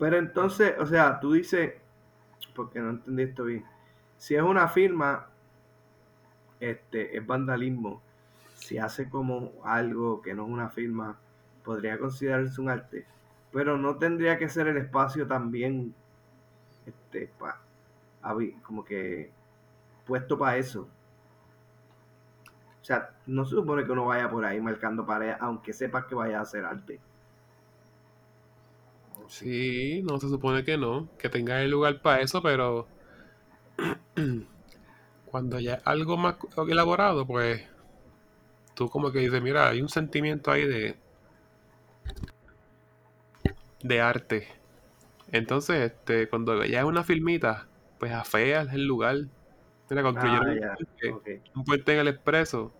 Pero 0.03 0.19
entonces, 0.19 0.75
o 0.81 0.87
sea, 0.87 1.21
tú 1.21 1.35
dices, 1.35 1.75
porque 2.57 2.81
no 2.81 2.91
entendí 2.91 3.23
esto 3.23 3.45
bien, 3.45 3.65
si 4.17 4.35
es 4.35 4.43
una 4.43 4.67
firma, 4.67 5.29
este, 6.59 7.17
es 7.17 7.25
vandalismo. 7.25 8.03
Si 8.57 8.79
hace 8.79 9.09
como 9.09 9.53
algo 9.63 10.21
que 10.21 10.35
no 10.35 10.45
es 10.45 10.51
una 10.51 10.71
firma, 10.71 11.21
podría 11.65 12.01
considerarse 12.01 12.61
un 12.61 12.71
arte. 12.71 13.07
Pero 13.53 13.79
no 13.79 13.95
tendría 13.95 14.39
que 14.39 14.49
ser 14.49 14.67
el 14.67 14.77
espacio 14.77 15.29
también, 15.29 15.95
este, 16.85 17.31
pa, 17.39 17.61
como 18.65 18.85
que 18.85 19.31
puesto 20.05 20.37
para 20.37 20.57
eso. 20.57 20.89
O 22.81 22.85
sea, 22.85 23.15
no 23.29 23.45
se 23.45 23.55
supone 23.55 23.85
que 23.85 23.93
uno 23.93 24.07
vaya 24.07 24.29
por 24.29 24.45
ahí 24.45 24.61
marcando 24.61 25.07
paredes, 25.07 25.37
aunque 25.39 25.73
sepas 25.73 26.07
que 26.07 26.17
vaya 26.17 26.41
a 26.41 26.43
hacer 26.43 26.65
arte. 26.65 26.99
Sí, 29.29 30.03
no 30.05 30.19
se 30.21 30.29
supone 30.29 30.65
que 30.65 30.77
no, 30.77 31.09
que 31.19 31.29
tenga 31.29 31.63
el 31.63 31.71
lugar 31.71 32.03
para 32.03 32.21
eso, 32.21 32.43
pero 32.43 32.87
cuando 35.27 35.61
ya 35.61 35.75
es 35.75 35.83
algo 35.87 36.17
más 36.17 36.37
elaborado, 36.69 37.27
pues 37.27 37.63
tú 38.75 38.89
como 38.89 39.13
que 39.13 39.21
dices, 39.21 39.43
mira, 39.43 39.69
hay 39.69 39.81
un 39.83 39.89
sentimiento 39.89 40.51
ahí 40.51 40.67
de 40.67 40.97
de 43.83 44.01
arte. 44.01 44.49
Entonces, 45.33 45.93
este, 45.93 46.29
cuando 46.29 46.65
ya 46.67 46.81
es 46.81 46.87
una 46.87 47.05
filmita, 47.05 47.69
pues 47.99 48.13
afeas 48.13 48.73
el 48.75 48.87
lugar. 48.87 49.19
Mira, 49.91 50.03
construyeron 50.03 50.47
Ah, 50.47 50.55
un 50.55 50.61
ya, 50.61 50.75
puente, 51.01 51.43
un 51.57 51.65
puente 51.65 51.95
en 51.95 52.01
el 52.01 52.09
expreso 52.09 52.75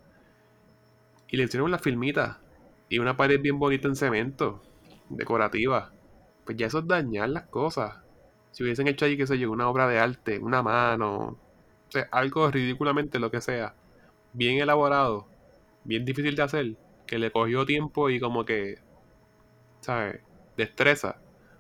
y 1.29 1.37
le 1.37 1.45
hicieron 1.45 1.71
la 1.71 1.79
filmita 1.79 2.41
y 2.89 2.99
una 2.99 3.17
pared 3.17 3.41
bien 3.41 3.59
bonita 3.59 3.89
en 3.89 3.97
cemento, 3.97 4.63
decorativa. 5.09 5.93
Pues 6.53 6.59
ya 6.61 6.67
eso 6.67 6.81
es 6.81 6.87
dañar 6.87 7.31
las 7.31 7.45
cosas. 7.49 7.97
Si 8.51 8.63
hubiesen 8.63 8.87
hecho 8.87 9.07
ahí, 9.07 9.17
qué 9.17 9.27
sé 9.27 9.39
yo, 9.39 9.51
una 9.51 9.69
obra 9.71 9.89
de 9.89 9.99
arte, 9.99 10.39
una 10.39 10.63
mano, 10.63 11.17
o 11.29 11.39
sea, 11.91 12.09
algo 12.13 12.51
ridículamente 12.51 13.19
lo 13.19 13.31
que 13.31 13.41
sea, 13.41 13.75
bien 14.35 14.59
elaborado, 14.61 15.27
bien 15.85 16.05
difícil 16.05 16.37
de 16.37 16.43
hacer, 16.43 16.77
que 17.07 17.19
le 17.19 17.33
cogió 17.33 17.67
tiempo 17.67 18.11
y 18.11 18.21
como 18.21 18.45
que, 18.45 18.77
¿sabes? 19.81 20.21
Destreza. 20.57 21.17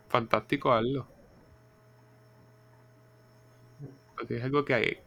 Fantástico 0.09 0.73
hazlo. 0.73 1.09
Porque 4.17 4.37
es 4.37 4.45
algo 4.45 4.65
que 4.65 4.75
hay, 4.75 4.99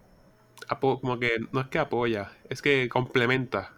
como 0.79 1.19
que 1.19 1.37
no 1.53 1.61
es 1.61 1.67
que 1.69 1.79
apoya, 1.79 2.31
es 2.49 2.61
que 2.61 2.89
complementa. 2.89 3.74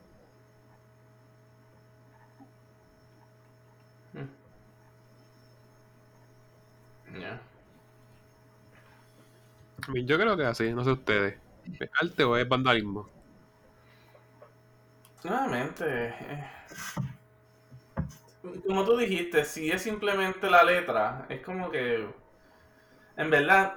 Yo 10.03 10.17
creo 10.17 10.35
que 10.35 10.45
así, 10.45 10.73
no 10.73 10.83
sé 10.83 10.91
ustedes. 10.91 11.35
¿Es 11.79 11.89
arte 12.01 12.23
o 12.23 12.35
es 12.35 12.47
vandalismo? 12.47 13.09
Nuevamente, 15.23 15.85
eh, 15.85 16.47
como 18.65 18.85
tú 18.85 18.97
dijiste, 18.97 19.43
si 19.43 19.69
es 19.71 19.81
simplemente 19.81 20.49
la 20.49 20.63
letra, 20.63 21.25
es 21.29 21.41
como 21.41 21.69
que, 21.69 22.07
en 23.17 23.29
verdad, 23.29 23.75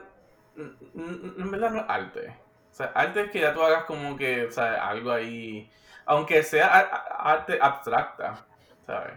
en 0.56 1.50
verdad 1.50 1.70
no 1.70 1.80
es 1.80 1.84
arte. 1.88 2.36
O 2.70 2.74
sea, 2.74 2.86
arte 2.94 3.22
es 3.22 3.30
que 3.30 3.40
ya 3.40 3.54
tú 3.54 3.62
hagas 3.62 3.84
como 3.84 4.16
que, 4.16 4.44
o 4.44 4.50
sea, 4.52 4.86
algo 4.86 5.10
ahí, 5.10 5.70
aunque 6.06 6.42
sea 6.42 6.66
arte 7.18 7.58
abstracta, 7.60 8.46
¿sabes? 8.86 9.14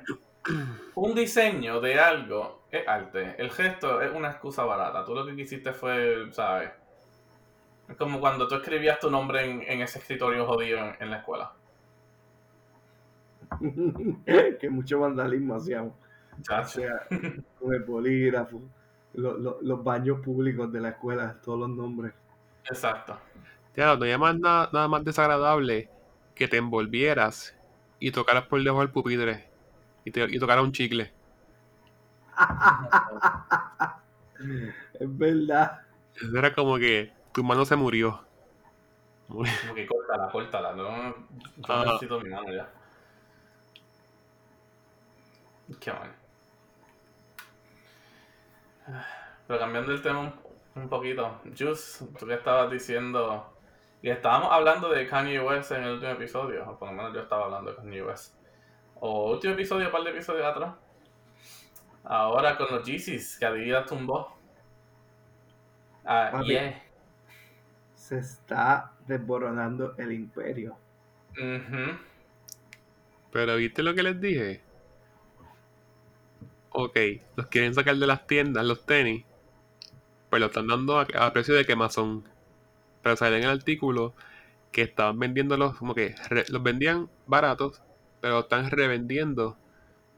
Un 0.96 1.16
diseño 1.16 1.80
de 1.80 2.00
algo 2.00 2.64
es 2.72 2.88
arte. 2.88 3.36
El 3.38 3.50
gesto 3.52 4.02
es 4.02 4.12
una 4.14 4.30
excusa 4.32 4.64
barata. 4.66 5.06
Tú 5.06 5.16
lo 5.16 5.26
que 5.26 5.36
quisiste 5.36 5.74
fue, 5.74 6.28
¿sabes? 6.32 6.70
Es 7.88 7.96
como 7.98 8.20
cuando 8.20 8.48
tú 8.48 8.56
escribías 8.56 9.00
tu 9.00 9.10
nombre 9.10 9.44
en, 9.50 9.62
en 9.62 9.82
ese 9.82 10.00
escritorio 10.00 10.46
jodido 10.46 10.80
en- 10.80 10.96
en 11.00 11.10
la 11.12 11.18
escuela. 11.18 11.54
que 14.60 14.70
mucho 14.70 15.00
vandalismo 15.00 15.56
hacíamos. 15.56 15.94
O 15.94 16.42
Chacho. 16.42 16.82
sea, 16.82 17.08
con 17.60 17.74
el 17.74 17.84
bolígrafo, 17.84 18.62
lo- 19.14 19.38
lo- 19.38 19.60
los 19.62 19.84
baños 19.84 20.20
públicos 20.22 20.72
de 20.72 20.82
la 20.82 20.90
escuela, 20.90 21.38
todos 21.44 21.60
los 21.60 21.70
nombres. 21.70 22.14
Exacto. 22.70 23.18
Ya, 23.76 23.96
no 23.96 24.04
hay 24.06 24.18
más 24.18 24.40
nada, 24.40 24.70
nada 24.74 24.88
más 24.88 25.04
desagradable 25.04 25.90
que 26.36 26.48
te 26.48 26.58
envolvieras 26.58 27.56
y 28.00 28.12
tocaras 28.12 28.46
por 28.48 28.62
debajo 28.62 28.82
del 28.82 28.90
pupitre 28.92 29.48
y, 30.06 30.12
te, 30.12 30.24
y 30.24 30.40
tocaras 30.40 30.64
un 30.64 30.72
chicle. 30.72 31.12
Es 35.00 35.18
verdad. 35.18 35.82
Eso 36.16 36.38
era 36.38 36.54
como 36.54 36.78
que 36.78 37.12
tu 37.34 37.44
mano 37.44 37.66
se 37.66 37.76
murió. 37.76 38.24
Como 39.28 39.44
que 39.76 39.88
córtala, 39.88 40.30
córtala. 40.32 40.74
No, 40.74 41.16
yo 41.16 41.16
Ah. 41.68 41.84
necesito 41.86 42.20
mi 42.20 42.30
mano 42.30 42.52
ya. 42.54 42.70
Qué 45.80 45.92
mal. 45.94 46.12
Pero 49.48 49.60
cambiando 49.60 49.92
el 49.92 50.02
tema 50.02 50.20
un, 50.20 50.34
un 50.76 50.90
poquito. 50.90 51.40
Juice, 51.58 52.06
tú 52.20 52.26
que 52.28 52.34
estabas 52.36 52.72
diciendo. 52.72 53.50
Y 54.02 54.10
estábamos 54.10 54.52
hablando 54.52 54.90
de 54.90 55.08
Kanye 55.08 55.40
West 55.40 55.72
en 55.72 55.84
el 55.84 55.94
último 55.94 56.12
episodio. 56.12 56.70
O 56.70 56.78
por 56.78 56.90
lo 56.90 56.96
menos 56.96 57.14
yo 57.14 57.22
estaba 57.22 57.46
hablando 57.46 57.72
de 57.72 57.78
Kanye 57.78 58.04
West. 58.04 58.36
O 59.06 59.32
último 59.34 59.54
episodio, 59.54 59.88
un 59.88 59.92
par 59.92 60.02
de 60.04 60.12
episodios 60.12 60.46
atrás. 60.46 60.76
Ahora 62.06 62.56
con 62.56 62.68
los 62.72 62.86
Yeezys 62.88 63.38
que 63.38 63.46
Adidas 63.46 63.86
tumbó. 63.86 64.34
Ah, 66.06 66.30
Papi. 66.32 66.48
yeah. 66.48 66.82
Se 67.96 68.20
está 68.20 68.94
desboronando 69.06 69.94
el 69.98 70.14
imperio. 70.14 70.78
Ujú. 71.32 71.98
Pero 73.34 73.58
¿viste 73.58 73.84
lo 73.84 73.94
que 73.94 74.04
les 74.04 74.22
dije? 74.22 74.62
Ok, 76.70 76.98
los 77.36 77.48
quieren 77.48 77.74
sacar 77.74 77.98
de 77.98 78.08
las 78.08 78.26
tiendas, 78.26 78.66
los 78.66 78.86
tenis. 78.86 79.26
Pues 80.30 80.40
lo 80.40 80.46
están 80.46 80.68
dando 80.68 80.98
a, 80.98 81.08
a 81.20 81.34
precio 81.34 81.56
de 81.56 81.66
quemazón. 81.66 82.24
Pero 83.02 83.18
sale 83.18 83.38
en 83.40 83.44
el 83.44 83.50
artículo 83.50 84.14
que 84.72 84.84
estaban 84.84 85.20
vendiéndolos 85.20 85.76
como 85.76 85.94
que 85.94 86.16
re- 86.30 86.46
los 86.48 86.64
vendían 86.64 87.10
baratos, 87.28 87.82
pero 88.24 88.42
están 88.42 88.72
revendiendo 88.72 89.60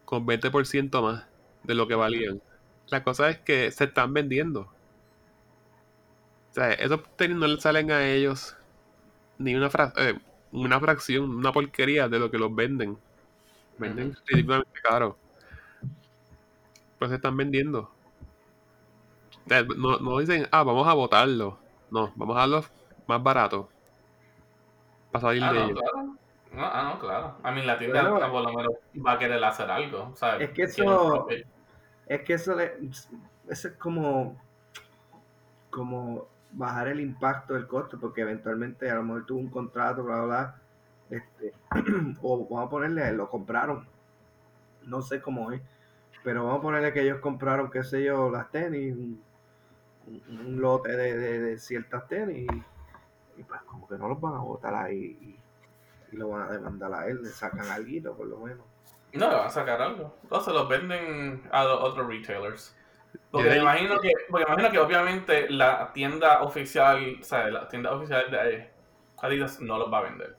con 0.05 0.25
20% 0.27 1.03
más 1.03 1.25
de 1.63 1.75
lo 1.75 1.87
que 1.87 1.95
valían. 1.95 2.41
La 2.89 3.03
cosa 3.03 3.29
es 3.31 3.39
que 3.39 3.71
se 3.71 3.85
están 3.85 4.13
vendiendo. 4.13 4.61
O 6.51 6.53
sea, 6.55 6.71
esos 6.73 7.01
tenis 7.17 7.37
no 7.37 7.47
les 7.47 7.61
salen 7.61 7.91
a 7.91 8.07
ellos 8.07 8.55
ni 9.39 9.55
una, 9.55 9.69
fra- 9.71 9.93
eh, 9.97 10.15
una 10.51 10.79
fracción, 10.79 11.29
una 11.31 11.53
porquería 11.53 12.09
de 12.09 12.19
lo 12.19 12.31
que 12.31 12.39
los 12.39 12.53
venden. 12.55 12.97
Venden 13.77 14.09
Ujú. 14.09 14.17
ridículamente 14.27 14.79
caro. 14.83 15.17
Pues 16.99 17.09
se 17.09 17.15
están 17.15 17.37
vendiendo. 17.37 17.89
O 19.45 19.49
sea, 19.49 19.63
no, 19.63 19.97
no 19.99 20.19
dicen, 20.19 20.47
ah, 20.51 20.63
vamos 20.63 20.87
a 20.87 20.93
botarlo. 20.93 21.57
No, 21.91 22.11
vamos 22.15 22.35
a 22.35 22.39
darlos 22.41 22.71
más 23.07 23.21
barato. 23.23 23.69
Para 25.11 25.21
salir 25.21 25.43
Ah, 25.43 25.53
de 25.53 25.59
no, 25.59 25.65
ellos. 25.65 25.79
claro. 25.79 26.04
No, 26.55 26.65
ah, 26.65 26.83
no, 26.93 26.99
claro. 26.99 27.35
A 27.43 27.51
mí 27.51 27.61
la 27.63 27.77
tienda 27.77 28.09
Bueno, 28.09 28.31
por 28.31 28.43
lo 28.43 28.53
menos 28.53 28.73
va 29.05 29.13
a 29.13 29.19
querer 29.19 29.43
hacer 29.43 29.69
algo, 29.69 30.15
¿sabes? 30.15 30.43
Es 30.43 30.49
que 30.51 30.63
eso, 30.63 31.27
es 32.07 32.21
que 32.21 32.33
eso, 32.33 32.55
le- 32.55 32.77
eso 33.49 33.67
es 33.67 33.73
como, 33.77 34.39
como 35.69 36.27
bajar 36.51 36.87
el 36.87 37.01
impacto 37.01 37.53
del 37.53 37.67
costo, 37.67 37.99
porque 37.99 38.21
eventualmente 38.21 38.89
a 38.89 38.95
lo 38.95 39.03
mejor 39.03 39.25
tuvo 39.25 39.39
un 39.39 39.49
contrato, 39.49 40.03
bla, 40.03 40.15
bla, 40.17 40.25
bla, 40.25 40.55
este, 41.09 41.53
o 42.21 42.45
vamos 42.47 42.67
a 42.67 42.69
ponerle, 42.69 43.11
lo 43.13 43.29
compraron, 43.29 43.87
no 44.83 45.01
sé 45.01 45.21
cómo 45.21 45.51
es, 45.51 45.61
pero 46.23 46.45
vamos 46.45 46.59
a 46.59 46.61
ponerle 46.61 46.93
que 46.93 47.01
ellos 47.01 47.19
compraron, 47.19 47.69
qué 47.69 47.83
sé 47.83 48.03
yo, 48.03 48.29
las 48.29 48.49
tenis, 48.51 48.93
un, 48.95 49.21
un- 50.07 50.39
un 50.39 50.61
lote 50.61 50.95
de, 50.95 51.17
de- 51.17 51.39
de 51.41 51.57
ciertas 51.59 52.07
tenis, 52.07 52.47
y, 52.51 53.41
y 53.41 53.43
pues 53.43 53.61
como 53.63 53.87
que 53.87 53.97
no 53.97 54.07
los 54.07 54.21
van 54.21 54.35
a 54.35 54.39
botar 54.39 54.73
ahí, 54.75 55.17
y, 55.21 55.39
y 56.15 56.17
lo 56.17 56.29
van 56.29 56.43
a 56.43 56.51
demandar 56.53 56.93
a 56.93 57.07
él, 57.07 57.21
le 57.21 57.29
sacan 57.29 57.67
algo 57.67 58.15
por 58.15 58.27
lo 58.27 58.37
menos. 58.39 58.65
No, 59.13 59.29
le 59.29 59.35
van 59.35 59.47
a 59.47 59.49
sacar 59.49 59.81
algo. 59.81 60.15
O 60.29 60.39
se 60.39 60.51
los 60.51 60.67
venden 60.67 61.43
a 61.51 61.63
los 61.63 61.81
otros 61.81 62.07
retailers. 62.07 62.75
Porque 63.31 63.49
me 63.49 63.57
imagino 63.57 63.99
que, 63.99 64.11
porque 64.29 64.45
me 64.45 64.53
imagino 64.53 64.71
que 64.71 64.79
obviamente 64.79 65.49
la 65.49 65.91
tienda 65.93 66.41
oficial, 66.41 67.17
o 67.19 67.23
sea, 67.23 67.47
la 67.47 67.67
tienda 67.67 67.91
oficial 67.93 68.29
de 68.29 68.69
Adidas 69.17 69.61
no 69.61 69.77
los 69.77 69.91
va 69.91 69.99
a 69.99 70.03
vender. 70.03 70.35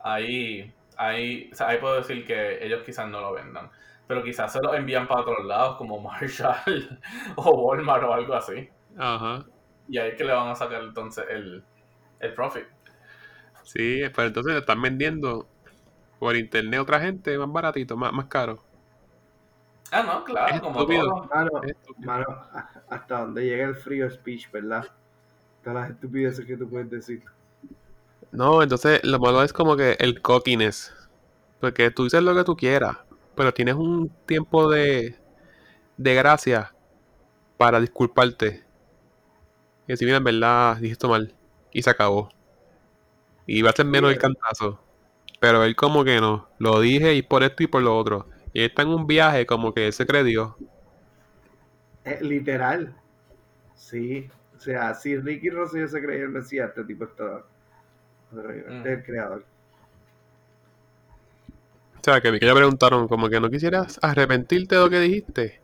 Ahí, 0.00 0.72
ahí, 0.96 1.50
o 1.52 1.56
sea, 1.56 1.68
ahí 1.68 1.78
puedo 1.78 1.96
decir 1.96 2.24
que 2.24 2.64
ellos 2.64 2.82
quizás 2.82 3.08
no 3.08 3.20
lo 3.20 3.32
vendan. 3.32 3.70
Pero 4.06 4.22
quizás 4.22 4.52
se 4.52 4.60
los 4.60 4.74
envían 4.74 5.06
para 5.06 5.22
otros 5.22 5.44
lados, 5.44 5.76
como 5.76 5.98
Marshall 6.00 7.00
o 7.36 7.50
Walmart 7.50 8.04
o 8.04 8.12
algo 8.12 8.34
así. 8.34 8.68
Ajá. 8.98 9.44
Y 9.88 9.98
ahí 9.98 10.10
es 10.10 10.16
que 10.16 10.24
le 10.24 10.32
van 10.32 10.48
a 10.48 10.54
sacar 10.54 10.82
entonces 10.82 11.24
el, 11.28 11.62
el 12.20 12.34
profit. 12.34 12.66
Sí, 13.66 14.00
pero 14.14 14.28
entonces 14.28 14.54
lo 14.54 14.58
están 14.60 14.80
vendiendo 14.80 15.46
por 16.18 16.36
internet 16.36 16.78
a 16.80 16.82
otra 16.82 17.00
gente 17.00 17.38
más 17.38 17.52
baratito, 17.52 17.96
más, 17.96 18.12
más 18.12 18.26
caro. 18.26 18.64
Ah, 19.90 20.02
no, 20.02 20.24
claro, 20.24 20.54
Es 20.54 20.60
como 20.60 20.84
estúpido. 20.84 21.08
todo. 21.08 21.30
Mano, 21.98 22.26
hasta 22.88 23.20
donde 23.20 23.44
llega 23.46 23.66
el 23.68 23.76
frío 23.76 24.10
speech, 24.10 24.50
¿verdad? 24.50 24.84
Todas 25.62 25.82
las 25.82 25.90
estupideces 25.92 26.46
que 26.46 26.56
tú 26.58 26.68
puedes 26.70 26.90
decir. 26.90 27.24
No, 28.32 28.62
entonces 28.62 29.00
lo 29.04 29.18
malo 29.18 29.42
es 29.42 29.52
como 29.52 29.76
que 29.76 29.96
el 29.98 30.20
cockiness. 30.22 30.92
Porque 31.60 31.90
tú 31.90 32.04
dices 32.04 32.22
lo 32.22 32.34
que 32.34 32.44
tú 32.44 32.56
quieras, 32.56 32.98
pero 33.34 33.54
tienes 33.54 33.74
un 33.76 34.10
tiempo 34.26 34.70
de, 34.70 35.16
de 35.98 36.14
gracia 36.14 36.74
para 37.58 37.80
disculparte. 37.80 38.64
Y 39.88 39.92
decir, 39.92 40.06
mira, 40.06 40.18
en 40.18 40.24
verdad, 40.24 40.76
dijiste 40.76 41.06
mal. 41.08 41.34
Y 41.72 41.82
se 41.82 41.90
acabó. 41.90 42.28
Y 43.46 43.62
va 43.62 43.70
a 43.70 43.74
ser 43.74 43.86
menos 43.86 44.10
el 44.12 44.18
cantazo. 44.18 44.80
Pero 45.40 45.64
él 45.64 45.76
como 45.76 46.04
que 46.04 46.20
no. 46.20 46.48
Lo 46.58 46.80
dije 46.80 47.14
y 47.14 47.22
por 47.22 47.42
esto 47.44 47.62
y 47.62 47.66
por 47.68 47.82
lo 47.82 47.96
otro. 47.98 48.28
Y 48.52 48.60
él 48.60 48.66
está 48.66 48.82
en 48.82 48.88
un 48.88 49.06
viaje 49.06 49.46
como 49.46 49.74
que 49.74 49.86
él 49.86 49.92
se 49.92 50.06
creyó. 50.06 50.56
Es 52.04 52.22
literal. 52.22 52.96
Sí. 53.74 54.30
O 54.56 54.60
sea, 54.60 54.94
si 54.94 55.16
Ricky 55.18 55.50
Rosselló 55.50 55.88
se 55.88 56.02
creía 56.02 56.24
el 56.24 56.30
Mesías, 56.30 56.70
este 56.70 56.84
tipo 56.84 57.04
está. 57.04 57.44
Pero 58.30 58.50
este 58.52 58.70
Mm. 58.70 58.86
es 58.86 58.98
el 58.98 59.04
creador. 59.04 59.46
O 61.96 62.00
sea, 62.02 62.20
que 62.20 62.28
a 62.28 62.32
mí 62.32 62.38
que 62.38 62.46
le 62.46 62.54
preguntaron 62.54 63.08
como 63.08 63.28
que 63.28 63.40
no 63.40 63.50
quisieras 63.50 63.98
arrepentirte 64.02 64.76
de 64.76 64.80
lo 64.80 64.90
que 64.90 65.00
dijiste. 65.00 65.60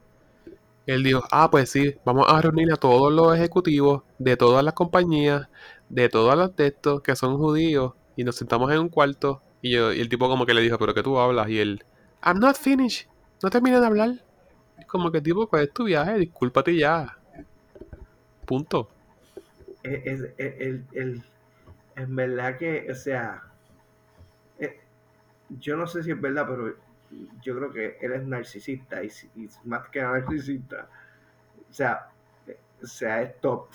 Él 0.86 1.02
dijo, 1.04 1.22
ah, 1.30 1.50
pues 1.50 1.70
sí, 1.70 1.96
vamos 2.04 2.26
a 2.28 2.40
reunir 2.42 2.72
a 2.72 2.76
todos 2.76 3.12
los 3.12 3.36
ejecutivos 3.36 4.02
de 4.18 4.36
todas 4.36 4.64
las 4.64 4.74
compañías, 4.74 5.48
de 5.92 6.08
todas 6.08 6.38
las 6.38 6.56
de 6.56 6.68
estos 6.68 7.02
que 7.02 7.14
son 7.14 7.36
judíos, 7.36 7.92
y 8.16 8.24
nos 8.24 8.36
sentamos 8.36 8.72
en 8.72 8.78
un 8.78 8.88
cuarto. 8.88 9.42
Y, 9.60 9.72
yo, 9.72 9.90
el 9.90 10.08
tipo 10.08 10.28
como 10.28 10.46
que 10.46 10.54
le 10.54 10.62
dijo, 10.62 10.78
pero 10.78 10.94
¿qué 10.94 11.02
tú 11.02 11.18
hablas? 11.18 11.48
Y 11.50 11.60
él, 11.60 11.84
I'm 12.24 12.40
not 12.40 12.56
finished, 12.56 13.08
no 13.42 13.50
terminé 13.50 13.78
de 13.78 13.86
hablar. 13.86 14.10
Como 14.88 15.12
que 15.12 15.20
tipo, 15.20 15.46
pues 15.48 15.64
es 15.68 15.72
tu 15.72 15.84
viaje, 15.84 16.18
discúlpate 16.18 16.74
ya. 16.76 17.18
Punto. 18.46 18.88
Es, 19.82 20.06
es- 20.06 20.30
es- 20.38 20.60
el, 20.60 20.84
el- 20.92 21.22
en 21.94 22.16
verdad 22.16 22.56
que, 22.56 22.88
o 22.90 22.94
sea, 22.94 23.42
eh, 24.58 24.80
yo 25.60 25.76
no 25.76 25.86
sé 25.86 26.02
si 26.02 26.10
es 26.10 26.20
verdad, 26.20 26.46
pero 26.48 26.74
yo 27.42 27.54
creo 27.56 27.70
que 27.70 27.98
él 28.00 28.12
es 28.12 28.24
narcisista 28.26 29.04
y, 29.04 29.10
más 29.64 29.88
que 29.90 30.00
narcisista, 30.00 30.88
o 31.70 31.72
sea, 31.72 32.08
o 32.82 32.86
sea, 32.86 33.22
es 33.22 33.38
top. 33.42 33.66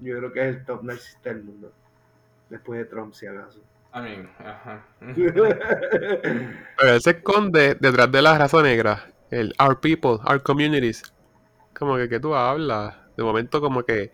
Yo 0.00 0.18
creo 0.18 0.32
que 0.32 0.48
es 0.48 0.56
el 0.56 0.64
top 0.64 0.82
narcisista 0.84 1.30
del 1.30 1.44
mundo. 1.44 1.72
Después 2.50 2.78
de 2.78 2.84
Trump, 2.86 3.14
si 3.14 3.26
acaso. 3.26 3.60
I 3.94 4.00
mean, 4.00 4.30
ajá. 4.38 4.86
Pero 5.00 6.94
él 6.94 7.00
se 7.00 7.10
esconde 7.10 7.74
detrás 7.74 8.10
de 8.10 8.22
la 8.22 8.38
raza 8.38 8.62
negra. 8.62 9.10
El 9.30 9.54
Our 9.60 9.80
People, 9.80 10.18
Our 10.24 10.42
Communities. 10.42 11.02
Como 11.76 11.96
que, 11.96 12.08
¿qué 12.08 12.20
tú 12.20 12.34
hablas? 12.34 12.96
De 13.16 13.22
momento 13.22 13.60
como 13.60 13.82
que 13.82 14.12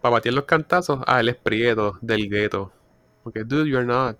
para 0.00 0.14
batir 0.14 0.34
los 0.34 0.44
cantazos, 0.44 1.00
ah, 1.06 1.20
él 1.20 1.30
es 1.30 1.36
prieto 1.36 1.98
del 2.02 2.28
gueto. 2.28 2.72
Porque, 3.22 3.42
dude, 3.42 3.70
you're 3.70 3.86
not. 3.86 4.18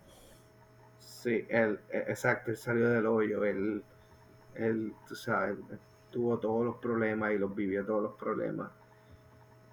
Sí, 0.98 1.44
él, 1.48 1.78
eh, 1.90 2.04
exacto, 2.08 2.50
él 2.50 2.56
salió 2.56 2.88
del 2.88 3.06
hoyo, 3.06 3.44
él, 3.44 3.82
él, 4.54 4.94
tú 5.06 5.14
sabes, 5.14 5.58
él 5.70 5.78
tuvo 6.10 6.38
todos 6.38 6.64
los 6.64 6.76
problemas 6.76 7.32
y 7.32 7.38
los 7.38 7.54
vivió 7.54 7.84
todos 7.84 8.02
los 8.02 8.12
problemas. 8.14 8.70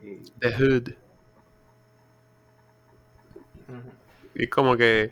Y, 0.02 0.17
The 0.39 0.52
Hood. 0.52 0.89
Y 4.36 4.47
como 4.47 4.77
que 4.77 5.12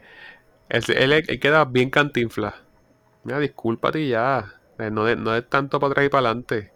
él, 0.69 0.83
él, 0.89 1.13
él 1.13 1.39
queda 1.39 1.65
bien 1.65 1.89
cantinfla. 1.89 2.55
Mira, 3.23 3.39
discúlpate 3.39 4.07
ya. 4.07 4.53
Eh, 4.79 4.91
No 4.91 5.07
es 5.09 5.17
no 5.17 5.43
tanto 5.45 5.79
para 5.79 5.91
atrás 5.91 6.07
y 6.07 6.09
para 6.09 6.29
adelante. 6.29 6.73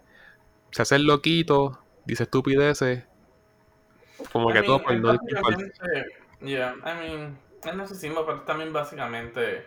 Se 0.72 0.84
hace 0.84 0.96
el 0.98 1.06
loquito, 1.08 1.80
dice 2.06 2.24
estupideces. 2.26 3.06
Como 4.32 4.52
I 4.52 4.54
que 4.54 4.63
todo 4.63 4.82
mean, 4.82 4.84
por 4.84 4.93
es 4.93 5.02
no 5.02 5.12
disculparse. 5.13 5.63
básicamente, 5.82 6.06
yeah, 6.41 6.76
I 6.86 6.93
mean, 7.00 7.38
es 7.63 7.76
narcisismo, 7.76 8.26
pero 8.26 8.41
también 8.43 8.74
básicamente, 8.74 9.65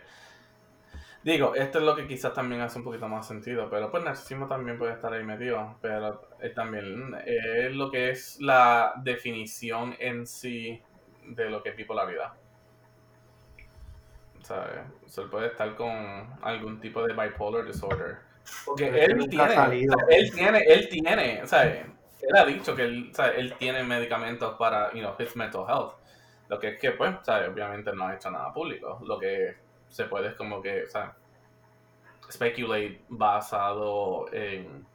digo, 1.23 1.55
esto 1.55 1.79
es 1.79 1.83
lo 1.85 1.95
que 1.95 2.07
quizás 2.07 2.33
también 2.33 2.61
hace 2.61 2.77
un 2.79 2.83
poquito 2.85 3.07
más 3.07 3.27
sentido, 3.27 3.69
pero 3.69 3.91
pues 3.91 4.03
narcisismo 4.03 4.47
también 4.47 4.77
puede 4.77 4.93
estar 4.93 5.13
ahí 5.13 5.23
metido, 5.23 5.77
pero 5.81 6.21
es 6.39 6.53
también 6.53 7.15
es 7.25 7.73
lo 7.75 7.91
que 7.91 8.09
es 8.11 8.37
la 8.39 8.93
definición 9.03 9.95
en 9.99 10.25
sí 10.27 10.81
de 11.35 11.49
lo 11.49 11.61
que 11.61 11.69
es 11.69 11.75
bipolaridad. 11.75 12.33
¿Sabes? 14.43 14.79
O 15.05 15.09
sea, 15.09 15.23
él 15.23 15.29
puede 15.29 15.47
estar 15.47 15.75
con 15.75 15.91
algún 16.41 16.79
tipo 16.79 17.03
de 17.03 17.13
bipolar 17.13 17.65
disorder. 17.65 18.17
Porque 18.65 18.87
Pero 18.87 19.21
él 19.21 19.29
tiene, 19.29 19.53
él 20.09 20.31
tiene, 20.31 20.59
él 20.59 20.89
tiene, 20.89 21.47
sea, 21.47 21.63
él 21.65 22.35
ha 22.35 22.45
dicho 22.45 22.75
que 22.75 22.83
él, 22.83 23.11
sea, 23.13 23.27
él 23.29 23.53
tiene 23.57 23.83
medicamentos 23.83 24.55
para, 24.57 24.91
you 24.93 24.99
know, 24.99 25.13
his 25.19 25.35
mental 25.35 25.65
health. 25.67 25.93
Lo 26.47 26.57
que 26.59 26.69
es 26.69 26.79
que, 26.79 26.91
pues, 26.91 27.13
sea, 27.23 27.47
obviamente 27.49 27.91
no 27.93 28.07
ha 28.07 28.15
hecho 28.15 28.31
nada 28.31 28.53
público. 28.53 28.99
Lo 29.03 29.19
que 29.19 29.57
se 29.89 30.05
puede 30.05 30.29
es 30.29 30.35
como 30.35 30.61
que, 30.61 30.87
sea, 30.87 31.13
speculate 32.31 33.01
basado 33.09 34.31
en, 34.31 34.85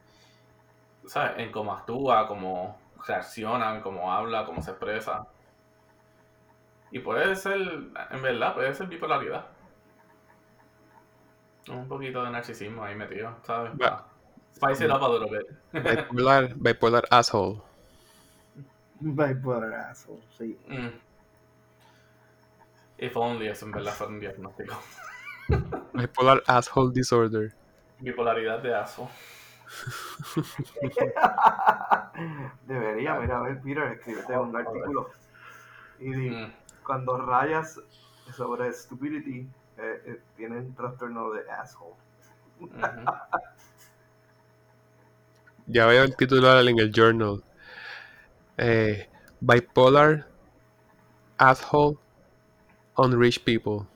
¿sabes? 1.07 1.33
En 1.39 1.53
cómo 1.53 1.75
actúa, 1.75 2.27
cómo 2.27 2.79
reacciona, 3.07 3.83
cómo 3.83 4.13
habla, 4.13 4.45
cómo 4.47 4.63
se 4.63 4.71
expresa. 4.71 5.27
Y 6.93 6.99
puede 6.99 7.35
ser, 7.37 7.59
en 8.11 8.23
verdad, 8.23 8.55
puede 8.55 8.75
ser 8.75 8.87
bipolaridad. 8.87 9.47
Un 11.71 11.89
poquito 11.89 12.23
de 12.23 12.31
narcisismo 12.31 12.85
ahí 12.85 12.95
metido, 12.95 13.35
¿sabes? 13.45 13.73
Va. 13.81 14.07
Spice 14.55 14.85
it 14.85 14.91
up 14.91 15.03
a 15.03 15.09
little 15.09 15.31
bit. 15.31 15.47
Bipolar, 15.73 16.53
bipolar 16.57 17.05
asshole. 17.11 17.63
bipolarazo, 19.01 20.21
sí. 20.37 20.59
Mm. 20.69 20.91
If 22.99 23.17
only 23.17 23.49
eso 23.49 23.65
en 23.67 23.73
verdad 23.73 23.93
fuera 23.93 24.13
un 24.13 24.21
diagnóstico. 24.21 24.79
Bipolar 25.95 26.43
asshole 26.47 26.93
disorder. 26.93 27.55
Bipolaridad 28.01 28.59
de 28.61 28.75
aso. 28.75 29.09
Debería, 32.67 33.15
mira, 33.15 33.39
a 33.39 33.43
ver, 33.43 33.61
Peter, 33.63 33.85
escríbete 33.85 34.39
un 34.39 34.55
artículo. 34.55 35.11
Y 35.99 36.11
di, 36.13 36.31
Mm. 36.31 36.53
Cuando 36.85 37.17
rayas 37.17 37.81
sobre 38.37 38.73
stupidity, 38.73 39.49
eh, 39.79 40.03
eh, 40.07 40.21
tienen 40.37 40.75
trastorno 40.75 41.31
de 41.31 41.51
asshole. 41.51 41.95
Ya 45.67 45.87
veo 45.87 46.05
el 46.05 46.17
titular 46.17 46.67
en 46.67 46.79
el 46.79 46.93
journal. 46.93 47.43
Eh, 48.59 49.09
bipolar 49.41 50.27
asshole 51.39 51.97
on 52.95 53.19
rich 53.19 53.43
people. 53.43 53.87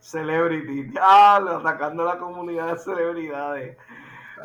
Celebrity, 0.00 0.82
diablo, 0.82 1.58
atacando 1.58 2.02
a 2.02 2.14
la 2.14 2.18
comunidad 2.18 2.72
de 2.72 2.78
celebridades. 2.78 3.76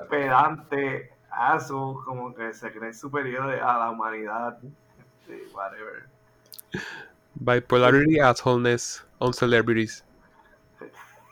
Pedante, 0.09 1.11
asshole, 1.31 2.05
como 2.05 2.33
que 2.33 2.53
se 2.53 2.71
creen 2.71 2.93
superiores 2.93 3.61
a 3.61 3.77
la 3.79 3.89
humanidad. 3.89 4.59
Sí, 5.25 5.43
whatever. 5.53 6.16
Bipolarity 7.35 8.19
assholeness 8.19 9.05
on 9.19 9.33
celebrities. 9.33 10.03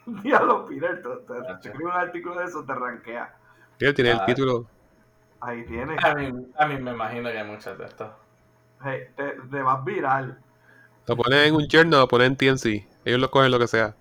Diablo, 0.06 0.66
Peter, 0.66 1.02
te, 1.02 1.10
te, 1.10 1.26
te 1.26 1.34
Gotcha. 1.40 1.56
escribe 1.70 1.86
un 1.86 1.92
artículo 1.92 2.40
de 2.40 2.46
eso, 2.46 2.64
te 2.64 2.74
rankea. 2.76 3.36
Él 3.80 3.94
tiene 3.94 4.12
el 4.12 4.18
Ah. 4.22 4.26
título. 4.26 4.68
Ahí 5.42 5.66
tienes. 5.66 6.04
A 6.04 6.14
mí, 6.16 6.32
a 6.58 6.68
mí 6.68 6.78
me 6.78 6.92
imagino 6.92 7.30
que 7.32 7.38
hay 7.40 7.48
muchas 7.48 7.78
de 7.78 7.86
estas. 7.86 8.12
Hey, 8.84 9.08
te, 9.16 9.32
te 9.50 9.62
vas 9.62 9.84
viral. 9.84 10.40
Lo 11.08 11.16
ponen 11.18 11.40
en 11.40 11.56
un 11.56 11.68
journal, 11.68 12.02
lo 12.02 12.08
ponen 12.08 12.32
en 12.32 12.38
TNC. 12.38 12.88
Ellos 13.04 13.20
lo 13.20 13.30
cogen 13.30 13.52
lo 13.52 13.60
que 13.60 13.68
sea. 13.68 13.96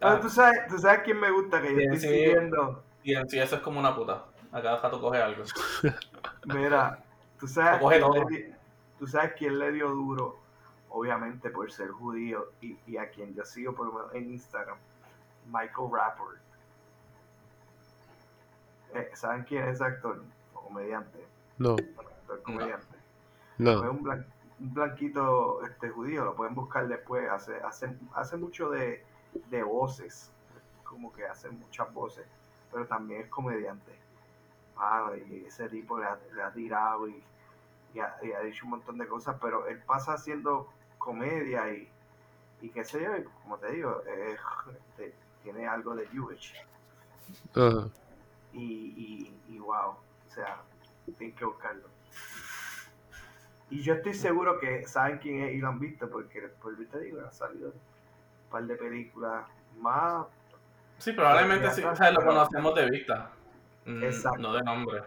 Pero 0.00 0.20
tú 0.20 0.28
sabes, 0.28 0.66
tú 0.68 0.78
sabes 0.78 1.00
quién 1.04 1.18
me 1.18 1.30
gusta 1.30 1.62
que 1.62 1.72
yo 1.74 1.80
estoy 1.80 1.98
siguiendo. 1.98 2.82
Sí 3.02 3.38
eso 3.38 3.56
es 3.56 3.62
como 3.62 3.80
una 3.80 3.94
puta. 3.94 4.24
A 4.52 4.62
cada 4.62 4.80
rato 4.80 5.00
coge 5.00 5.20
algo. 5.20 5.42
Mira, 6.44 7.02
tú 7.38 7.46
sabes, 7.48 7.80
coge 7.80 8.00
quién 8.00 8.28
le 8.28 8.56
tú 8.98 9.06
sabes 9.06 9.32
quién 9.38 9.58
le 9.58 9.72
dio 9.72 9.88
duro, 9.88 10.40
obviamente 10.96 11.50
por 11.50 11.70
ser 11.72 11.90
judío 11.90 12.52
y, 12.60 12.78
y 12.86 12.96
a 12.96 13.10
quien 13.10 13.34
yo 13.34 13.44
sigo 13.44 13.74
por 13.74 13.86
lo 13.88 13.92
menos 13.94 14.14
en 14.14 14.30
Instagram, 14.30 14.78
Michael 15.46 15.88
Rapport. 15.92 16.38
Eh, 18.94 19.10
¿Saben 19.14 19.42
quién 19.42 19.64
es 19.64 19.74
ese 19.74 19.84
actor? 19.84 20.22
O 20.54 20.60
comediante. 20.60 21.18
No, 21.58 21.72
Actor 21.72 22.42
comediante. 22.42 22.96
Es 22.96 23.58
no. 23.58 23.80
un, 23.90 24.04
blan- 24.04 24.24
un 24.60 24.72
blanquito 24.74 25.64
este, 25.66 25.90
judío, 25.90 26.24
lo 26.24 26.34
pueden 26.36 26.54
buscar 26.54 26.86
después. 26.86 27.28
Hace, 27.28 27.56
hace, 27.62 27.96
hace 28.14 28.36
mucho 28.36 28.70
de, 28.70 29.04
de 29.50 29.62
voces, 29.64 30.30
como 30.84 31.12
que 31.12 31.26
hace 31.26 31.50
muchas 31.50 31.92
voces, 31.92 32.24
pero 32.72 32.86
también 32.86 33.22
es 33.22 33.28
comediante. 33.28 33.92
Mano, 34.76 35.16
y 35.16 35.44
ese 35.44 35.68
tipo 35.68 35.98
le 35.98 36.06
ha, 36.06 36.18
le 36.32 36.42
ha 36.42 36.52
tirado 36.52 37.08
y, 37.08 37.20
y 37.94 37.98
ha, 37.98 38.16
y 38.22 38.30
ha 38.32 38.40
dicho 38.40 38.64
un 38.64 38.70
montón 38.70 38.96
de 38.98 39.08
cosas, 39.08 39.36
pero 39.40 39.66
él 39.66 39.78
pasa 39.84 40.12
haciendo 40.14 40.68
comedia 41.04 41.70
y, 41.70 41.86
y 42.62 42.70
qué 42.70 42.82
sé 42.82 43.02
yo, 43.02 43.14
y 43.16 43.24
como 43.24 43.58
te 43.58 43.72
digo, 43.72 44.02
es, 44.06 44.40
este, 44.74 45.14
tiene 45.42 45.66
algo 45.66 45.94
de 45.94 46.06
Jewish. 46.08 46.54
Y, 48.52 48.62
y, 48.62 49.54
y 49.54 49.58
wow, 49.58 49.90
o 49.90 50.30
sea, 50.30 50.62
tienen 51.18 51.36
que 51.36 51.44
buscarlo. 51.44 51.88
Y 53.70 53.82
yo 53.82 53.94
estoy 53.94 54.14
seguro 54.14 54.58
que 54.58 54.86
saben 54.86 55.18
quién 55.18 55.42
es 55.42 55.54
y 55.54 55.58
lo 55.58 55.68
han 55.68 55.80
visto, 55.80 56.08
porque 56.08 56.40
por 56.62 56.74
te 56.76 57.00
digo, 57.00 57.20
ha 57.20 57.32
salido 57.32 57.68
un 57.68 58.50
par 58.50 58.64
de 58.64 58.76
películas 58.76 59.46
más. 59.78 60.26
Sí, 60.98 61.12
probablemente 61.12 61.70
sí. 61.70 61.82
O 61.82 61.96
sea, 61.96 62.10
lo 62.12 62.24
conocemos 62.24 62.74
de 62.74 62.90
vista. 62.90 63.30
Mm, 63.84 64.04
Exacto. 64.04 64.38
No 64.38 64.52
de 64.52 64.62
nombre. 64.62 65.02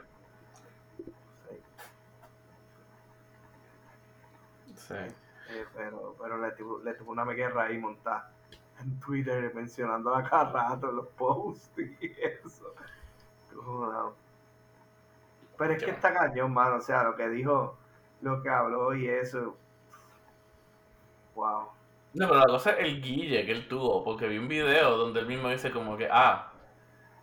Sí. 4.75 4.95
Eh, 5.49 5.65
pero 5.75 6.15
pero 6.19 6.37
le, 6.37 6.51
tuvo, 6.51 6.79
le 6.79 6.93
tuvo 6.93 7.11
una 7.11 7.25
guerra 7.25 7.63
ahí 7.63 7.77
montada 7.77 8.31
en 8.81 8.99
Twitter 8.99 9.51
mencionando 9.53 10.13
a 10.13 10.23
cada 10.23 10.51
rato 10.51 10.89
en 10.89 10.95
los 10.97 11.07
posts 11.07 11.71
y 11.77 12.11
eso. 12.21 12.73
Pero 15.57 15.73
es 15.73 15.83
que 15.83 15.91
está 15.91 16.13
cañón, 16.13 16.53
mano. 16.53 16.75
O 16.75 16.81
sea, 16.81 17.03
lo 17.03 17.15
que 17.15 17.27
dijo, 17.29 17.77
lo 18.21 18.41
que 18.41 18.49
habló 18.49 18.95
y 18.95 19.07
eso. 19.07 19.55
Wow. 21.35 21.69
No, 22.13 22.27
pero 22.27 22.39
la 22.39 22.45
cosa 22.45 22.71
es 22.71 22.87
el 22.87 23.01
guille 23.01 23.45
que 23.45 23.51
él 23.51 23.67
tuvo, 23.67 24.03
porque 24.03 24.27
vi 24.27 24.37
un 24.37 24.47
video 24.47 24.97
donde 24.97 25.19
él 25.19 25.27
mismo 25.27 25.49
dice 25.49 25.71
como 25.71 25.97
que, 25.97 26.07
ah, 26.11 26.51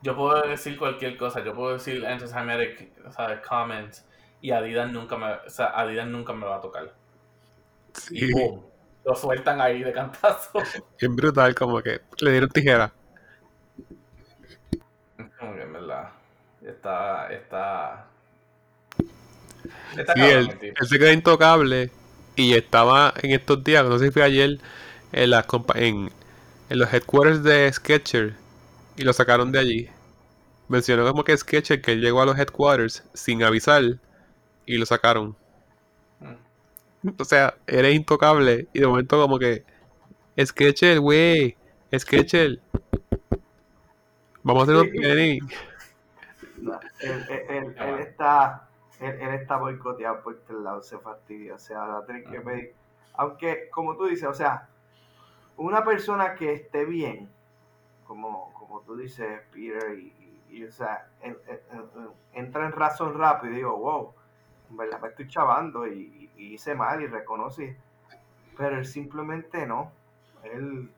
yo 0.02 0.14
puedo 0.14 0.40
decir 0.42 0.78
cualquier 0.78 1.16
cosa, 1.16 1.42
yo 1.42 1.54
puedo 1.54 1.72
decir 1.72 2.06
anti-Semitic, 2.06 3.10
¿sabes? 3.10 3.40
Comments, 3.40 4.06
y 4.40 4.52
Adidas 4.52 4.92
nunca 4.92 5.16
me, 5.16 5.32
o 5.32 5.50
sea, 5.50 5.66
Adidas 5.78 6.06
nunca 6.06 6.32
me 6.32 6.46
va 6.46 6.56
a 6.56 6.60
tocar. 6.60 6.92
Sí. 7.94 8.24
Y 8.24 8.32
boom, 8.32 8.62
lo 9.04 9.14
sueltan 9.14 9.60
ahí 9.60 9.82
de 9.82 9.92
cantazo. 9.92 10.50
Bien 11.00 11.14
brutal, 11.14 11.54
como 11.54 11.80
que 11.82 12.00
le 12.20 12.30
dieron 12.30 12.50
tijera. 12.50 12.92
Como 15.38 15.54
que 15.54 15.62
en 15.62 15.72
verdad, 15.72 16.10
está, 16.62 17.32
está... 17.32 18.06
Está 19.96 20.12
Sí, 20.14 20.20
cabrón 20.20 20.58
él, 20.60 20.74
él 20.78 20.86
se 20.86 20.98
queda 20.98 21.12
intocable 21.12 21.90
y 22.36 22.54
estaba 22.54 23.14
en 23.22 23.30
estos 23.30 23.62
días, 23.62 23.84
no 23.86 23.98
sé 23.98 24.06
si 24.06 24.10
fue 24.10 24.22
ayer, 24.22 24.58
en, 25.12 25.30
las 25.30 25.46
en, 25.76 26.10
en 26.68 26.78
los 26.78 26.92
headquarters 26.92 27.42
de 27.42 27.72
Sketcher 27.72 28.34
y 28.96 29.02
lo 29.04 29.12
sacaron 29.12 29.52
de 29.52 29.58
allí. 29.58 29.90
Mencionó 30.68 31.06
como 31.06 31.24
que 31.24 31.36
Sketcher 31.36 31.80
que 31.80 31.92
él 31.92 32.00
llegó 32.00 32.22
a 32.22 32.26
los 32.26 32.38
headquarters 32.38 33.04
sin 33.14 33.42
avisar 33.42 33.82
y 34.66 34.78
lo 34.78 34.86
sacaron. 34.86 35.36
O 37.18 37.24
sea, 37.24 37.54
eres 37.66 37.94
intocable 37.94 38.66
y 38.72 38.80
de 38.80 38.86
momento 38.86 39.20
como 39.20 39.38
que 39.38 39.64
Sketcher, 40.42 41.00
güey, 41.00 41.56
Sketcher. 41.96 42.60
Vamos 44.42 44.62
a 44.68 44.72
hacer 44.72 44.76
un 44.76 44.90
Sí. 44.90 45.00
training. 45.00 45.40
No, 46.58 46.80
él, 47.00 47.24
él- 47.28 47.44
él- 47.48 47.76
Ah, 47.78 47.96
está 48.00 48.68
él, 49.00 49.20
él 49.20 49.34
está 49.34 49.56
boicoteado 49.56 50.22
por 50.22 50.34
este 50.34 50.52
lado, 50.54 50.82
se 50.82 50.98
fastidia. 50.98 51.54
O 51.54 51.58
sea, 51.58 51.78
va 51.80 51.98
a 51.98 52.06
tener 52.06 52.24
que 52.24 52.36
Ajá. 52.38 52.44
pedir. 52.46 52.74
Aunque, 53.14 53.68
como 53.70 53.96
tú 53.96 54.06
dices, 54.06 54.28
o 54.28 54.34
sea, 54.34 54.68
una 55.56 55.84
persona 55.84 56.34
que 56.34 56.52
esté 56.52 56.84
bien, 56.84 57.28
como, 58.06 58.52
como 58.54 58.80
tú 58.82 58.96
dices, 58.96 59.40
Peter, 59.52 59.98
y, 59.98 60.06
y- 60.50 60.56
y, 60.58 60.64
o 60.64 60.72
sea, 60.72 61.06
en- 61.22 61.36
en- 61.46 61.60
en- 61.72 62.10
entra 62.44 62.66
en 62.66 62.72
razón 62.72 63.18
rápido 63.18 63.52
y 63.52 63.56
digo, 63.56 63.76
wow, 63.76 64.14
en 64.70 64.76
verdad 64.76 65.00
me 65.00 65.08
estoy 65.08 65.28
chavando 65.28 65.86
y, 65.86 65.92
y- 66.00 66.23
y 66.36 66.54
hice 66.54 66.74
mal 66.74 67.02
y 67.02 67.06
reconoce. 67.06 67.76
Pero 68.56 68.78
él 68.78 68.86
simplemente 68.86 69.66
no. 69.66 69.92
Él, 70.44 70.90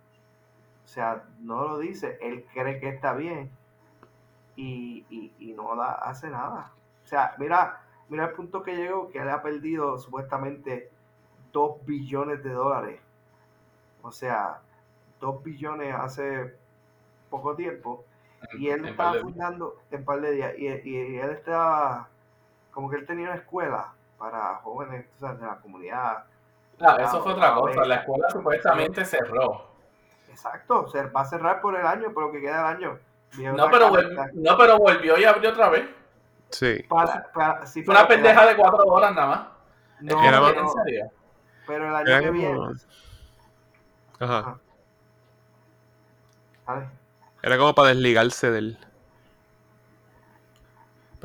o 0.84 0.88
sea, 0.88 1.24
no 1.40 1.68
lo 1.68 1.78
dice. 1.78 2.18
Él 2.20 2.46
cree 2.52 2.80
que 2.80 2.88
está 2.88 3.14
bien 3.14 3.50
y, 4.56 5.04
y, 5.10 5.32
y 5.38 5.52
no 5.52 5.74
da, 5.76 5.92
hace 5.92 6.28
nada. 6.30 6.72
O 7.04 7.06
sea, 7.06 7.34
mira, 7.38 7.80
mira 8.08 8.26
el 8.26 8.32
punto 8.32 8.62
que 8.62 8.76
llegó, 8.76 9.08
que 9.10 9.18
él 9.20 9.28
ha 9.30 9.42
perdido 9.42 9.98
supuestamente 9.98 10.90
2 11.52 11.84
billones 11.86 12.42
de 12.42 12.50
dólares. 12.50 13.00
O 14.02 14.10
sea, 14.12 14.60
2 15.20 15.42
billones 15.42 15.94
hace 15.94 16.54
poco 17.30 17.54
tiempo. 17.56 18.04
Y 18.58 18.68
él 18.68 18.84
En 18.86 18.96
días. 19.14 19.22
fundando 19.22 19.76
en 19.90 20.04
par 20.04 20.20
de 20.20 20.30
días. 20.32 20.54
Y, 20.58 20.68
y- 20.68 21.14
y 21.14 21.18
él 21.18 21.30
estaba, 21.30 22.08
como 22.70 22.90
que 22.90 22.96
él 22.96 23.06
tenía 23.06 23.26
una 23.30 23.36
escuela 23.36 23.92
para 24.18 24.56
jóvenes 24.56 25.06
de 25.20 25.46
la 25.46 25.56
comunidad. 25.56 26.24
Ah, 26.80 26.96
eso 27.00 27.22
fue 27.22 27.32
otra 27.32 27.54
cosa. 27.54 27.84
La 27.84 27.96
escuela 27.96 28.30
supuestamente 28.30 29.04
cerró. 29.04 29.66
Exacto, 30.28 30.86
se 30.88 31.02
va 31.04 31.22
a 31.22 31.24
cerrar 31.24 31.60
por 31.60 31.74
el 31.78 31.86
año, 31.86 32.12
por 32.12 32.24
lo 32.26 32.32
que 32.32 32.40
queda 32.40 32.56
del 32.58 32.76
año. 32.76 32.98
No 33.54 33.68
pero, 33.70 33.92
carta 33.92 34.08
vol- 34.08 34.30
no, 34.34 34.56
pero 34.56 34.78
volvió 34.78 35.18
y 35.18 35.24
abrió 35.24 35.50
otra 35.50 35.68
vez. 35.70 35.88
Sí. 36.50 36.84
para- 36.88 37.30
para- 37.32 37.66
sí, 37.66 37.82
Fue 37.82 37.92
una 37.94 38.06
pendeja 38.06 38.46
de 38.46 38.56
cuatro 38.56 38.84
horas 38.84 39.14
nada 39.14 39.26
más. 39.26 39.40
No, 40.00 40.22
Era 40.22 40.36
¿En 40.38 40.44
pero, 40.54 40.68
serio? 40.84 41.10
pero 41.66 41.88
el 41.88 41.94
año 41.96 42.06
Era 42.08 42.20
que 42.20 42.26
como- 42.26 42.38
viene. 42.38 42.80
Ajá. 44.20 44.58
Era 47.42 47.58
como 47.58 47.74
para 47.74 47.88
desligarse 47.88 48.50
de 48.50 48.58
él. 48.58 48.78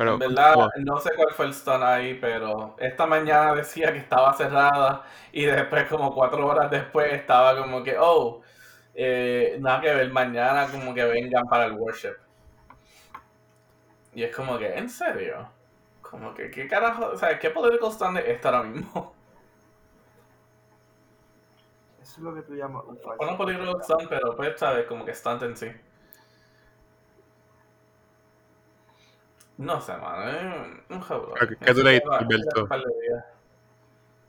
Pero, 0.01 0.13
en 0.13 0.19
verdad, 0.19 0.55
no 0.77 0.97
sé 0.97 1.11
cuál 1.15 1.31
fue 1.31 1.45
el 1.45 1.53
stun 1.53 1.83
ahí, 1.83 2.15
pero 2.15 2.75
esta 2.79 3.05
mañana 3.05 3.53
decía 3.53 3.93
que 3.93 3.99
estaba 3.99 4.33
cerrada 4.33 5.03
y 5.31 5.45
después, 5.45 5.87
como 5.87 6.15
cuatro 6.15 6.47
horas 6.47 6.71
después, 6.71 7.13
estaba 7.13 7.55
como 7.55 7.83
que, 7.83 7.95
oh, 7.99 8.41
eh, 8.95 9.57
nada 9.59 9.79
que 9.79 9.93
ver, 9.93 10.11
mañana 10.11 10.67
como 10.71 10.95
que 10.95 11.03
vengan 11.05 11.45
para 11.47 11.65
el 11.65 11.73
worship. 11.73 12.15
Y 14.15 14.23
es 14.23 14.35
como 14.35 14.57
que, 14.57 14.75
¿en 14.75 14.89
serio? 14.89 15.47
Como 16.01 16.33
que, 16.33 16.49
¿qué 16.49 16.67
carajo? 16.67 17.11
O 17.13 17.17
sea, 17.17 17.37
¿qué 17.37 17.51
political 17.51 17.91
stand 17.91 18.17
es 18.17 18.43
ahora 18.43 18.63
mismo? 18.63 19.13
Eso 22.01 22.13
es 22.13 22.23
lo 22.23 22.33
que 22.33 22.41
tú 22.41 22.55
llamas 22.55 22.85
un 22.87 22.97
falso. 22.97 23.17
Bueno, 23.17 23.37
political 23.37 23.81
stand, 23.83 24.09
pero 24.09 24.35
pues, 24.35 24.59
¿sabes? 24.59 24.87
Como 24.87 25.05
que 25.05 25.11
stand 25.11 25.43
en 25.43 25.55
sí. 25.55 25.71
No 29.65 29.79
sé, 29.81 29.95
mano, 29.97 30.65
un 30.89 31.01
jabón. 31.01 31.33
¿Qué- 31.57 31.73
tú 31.73 31.83
leíste, 31.83 32.07
Alberto? 32.11 32.67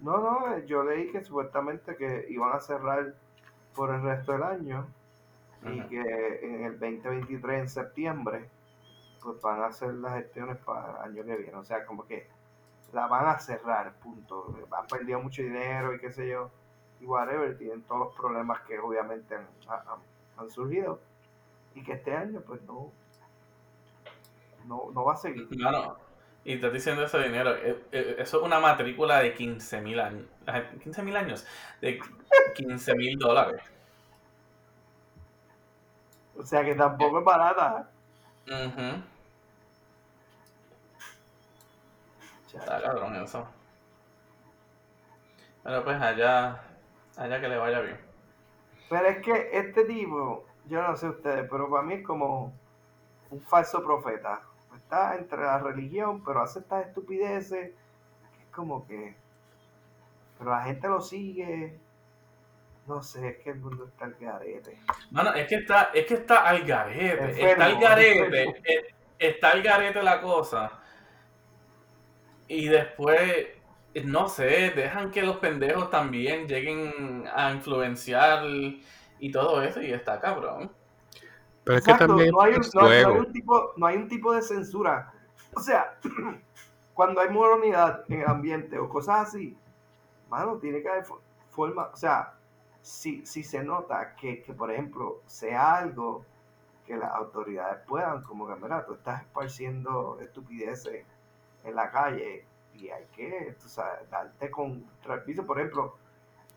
No, 0.01 0.19
no, 0.19 0.59
yo 0.59 0.83
leí 0.83 1.11
que 1.13 1.23
supuestamente 1.23 1.97
que 1.97 2.27
iban 2.29 2.53
a 2.55 2.61
cerrar 2.61 3.15
por 3.75 3.95
el 3.95 4.03
resto 4.03 4.33
del 4.33 4.43
año 4.43 4.87
y 5.65 5.81
que 5.89 6.41
en 6.43 6.65
el 6.65 6.79
2023, 6.79 7.61
en 7.61 7.69
septiembre, 7.69 8.49
pues 9.23 9.41
van 9.41 9.63
a 9.63 9.67
hacer 9.67 9.95
las 9.95 10.15
gestiones 10.15 10.59
para 10.59 10.91
el 11.05 11.13
año 11.13 11.25
que 11.25 11.37
viene. 11.37 11.55
O 11.57 11.65
sea, 11.65 11.87
como 11.87 12.05
que 12.07 12.27
la 12.93 13.07
van 13.07 13.29
a 13.29 13.39
cerrar, 13.39 13.93
punto. 14.03 14.55
Han 14.77 14.87
perdido 14.89 15.21
mucho 15.21 15.41
dinero 15.43 15.95
y 15.95 16.01
qué 16.01 16.11
sé 16.13 16.29
yo, 16.29 16.51
y 17.01 17.07
whatever, 17.07 17.57
tienen 17.57 17.83
todos 17.83 18.01
los 18.09 18.15
problemas 18.17 18.61
que 18.63 18.79
obviamente 18.81 19.37
han, 19.37 19.47
han- 19.69 20.01
han 20.37 20.51
surgido 20.51 20.99
y 21.75 21.83
que 21.85 21.93
este 21.93 22.15
año 22.15 22.41
pues 22.47 22.61
no, 22.63 22.91
no, 24.67 24.91
no 24.93 25.05
va 25.05 25.15
a 25.15 25.17
seguir. 25.17 25.49
Mano, 25.59 25.97
y 26.45 26.55
estás 26.55 26.73
diciendo 26.73 27.05
ese 27.05 27.19
dinero. 27.23 27.55
eh, 27.57 27.85
eh, 27.93 28.17
Eso 28.19 28.39
es 28.39 28.43
una 28.45 28.61
matrícula 28.61 29.19
de 29.21 29.35
15 29.35 29.81
mil 29.81 30.01
años. 30.01 30.27
15 30.83 31.03
mil 31.03 31.17
años. 31.17 31.47
De 31.81 32.01
15 32.55 32.95
mil 32.95 33.19
dólares. 33.19 33.63
O 36.37 36.45
sea 36.45 36.65
que 36.65 36.75
tampoco 36.75 37.19
es 37.21 37.25
barata. 37.25 37.91
Ujú. 38.47 39.03
Está 42.55 42.83
cabrón 42.83 43.17
eso. 43.17 43.47
Pero 45.63 45.85
pues 45.85 46.01
allá, 46.01 46.61
allá 47.17 47.41
que 47.41 47.49
le 47.49 47.57
vaya 47.57 47.81
bien. 47.81 47.99
Pero 48.89 49.07
es 49.09 49.23
que 49.25 49.49
este 49.53 49.85
tipo, 49.85 50.45
yo 50.67 50.83
no 50.83 50.97
sé 50.97 51.09
ustedes, 51.09 51.49
pero 51.51 51.71
para 51.71 51.83
mí 51.83 51.95
es 51.95 52.05
como 52.07 52.53
un 53.31 53.41
falso 53.41 53.83
profeta. 53.83 54.43
Está 54.93 55.17
entre 55.17 55.41
la 55.41 55.59
religión, 55.59 56.23
pero 56.23 56.43
hace 56.43 56.59
estas 56.59 56.87
estupideces. 56.87 57.71
que 57.71 58.43
Es 58.43 58.49
como 58.55 58.87
que. 58.87 59.15
Pero 60.39 60.51
la 60.51 60.65
gente 60.65 60.87
lo 60.87 61.01
sigue. 61.01 61.79
No 62.87 63.03
sé, 63.03 63.27
es 63.29 63.37
que 63.39 63.51
el 63.51 63.61
mundo 63.61 63.87
está 63.87 64.05
al 64.05 64.17
garete. 64.21 64.79
Mano, 65.11 65.33
es 65.33 65.49
que 65.49 65.55
está, 65.55 65.91
es 65.95 66.05
que 66.05 66.15
está 66.15 66.47
al 66.47 66.65
garete. 66.65 67.25
Enfermo, 67.25 67.47
está 67.53 67.65
al 67.65 67.79
garete. 67.81 68.43
enfermo. 68.43 68.55
eh, 68.65 68.95
Está 69.19 69.51
al 69.53 69.63
garete 69.63 70.03
la 70.03 70.21
cosa. 70.21 70.73
Y 72.49 72.67
después, 72.69 73.47
no 74.05 74.29
sé, 74.29 74.73
dejan 74.77 75.11
que 75.11 75.23
los 75.23 75.39
pendejos 75.39 75.89
también 75.89 76.47
lleguen 76.47 77.25
a 77.35 77.51
influenciar 77.53 78.45
y 79.19 79.31
todo 79.33 79.63
eso, 79.63 79.81
y 79.81 79.91
está 79.93 80.21
cabrón. 80.21 80.71
Pero 81.65 81.79
es 81.79 81.85
que 81.85 81.91
Exacto, 81.93 82.15
también 82.15 82.31
no 82.33 82.41
hay, 82.41 82.55
un, 82.55 82.61
no- 82.75 82.81
no 82.81 82.87
hay 82.89 83.19
un 83.27 83.33
tipo, 83.33 83.73
no 83.77 83.87
hay 83.87 83.97
un 83.97 84.09
tipo 84.09 84.33
de 84.33 84.43
censura. 84.43 85.13
O 85.55 85.61
sea, 85.61 85.99
cuando 86.95 87.21
hay 87.21 87.31
moronidad 87.31 88.05
en 88.09 88.21
el 88.23 88.27
ambiente 88.29 88.79
o 88.79 88.89
cosas 88.89 89.29
así, 89.29 89.57
mano, 90.29 90.57
tiene 90.59 90.83
que 90.83 90.89
haber 90.89 91.05
fo- 91.05 91.21
forma, 91.51 91.89
o 91.93 91.97
sea, 91.97 92.35
si, 92.81 93.25
si 93.27 93.45
se 93.45 93.63
nota 93.63 94.15
que, 94.17 94.43
que, 94.43 94.53
por 94.55 94.71
ejemplo, 94.71 95.21
sea 95.27 95.77
algo 95.77 96.25
que 96.87 96.97
las 96.97 97.13
autoridades 97.13 97.81
puedan, 97.87 98.23
como 98.23 98.49
que, 98.49 98.57
mira, 98.57 98.85
tú 98.85 98.95
estás 98.95 99.23
esparciendo 99.23 100.19
estupideces 100.21 101.05
en 101.65 101.75
la 101.77 101.91
calle 101.91 102.45
y 102.75 102.89
hay 102.89 103.05
que, 103.15 103.57
tú 103.63 103.69
sabes, 103.69 104.09
darte 104.11 104.51
con 104.51 104.85
piso. 105.25 105.47
Por 105.47 105.59
ejemplo, 105.61 105.97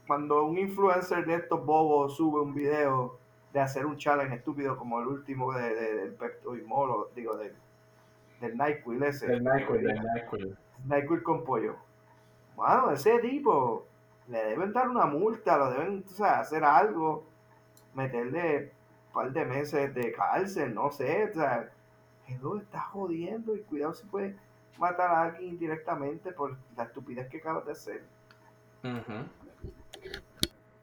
cuando 0.07 0.45
un 0.45 0.57
influencer 0.57 1.25
de 1.25 1.35
estos 1.35 1.63
bobos 1.63 2.15
sube 2.15 2.41
un 2.41 2.53
video 2.55 3.19
de 3.55 3.61
hacer 3.61 3.85
un 3.85 3.95
challenge 3.95 4.35
estúpido 4.35 4.75
como 4.77 4.99
el 4.99 5.07
último 5.07 5.53
de, 5.53 5.73
de- 5.73 5.93
del 5.95 6.13
Pepto 6.15 6.51
Bismol, 6.51 7.07
digo, 7.15 7.37
del, 7.37 7.55
del 8.41 8.57
NyQuil 8.57 9.01
ese. 9.03 9.31
El 9.31 9.45
NyQuil, 9.45 9.89
el 9.89 10.01
NyQuil. 10.13 10.57
NyQuil 10.89 11.23
con 11.23 11.45
pollo. 11.45 11.77
Bueno, 12.57 12.91
ese 12.91 13.17
tipo 13.19 13.85
le 14.27 14.43
deben 14.43 14.73
dar 14.73 14.89
una 14.89 15.05
multa, 15.05 15.57
lo 15.57 15.69
deben, 15.71 16.03
tú 16.03 16.09
sabes, 16.15 16.39
hacer 16.47 16.65
algo, 16.65 17.23
meterle 17.93 18.73
un 19.07 19.13
par 19.13 19.31
de 19.31 19.45
meses 19.45 19.95
de 19.95 20.11
cárcel, 20.11 20.75
no 20.75 20.91
sé, 20.91 21.29
o 21.31 21.33
sea, 21.33 21.69
Jesús 22.25 22.61
está 22.63 22.81
jodiendo 22.81 23.55
y 23.55 23.61
cuidado 23.61 23.93
si 23.93 24.05
puede 24.05 24.35
matar 24.77 25.11
a 25.11 25.21
alguien 25.23 25.51
indirectamente 25.51 26.33
por 26.33 26.57
la 26.75 26.83
estupidez 26.83 27.29
que 27.29 27.37
acabas 27.37 27.65
de 27.65 27.71
hacer. 27.71 28.03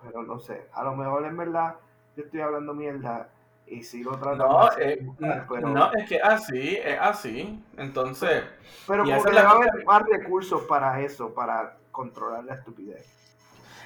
Pero 0.02 0.22
no 0.22 0.38
sé, 0.40 0.66
a 0.72 0.82
lo 0.84 0.96
mejor 0.96 1.26
en 1.26 1.36
verdad 1.36 1.76
yo 2.16 2.24
estoy 2.24 2.40
hablando 2.40 2.74
mierda 2.74 3.28
y 3.66 3.82
si 3.82 4.02
lo 4.02 4.18
tratan 4.18 4.38
No, 4.38 4.70
eh, 4.78 5.06
pero, 5.48 5.92
es 5.94 6.08
que 6.08 6.20
así, 6.20 6.76
es 6.76 6.98
así. 7.00 7.62
Entonces, 7.76 8.44
pero 8.86 9.04
y 9.04 9.06
como 9.06 9.16
esa 9.16 9.24
que 9.24 9.30
es 9.30 9.34
la 9.34 9.42
debe 9.42 9.54
cosa. 9.54 9.70
haber 9.70 9.84
más 9.84 10.02
recursos 10.02 10.62
para 10.62 11.00
eso, 11.00 11.32
para 11.32 11.76
controlar 11.90 12.44
la 12.44 12.54
estupidez. 12.54 13.06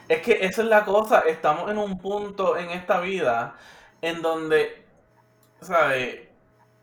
Es 0.09 0.23
que 0.23 0.45
esa 0.45 0.63
es 0.63 0.69
la 0.69 0.85
cosa, 0.85 1.21
estamos 1.21 1.71
en 1.71 1.79
un 1.79 1.99
punto 1.99 2.57
en 2.57 2.71
esta 2.71 3.01
vida 3.01 3.57
en 4.03 4.23
donde, 4.23 4.85
¿sabes? 5.61 6.29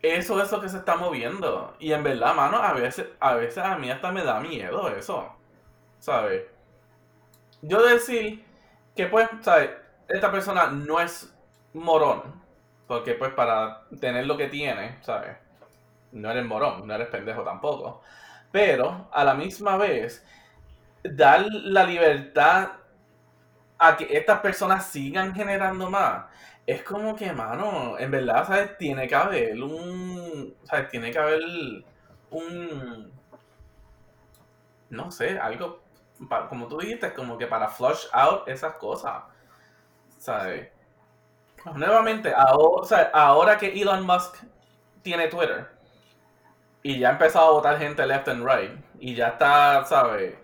Eso 0.00 0.42
es 0.42 0.52
lo 0.52 0.60
que 0.60 0.68
se 0.68 0.76
está 0.76 0.96
moviendo. 0.96 1.74
Y 1.78 1.92
en 1.92 2.02
verdad, 2.02 2.34
mano, 2.34 2.58
a 2.58 2.74
veces, 2.74 3.06
a 3.20 3.34
veces 3.34 3.64
a 3.64 3.78
mí 3.78 3.90
hasta 3.90 4.12
me 4.12 4.22
da 4.22 4.40
miedo 4.40 4.88
eso, 4.88 5.34
¿sabes? 5.98 6.42
Yo 7.62 7.82
decir 7.82 8.44
que 8.94 9.06
pues, 9.06 9.28
¿sabes? 9.40 9.70
Esta 10.06 10.30
persona 10.30 10.66
no 10.66 11.00
es 11.00 11.33
morón, 11.74 12.42
porque 12.86 13.14
pues 13.14 13.32
para 13.34 13.82
tener 14.00 14.26
lo 14.26 14.36
que 14.36 14.48
tiene, 14.48 14.98
¿sabes? 15.02 15.36
No 16.12 16.30
eres 16.30 16.44
morón, 16.44 16.86
no 16.86 16.94
eres 16.94 17.08
pendejo 17.08 17.42
tampoco. 17.42 18.02
Pero 18.52 19.08
a 19.12 19.24
la 19.24 19.34
misma 19.34 19.76
vez, 19.76 20.24
dar 21.02 21.46
la 21.50 21.84
libertad 21.84 22.68
a 23.78 23.96
que 23.96 24.16
estas 24.16 24.40
personas 24.40 24.86
sigan 24.86 25.34
generando 25.34 25.90
más. 25.90 26.26
Es 26.66 26.82
como 26.82 27.14
que, 27.14 27.32
mano, 27.32 27.98
en 27.98 28.10
verdad, 28.10 28.46
¿sabes? 28.46 28.78
Tiene 28.78 29.06
que 29.08 29.14
haber 29.14 29.62
un. 29.62 30.54
¿Sabes? 30.64 30.88
Tiene 30.88 31.10
que 31.10 31.18
haber 31.18 31.42
un. 32.30 33.12
No 34.90 35.10
sé, 35.10 35.38
algo. 35.38 35.80
como 36.48 36.68
tú 36.68 36.78
dijiste, 36.78 37.12
como 37.12 37.36
que 37.36 37.46
para 37.46 37.68
flush 37.68 38.06
out 38.12 38.48
esas 38.48 38.76
cosas. 38.76 39.24
¿Sabes? 40.18 40.73
Nuevamente, 41.74 42.32
ahora, 42.34 43.58
que 43.58 43.80
Elon 43.80 44.04
Musk 44.04 44.36
tiene 45.02 45.28
Twitter 45.28 45.68
y 46.82 46.98
ya 46.98 47.08
ha 47.08 47.12
empezado 47.12 47.48
a 47.48 47.52
votar 47.52 47.78
gente 47.78 48.04
left 48.06 48.28
and 48.28 48.46
right 48.46 48.72
y 48.98 49.14
ya 49.14 49.28
está, 49.28 49.84
¿sabes? 49.84 50.36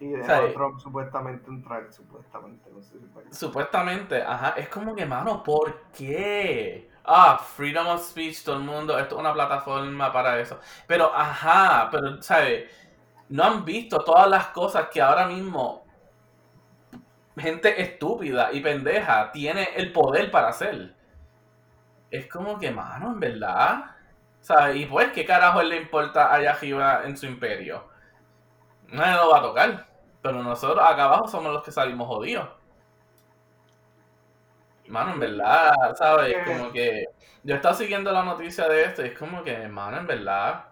Y 0.00 0.12
¿Sabe? 0.22 0.50
a 0.50 0.52
Trump 0.54 0.78
supuestamente 0.80 1.48
entrar, 1.48 1.92
supuestamente, 1.92 2.70
no 2.70 2.82
sé 2.82 2.98
si 2.98 3.04
es 3.04 3.14
verdad. 3.14 3.32
Supuestamente, 3.32 4.22
ajá, 4.22 4.54
es 4.56 4.68
como 4.68 4.94
que, 4.94 5.06
mano, 5.06 5.42
¿por 5.42 5.82
qué? 5.96 6.90
Ah, 7.04 7.38
freedom 7.38 7.86
of 7.88 8.02
speech, 8.02 8.42
todo 8.42 8.56
el 8.56 8.62
mundo, 8.62 8.98
esto 8.98 9.16
es 9.16 9.20
una 9.20 9.32
plataforma 9.32 10.12
para 10.12 10.40
eso. 10.40 10.58
Pero, 10.86 11.14
ajá, 11.14 11.88
pero, 11.90 12.20
¿sabes? 12.22 12.70
No 13.28 13.44
han 13.44 13.64
visto 13.64 13.98
todas 13.98 14.28
las 14.28 14.46
cosas 14.48 14.88
que 14.88 15.00
ahora 15.00 15.26
mismo 15.26 15.83
gente 17.36 17.82
estúpida 17.82 18.52
y 18.52 18.60
pendeja 18.60 19.32
tiene 19.32 19.68
el 19.76 19.92
poder 19.92 20.30
para 20.30 20.48
hacer. 20.48 20.94
Es 22.10 22.28
como 22.28 22.58
que, 22.58 22.70
mano, 22.70 23.12
en 23.12 23.20
verdad. 23.20 23.84
¿Sabes? 24.40 24.76
Y 24.76 24.86
pues, 24.86 25.10
¿qué 25.12 25.24
carajo 25.24 25.62
le 25.62 25.76
importa 25.76 26.32
allá 26.32 26.52
arriba 26.52 27.02
en 27.04 27.16
su 27.16 27.26
imperio? 27.26 27.88
Nadie 28.88 29.16
lo 29.16 29.30
va 29.30 29.38
a 29.38 29.42
tocar. 29.42 29.86
Pero 30.22 30.42
nosotros 30.42 30.84
acá 30.86 31.04
abajo 31.04 31.28
somos 31.28 31.52
los 31.52 31.62
que 31.62 31.72
salimos 31.72 32.06
jodidos. 32.08 32.48
Mano, 34.88 35.12
en 35.14 35.20
verdad, 35.20 35.72
¿sabes? 35.96 36.36
Como 36.46 36.70
que 36.70 37.06
yo 37.42 37.54
he 37.54 37.56
estado 37.56 37.74
siguiendo 37.74 38.12
la 38.12 38.22
noticia 38.22 38.68
de 38.68 38.84
esto 38.84 39.02
y 39.02 39.08
es 39.08 39.18
como 39.18 39.42
que, 39.42 39.66
mano, 39.68 39.98
en 39.98 40.06
verdad, 40.06 40.66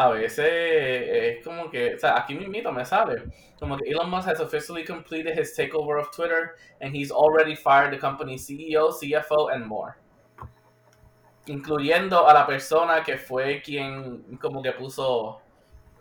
a 0.00 0.08
veces 0.08 0.48
es 0.48 1.44
como 1.44 1.70
que, 1.70 1.94
o 1.94 1.98
sea, 1.98 2.16
aquí 2.16 2.34
mismito 2.34 2.72
me 2.72 2.86
sale, 2.86 3.24
como 3.58 3.76
que 3.76 3.90
Elon 3.90 4.08
Musk 4.08 4.28
has 4.28 4.40
officially 4.40 4.82
completed 4.82 5.38
his 5.38 5.54
takeover 5.54 6.00
of 6.00 6.10
Twitter 6.10 6.56
and 6.80 6.96
he's 6.96 7.10
already 7.10 7.54
fired 7.54 7.92
the 7.92 7.98
company's 7.98 8.46
CEO, 8.46 8.90
CFO 8.90 9.52
and 9.52 9.66
more. 9.66 9.96
Incluyendo 11.46 12.26
a 12.26 12.32
la 12.32 12.46
persona 12.46 13.02
que 13.02 13.18
fue 13.18 13.60
quien 13.60 14.38
como 14.40 14.62
que 14.62 14.72
puso, 14.72 15.42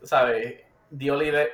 ¿sabes? 0.03 0.61
Dio 0.89 1.15
la 1.15 1.23
idea, 1.23 1.47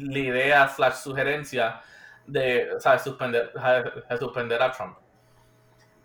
la 0.00 0.18
idea 0.18 0.68
slash 0.68 0.94
sugerencia 0.94 1.80
de, 2.26 2.80
¿sabes? 2.80 3.02
Suspender, 3.02 3.52
de 3.52 4.16
suspender 4.18 4.60
a 4.60 4.72
Trump. 4.72 4.98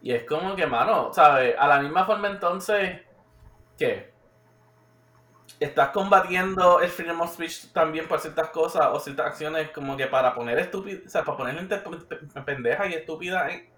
Y 0.04 0.12
es 0.12 0.26
como 0.26 0.56
que, 0.56 0.68
mano, 0.68 1.12
¿sabes? 1.12 1.56
A 1.58 1.68
la 1.68 1.80
misma 1.80 2.06
forma 2.06 2.28
entonces, 2.28 3.02
¿qué? 3.78 4.11
¿Estás 5.62 5.90
combatiendo 5.92 6.82
el 6.82 6.90
freedom 6.90 7.22
of 7.22 7.34
speech 7.34 7.72
también 7.72 8.08
por 8.08 8.20
ciertas 8.20 8.50
cosas 8.50 8.88
o 8.92 9.00
ciertas 9.00 9.28
acciones 9.28 9.70
como 9.72 9.96
que 9.96 10.08
para 10.08 10.34
poner 10.36 10.60
estúpida, 10.60 11.00
o 11.06 11.10
sea, 11.10 11.24
para 11.24 11.38
poner 11.38 11.56
gente 11.56 11.82
pendeja 12.46 12.88
y 12.88 12.94
estúpida 12.96 13.50
en- 13.50 13.70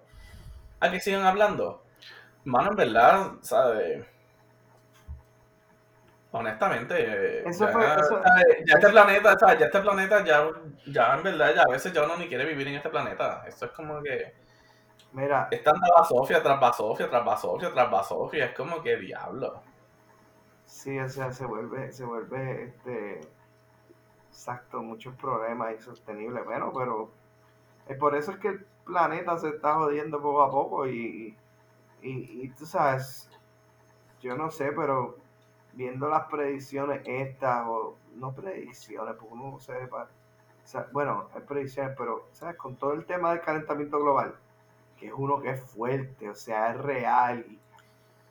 a 0.79 0.91
que 0.91 0.99
sigan 1.01 1.25
hablando? 1.25 1.83
Mano, 2.45 2.71
en 2.71 2.77
verdad, 2.77 3.31
¿sabes? 3.41 4.05
Honestamente, 6.31 6.95
eh, 6.97 7.43
Eso 7.45 7.67
ya, 7.67 7.71
fue- 7.71 7.85
eso- 7.85 8.21
ya 8.65 8.75
este 8.75 8.89
planeta, 8.89 9.37
¿sabes? 9.37 9.59
Ya 9.59 9.65
este 9.67 9.79
planeta, 9.81 10.23
ya, 10.25 10.49
ya 10.87 11.13
en 11.15 11.23
verdad, 11.23 11.53
ya 11.55 11.61
a 11.61 11.71
veces 11.71 11.93
ya 11.93 12.03
uno 12.05 12.17
ni 12.17 12.27
quiere 12.27 12.45
vivir 12.45 12.67
en 12.69 12.75
este 12.75 12.89
planeta. 12.89 13.43
Esto 13.47 13.65
es 13.65 13.71
como 13.71 14.01
que 14.01 14.33
Mira, 15.11 15.47
es 15.51 15.63
tanta 15.63 15.87
basofia 15.95 16.41
tras 16.41 16.59
basofia, 16.59 17.09
tras 17.09 17.23
basofia, 17.25 17.71
tras 17.71 17.91
basofia. 17.91 18.45
Es 18.45 18.55
como 18.55 18.81
que 18.81 18.97
diablo. 18.97 19.61
Sí, 20.65 20.99
o 20.99 21.09
sea, 21.09 21.31
se 21.31 21.45
vuelve, 21.45 21.91
se 21.91 22.05
vuelve, 22.05 22.65
este, 22.65 23.21
exacto, 24.29 24.81
muchos 24.81 25.15
problemas 25.15 25.73
insostenibles. 25.73 26.45
Bueno, 26.45 26.71
pero 26.73 27.11
es 27.87 27.97
por 27.97 28.15
eso 28.15 28.31
es 28.31 28.39
que 28.39 28.49
el 28.49 28.65
planeta 28.85 29.37
se 29.37 29.49
está 29.49 29.75
jodiendo 29.75 30.21
poco 30.21 30.41
a 30.43 30.51
poco 30.51 30.87
y, 30.87 31.35
y, 32.01 32.41
y 32.43 32.49
tú 32.49 32.65
sabes, 32.65 33.29
yo 34.21 34.35
no 34.37 34.51
sé, 34.51 34.71
pero 34.71 35.17
viendo 35.73 36.07
las 36.07 36.27
predicciones 36.27 37.01
estas, 37.05 37.65
o 37.67 37.97
no 38.15 38.33
predicciones, 38.33 39.15
porque 39.15 39.33
uno 39.33 39.51
no 39.51 39.59
sepa, 39.59 40.03
o 40.63 40.67
sea, 40.67 40.87
bueno, 40.91 41.29
hay 41.33 41.41
predicciones, 41.41 41.95
pero, 41.97 42.27
¿sabes? 42.31 42.57
Con 42.57 42.75
todo 42.75 42.93
el 42.93 43.05
tema 43.05 43.31
del 43.31 43.41
calentamiento 43.41 43.99
global, 43.99 44.35
que 44.97 45.07
es 45.07 45.13
uno 45.15 45.41
que 45.41 45.51
es 45.51 45.61
fuerte, 45.61 46.29
o 46.29 46.35
sea, 46.35 46.71
es 46.71 46.77
real, 46.77 47.45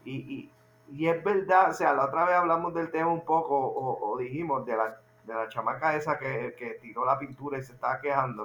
y, 0.05 0.16
y, 0.16 0.51
y, 0.95 1.09
es 1.09 1.22
verdad, 1.24 1.70
o 1.70 1.74
sea, 1.74 1.93
la 1.95 2.07
otra 2.07 2.24
vez 2.24 2.34
hablamos 2.34 2.74
del 2.74 2.90
tema 2.90 3.09
un 3.09 3.24
poco, 3.24 3.57
o, 3.57 4.16
dijimos 4.18 4.66
de 4.66 4.76
la, 4.76 5.01
de 5.24 5.34
la 5.34 5.49
chamaca 5.49 5.97
esa 5.97 6.18
que, 6.18 6.55
que 6.59 6.78
tiró 6.82 7.05
la 7.05 7.18
pintura 7.18 7.59
y 7.59 7.62
se 7.62 7.72
estaba 7.72 8.01
quejando. 8.01 8.45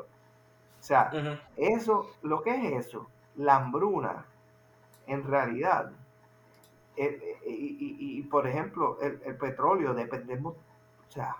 O 0.79 0.83
sea, 0.83 1.11
eso, 1.55 2.11
lo 2.21 2.41
que 2.41 2.51
es 2.51 2.87
eso, 2.87 3.07
la 3.35 3.55
hambruna, 3.55 4.25
en 5.07 5.23
realidad, 5.23 5.91
eh, 6.95 7.19
eh, 7.21 7.39
y, 7.45 8.21
por 8.23 8.47
ejemplo, 8.47 8.97
el, 9.01 9.35
petróleo, 9.35 9.93
dependemos, 9.93 10.55
o 10.55 11.11
sea, 11.11 11.35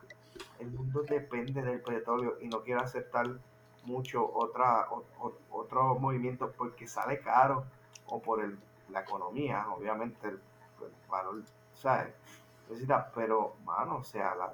el 0.60 0.72
mundo 0.72 1.04
depende 1.04 1.62
del 1.62 1.82
petróleo 1.82 2.38
y 2.42 2.48
no 2.48 2.62
quiere 2.62 2.82
aceptar 2.82 3.28
mucho 3.86 4.30
otra, 4.36 4.88
otro 5.52 5.96
movimiento 5.96 6.52
porque 6.58 6.88
sale 6.88 7.20
caro 7.20 7.64
o 8.08 8.22
por 8.22 8.44
el, 8.44 8.58
la 8.90 9.02
economía, 9.02 9.66
obviamente 9.70 10.28
el, 10.28 10.40
valor, 11.10 11.44
¿sabes? 11.74 12.14
Pero, 13.16 13.56
mano, 13.64 13.98
o 13.98 14.04
sea, 14.04 14.36
la, 14.36 14.54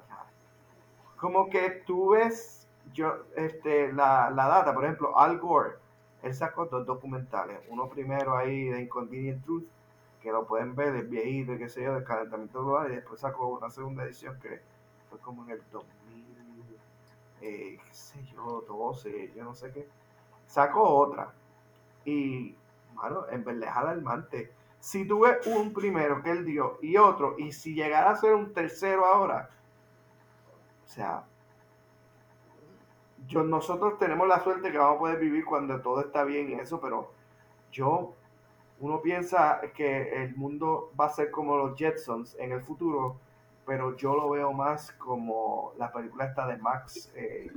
como 1.16 1.50
que 1.50 1.82
tú 1.86 2.10
ves 2.10 2.68
yo, 2.92 3.24
este, 3.36 3.92
la, 3.92 4.30
la 4.30 4.46
data, 4.46 4.74
por 4.74 4.84
ejemplo, 4.84 5.18
Al 5.18 5.38
Gore, 5.38 5.76
él 6.22 6.34
sacó 6.34 6.66
dos 6.66 6.86
documentales, 6.86 7.60
uno 7.68 7.88
primero 7.88 8.36
ahí 8.36 8.68
de 8.68 8.82
Inconvenient 8.82 9.44
Truth 9.44 9.66
que 10.24 10.32
lo 10.32 10.46
pueden 10.46 10.74
ver, 10.74 10.94
el 10.94 11.06
viejito 11.06 11.58
qué 11.58 11.68
sé 11.68 11.82
yo, 11.82 11.92
del 11.92 12.02
calentamiento 12.02 12.64
global, 12.64 12.90
y 12.90 12.94
después 12.94 13.20
sacó 13.20 13.46
una 13.46 13.68
segunda 13.68 14.04
edición 14.04 14.40
que 14.40 14.62
fue 15.10 15.18
como 15.18 15.44
en 15.44 15.50
el 15.50 15.62
2000, 15.70 15.94
eh, 17.42 17.78
qué 17.78 18.24
yo, 18.32 18.64
12, 18.66 19.32
yo 19.36 19.44
no 19.44 19.54
sé 19.54 19.70
qué. 19.70 19.86
Sacó 20.46 20.82
otra. 20.82 21.30
Y, 22.06 22.56
bueno, 22.94 23.26
en 23.30 23.44
verdad 23.44 23.68
es 23.68 23.76
alarmante. 23.76 24.52
Si 24.84 25.06
tuve 25.06 25.40
un 25.46 25.72
primero 25.72 26.22
que 26.22 26.30
él 26.30 26.44
dio 26.44 26.78
y 26.82 26.98
otro, 26.98 27.36
y 27.38 27.52
si 27.52 27.74
llegara 27.74 28.10
a 28.10 28.16
ser 28.16 28.34
un 28.34 28.52
tercero 28.52 29.06
ahora, 29.06 29.48
o 30.84 30.86
sea, 30.86 31.24
yo, 33.26 33.44
nosotros 33.44 33.98
tenemos 33.98 34.28
la 34.28 34.44
suerte 34.44 34.70
que 34.70 34.76
vamos 34.76 34.96
a 34.96 34.98
poder 34.98 35.18
vivir 35.18 35.46
cuando 35.46 35.80
todo 35.80 36.02
está 36.02 36.24
bien 36.24 36.50
y 36.50 36.54
eso, 36.56 36.82
pero 36.82 37.10
yo 37.72 38.12
uno 38.78 39.00
piensa 39.00 39.62
que 39.74 40.22
el 40.22 40.36
mundo 40.36 40.92
va 41.00 41.06
a 41.06 41.14
ser 41.14 41.30
como 41.30 41.56
los 41.56 41.78
Jetsons 41.78 42.36
en 42.38 42.52
el 42.52 42.60
futuro, 42.60 43.16
pero 43.64 43.96
yo 43.96 44.14
lo 44.14 44.28
veo 44.28 44.52
más 44.52 44.92
como 44.92 45.72
la 45.78 45.90
película 45.90 46.26
esta 46.26 46.46
de 46.46 46.58
Max. 46.58 47.10
Eh, 47.14 47.50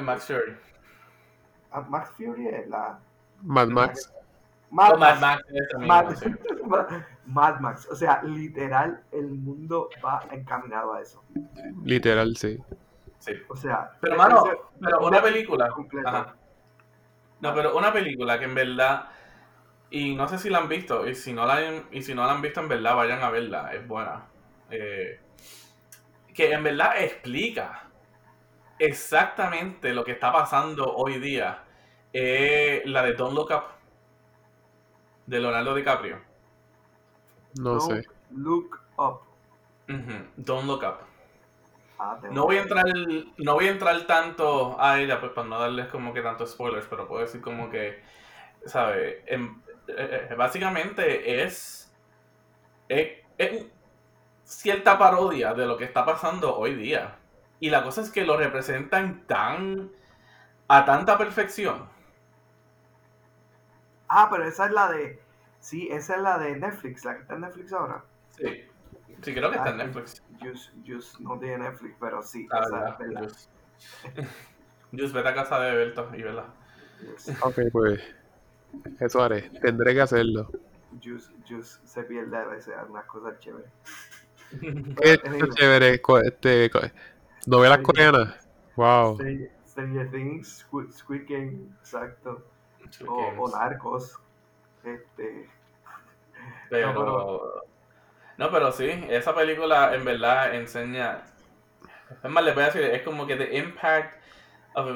Max 0.00 0.28
Fury. 0.28 0.56
Ah, 1.70 1.82
Max 1.82 2.10
Fury 2.16 2.48
es 2.48 2.66
la. 2.68 2.98
Mad 3.42 3.68
Max. 3.68 4.10
Mad, 4.70 4.98
Max. 4.98 5.44
Mad, 7.26 7.60
Max. 7.60 7.88
O 7.90 7.96
sea, 7.96 8.22
literal, 8.22 9.02
el 9.12 9.28
mundo 9.28 9.88
va 10.04 10.24
encaminado 10.30 10.94
a 10.94 11.00
eso. 11.00 11.22
Literal, 11.84 12.36
sí. 12.36 12.58
Sí. 13.18 13.32
O 13.48 13.56
sea. 13.56 13.90
Pero, 14.00 14.16
mano, 14.16 14.44
pero 14.80 15.06
una 15.06 15.22
película. 15.22 15.68
No, 17.40 17.54
pero 17.54 17.76
una 17.76 17.92
película 17.92 18.38
que 18.38 18.44
en 18.46 18.54
verdad 18.54 19.08
y 19.90 20.14
no 20.14 20.28
sé 20.28 20.38
si 20.38 20.50
la 20.50 20.58
han 20.58 20.68
visto, 20.68 21.08
y 21.08 21.14
si 21.14 21.32
no 21.32 21.46
la 21.46 21.56
han, 21.56 21.88
y 21.90 22.02
si 22.02 22.14
no 22.14 22.26
la 22.26 22.32
han 22.32 22.42
visto 22.42 22.60
en 22.60 22.68
verdad, 22.68 22.94
vayan 22.94 23.22
a 23.22 23.30
verla, 23.30 23.72
es 23.72 23.86
buena. 23.86 24.26
Eh, 24.70 25.20
que 26.34 26.52
en 26.52 26.62
verdad 26.62 27.02
explica 27.02 27.84
exactamente 28.78 29.94
lo 29.94 30.04
que 30.04 30.12
está 30.12 30.32
pasando 30.32 30.94
hoy 30.94 31.18
día. 31.18 31.64
la 32.12 33.02
de 33.02 33.14
Don't 33.14 33.34
Look 33.34 33.50
Up, 33.50 33.64
de 35.28 35.40
Leonardo 35.40 35.74
DiCaprio. 35.74 36.18
No 37.60 37.78
sé. 37.80 38.06
Look 38.30 38.80
Up. 38.96 39.20
Don't 40.36 40.66
Look 40.66 40.82
Up. 40.82 41.06
Ah, 42.00 42.18
no 42.30 42.44
voy 42.44 42.56
a 42.56 42.62
entrar 42.62 42.84
no 43.38 43.54
voy 43.54 43.66
a 43.66 43.72
entrar 43.72 44.00
tanto 44.06 44.80
a 44.80 45.00
ella 45.00 45.18
pues 45.18 45.32
para 45.32 45.48
no 45.48 45.58
darles 45.58 45.88
como 45.88 46.14
que 46.14 46.22
tantos 46.22 46.52
spoilers 46.52 46.86
pero 46.88 47.08
puedo 47.08 47.22
decir 47.22 47.40
como 47.40 47.68
que 47.70 48.00
¿sabes? 48.64 49.16
Eh, 49.26 50.34
básicamente 50.36 51.42
es, 51.42 51.92
es, 52.88 53.66
cierta 54.44 54.98
parodia 54.98 55.54
de 55.54 55.66
lo 55.66 55.76
que 55.76 55.84
está 55.84 56.04
pasando 56.04 56.56
hoy 56.56 56.74
día. 56.74 57.16
Y 57.60 57.70
la 57.70 57.82
cosa 57.82 58.02
es 58.02 58.10
que 58.10 58.24
lo 58.24 58.36
representan 58.36 59.26
tan 59.26 59.90
a 60.68 60.84
tanta 60.84 61.18
perfección. 61.18 61.88
Ah, 64.08 64.28
pero 64.30 64.44
esa 64.44 64.66
es 64.66 64.72
la 64.72 64.90
de. 64.90 65.20
Sí, 65.60 65.88
esa 65.90 66.16
es 66.16 66.22
la 66.22 66.38
de 66.38 66.56
Netflix, 66.56 67.04
la 67.04 67.14
que 67.14 67.22
está 67.22 67.34
en 67.34 67.40
Netflix 67.40 67.72
ahora. 67.72 68.04
Sí, 68.36 68.64
sí 69.22 69.34
creo 69.34 69.50
que 69.50 69.56
está 69.56 69.70
en 69.70 69.80
ah, 69.80 69.84
Netflix. 69.84 70.22
Just, 70.86 71.20
no 71.20 71.38
tiene 71.38 71.58
Netflix, 71.58 71.96
pero 72.00 72.22
sí, 72.22 72.46
ah, 72.50 72.60
esa 72.64 72.88
es 72.88 72.98
verdad. 72.98 73.22
Just. 73.22 73.50
vete 75.14 75.28
a 75.28 75.34
casa 75.34 75.60
de 75.60 75.76
Berto 75.76 76.10
y 76.14 76.22
vela. 76.22 76.46
Ok, 77.42 77.58
pues 77.72 78.00
eso 79.00 79.22
haré, 79.22 79.50
tendré 79.60 79.94
que 79.94 80.00
hacerlo. 80.00 80.50
Juice, 81.02 81.30
Juice 81.46 81.78
se 81.84 82.02
pierde 82.02 82.36
a 82.36 82.44
veces 82.46 82.74
algunas 82.76 83.04
cosas 83.06 83.38
chéveres. 83.40 83.70
¿Qué 84.60 85.12
es 85.12 85.54
chévere? 85.54 86.00
Este, 86.24 86.70
novelas 87.46 87.78
coreanas. 87.78 88.48
Wow. 88.76 89.18
Stranger 89.66 90.10
Things, 90.10 90.66
Squid, 90.90 91.24
Game, 91.28 91.68
exacto. 91.80 92.44
O, 93.06 93.48
Narcos. 93.50 94.18
Este. 94.84 95.48
Pero. 96.70 97.64
No, 98.36 98.50
pero 98.50 98.70
sí, 98.70 98.88
esa 99.08 99.34
película 99.34 99.94
en 99.94 100.04
verdad 100.04 100.54
enseña. 100.54 101.24
Es 102.22 102.30
más, 102.30 102.44
le 102.44 102.52
voy 102.52 102.62
a 102.62 102.66
decir, 102.66 102.82
es 102.82 103.02
como 103.02 103.26
que 103.26 103.36
the 103.36 103.56
impact 103.56 104.22
of 104.74 104.88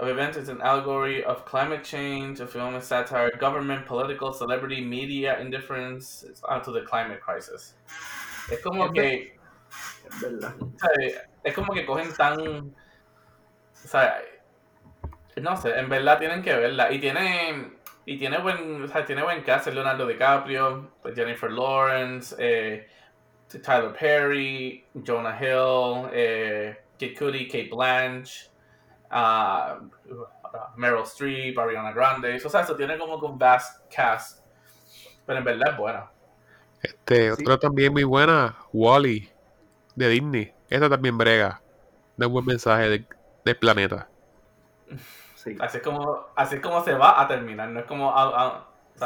of 0.00 0.08
events 0.08 0.38
is 0.38 0.48
an 0.48 0.62
allegory 0.62 1.22
of 1.24 1.44
climate 1.44 1.84
change, 1.84 2.40
a 2.40 2.46
film 2.46 2.80
satire, 2.80 3.30
government, 3.38 3.84
political, 3.84 4.32
celebrity, 4.32 4.82
media 4.82 5.38
indifference 5.38 6.24
onto 6.48 6.72
the 6.72 6.80
climate 6.80 7.20
crisis. 7.20 7.74
Es 8.50 8.62
como 8.62 8.90
que. 8.90 9.38
Es 10.06 10.20
verdad. 10.22 10.54
Es 11.44 11.54
como 11.54 11.74
que 11.74 11.84
cogen 11.84 12.10
tan. 12.16 12.40
O 12.40 13.88
sea, 13.88 14.22
no 15.36 15.56
sé, 15.56 15.78
en 15.78 15.88
verdad 15.88 16.18
tienen 16.18 16.42
que 16.42 16.54
verla. 16.54 16.92
Y 16.92 16.98
tiene. 16.98 17.78
Y 18.06 18.18
tiene 18.18 18.38
buen, 18.38 18.82
o 18.82 18.88
sea, 18.88 19.04
tiene 19.04 19.22
buen 19.22 19.42
cast, 19.42 19.68
Leonardo 19.68 20.06
DiCaprio, 20.06 20.90
Jennifer 21.14 21.50
Lawrence, 21.50 22.34
eh, 22.38 22.88
Tyler 23.62 23.92
Perry, 23.92 24.84
Jonah 25.06 25.38
Hill, 25.38 26.08
eh, 26.12 26.76
Kid 26.96 27.16
Cudi, 27.16 27.46
Kate 27.46 27.68
Blanche, 27.70 28.50
uh, 29.12 29.88
Meryl 30.76 31.04
Streep, 31.04 31.58
Ariana 31.58 31.92
Grande. 31.92 32.40
O 32.44 32.48
sea, 32.48 32.62
eso 32.62 32.74
tiene 32.74 32.98
como 32.98 33.16
un 33.16 33.38
vast 33.38 33.86
cast. 33.94 34.44
Pero 35.26 35.38
en 35.38 35.44
verdad 35.44 35.70
es 35.72 35.76
buena. 35.76 36.10
Este, 36.82 37.30
otra 37.30 37.58
también 37.58 37.92
muy 37.92 38.04
buena, 38.04 38.56
Wally, 38.72 39.30
de 39.94 40.08
Disney. 40.08 40.54
Esta 40.68 40.88
también 40.88 41.16
brega. 41.18 41.60
Da 42.16 42.26
un 42.26 42.32
buen 42.32 42.46
mensaje 42.46 42.88
del 42.88 43.06
de 43.44 43.54
planeta. 43.54 44.08
Sí. 45.42 45.56
Así 45.58 45.78
es 45.78 45.82
como, 45.82 46.26
así 46.36 46.56
es 46.56 46.60
como 46.60 46.84
se 46.84 46.92
va 46.92 47.18
a 47.18 47.26
terminar, 47.26 47.70
no 47.70 47.80
es 47.80 47.86
como 47.86 48.12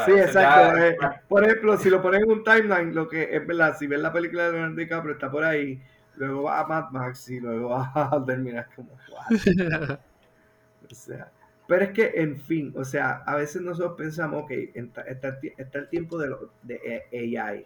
Sí, 0.05 0.11
exacto. 0.11 0.77
Eh, 0.77 0.97
por 1.29 1.45
ejemplo, 1.45 1.77
si 1.77 1.89
lo 1.89 2.01
pones 2.01 2.23
en 2.23 2.29
un 2.29 2.43
timeline, 2.43 2.93
lo 2.93 3.07
que 3.07 3.33
es 3.33 3.47
verdad, 3.47 3.77
si 3.79 3.87
ves 3.87 4.01
la 4.01 4.11
película 4.11 4.43
de 4.43 4.51
Leonardo 4.51 4.75
DiCaprio, 4.75 5.13
está 5.13 5.31
por 5.31 5.45
ahí, 5.45 5.81
luego 6.17 6.43
va 6.43 6.59
a 6.59 6.67
Mad 6.67 6.91
Max 6.91 7.29
y 7.29 7.39
luego 7.39 7.69
va 7.69 7.89
a 8.11 8.25
terminar 8.25 8.67
como 8.75 8.91
o 10.91 10.93
sea, 10.93 11.31
pero 11.67 11.85
es 11.85 11.91
que, 11.91 12.11
en 12.15 12.37
fin, 12.37 12.73
o 12.75 12.83
sea, 12.83 13.23
a 13.25 13.37
veces 13.37 13.61
nosotros 13.61 13.93
pensamos, 13.97 14.45
que 14.45 14.73
está, 14.75 15.03
está, 15.03 15.39
el 15.79 15.87
tiempo 15.87 16.17
de, 16.17 16.27
lo, 16.27 16.51
de 16.63 17.05
AI, 17.13 17.63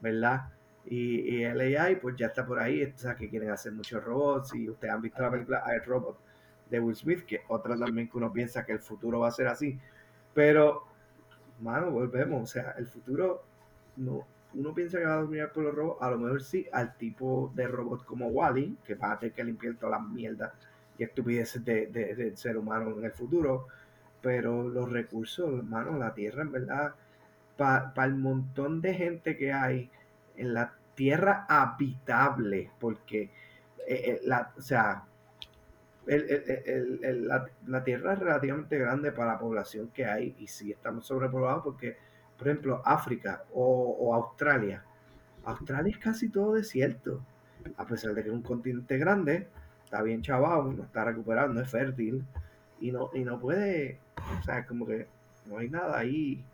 ¿verdad? 0.00 0.48
Y, 0.86 1.42
el 1.42 1.76
AI, 1.76 1.96
pues 1.96 2.16
ya 2.16 2.28
está 2.28 2.46
por 2.46 2.58
ahí, 2.58 2.82
o 2.82 2.98
sea, 2.98 3.14
que 3.14 3.28
quieren 3.28 3.50
hacer 3.50 3.72
muchos 3.72 4.02
robots. 4.02 4.54
Y 4.54 4.70
ustedes 4.70 4.94
han 4.94 5.02
visto 5.02 5.20
la 5.20 5.30
película 5.30 5.62
I, 5.66 5.86
Robot 5.86 6.18
de 6.70 6.80
Will 6.80 6.96
Smith, 6.96 7.24
que 7.24 7.42
otra 7.48 7.76
también 7.76 8.08
que 8.08 8.16
uno 8.16 8.32
piensa 8.32 8.64
que 8.64 8.72
el 8.72 8.80
futuro 8.80 9.20
va 9.20 9.28
a 9.28 9.32
ser 9.32 9.48
así. 9.48 9.78
Pero, 10.34 10.84
mano, 11.60 11.90
volvemos, 11.90 12.42
o 12.42 12.46
sea, 12.46 12.74
el 12.78 12.86
futuro 12.86 13.42
no, 13.96 14.24
uno 14.54 14.74
piensa 14.74 14.98
que 14.98 15.04
va 15.04 15.14
a 15.14 15.22
dominar 15.22 15.52
por 15.52 15.64
los 15.64 15.74
robots, 15.74 16.02
a 16.02 16.10
lo 16.10 16.18
mejor 16.18 16.42
sí, 16.42 16.66
al 16.72 16.96
tipo 16.96 17.52
de 17.54 17.66
robot 17.68 18.04
como 18.04 18.28
Wally, 18.28 18.78
que 18.84 18.94
va 18.94 19.12
a 19.12 19.18
tener 19.18 19.34
que 19.34 19.44
limpiar 19.44 19.74
toda 19.76 19.92
la 19.92 20.00
mierda 20.00 20.54
y 20.98 21.04
estupideces 21.04 21.64
de, 21.64 21.86
del 21.86 22.36
ser 22.36 22.56
humano 22.56 22.96
en 22.98 23.04
el 23.04 23.12
futuro, 23.12 23.68
pero 24.20 24.68
los 24.68 24.90
recursos, 24.90 25.58
hermano, 25.58 25.96
la 25.98 26.12
Tierra, 26.14 26.42
en 26.42 26.52
verdad, 26.52 26.94
para 27.56 28.04
el 28.04 28.14
montón 28.14 28.80
de 28.80 28.94
gente 28.94 29.36
que 29.36 29.52
hay 29.52 29.90
en 30.36 30.54
la 30.54 30.72
tierra 30.94 31.46
habitable, 31.48 32.70
porque 32.80 33.22
eh, 33.22 33.30
eh, 33.86 34.20
la, 34.24 34.52
o 34.56 34.60
sea, 34.60 35.04
el- 36.08 37.00
el- 37.04 37.28
la, 37.28 37.46
la 37.66 37.84
tierra 37.84 38.14
es 38.14 38.18
relativamente 38.20 38.78
grande 38.78 39.12
para 39.12 39.32
la 39.34 39.38
población 39.38 39.88
que 39.94 40.06
hay 40.06 40.34
y 40.38 40.46
sí 40.48 40.72
estamos 40.72 41.06
sobrepoblados 41.06 41.62
porque, 41.64 41.96
por 42.38 42.48
ejemplo, 42.48 42.82
África 42.84 43.44
o, 43.52 43.96
o 44.00 44.14
Australia, 44.14 44.84
Australia 45.44 45.90
es 45.92 45.98
casi 45.98 46.28
todo 46.28 46.54
desierto, 46.54 47.20
a 47.76 47.86
pesar 47.86 48.14
de 48.14 48.22
que 48.22 48.28
es 48.28 48.34
un 48.34 48.42
continente 48.42 48.98
grande, 48.98 49.48
está 49.84 50.02
bien 50.02 50.22
chavado, 50.22 50.72
no 50.72 50.84
está 50.84 51.04
recuperado, 51.04 51.52
no 51.52 51.60
es 51.60 51.70
fértil 51.70 52.24
y 52.80 52.92
no, 52.92 53.10
y 53.14 53.24
no 53.24 53.38
puede, 53.40 53.98
o 54.40 54.42
sea, 54.44 54.66
como 54.66 54.86
que 54.86 55.06
no 55.46 55.58
hay 55.58 55.68
nada 55.70 55.98
ahí 55.98 56.44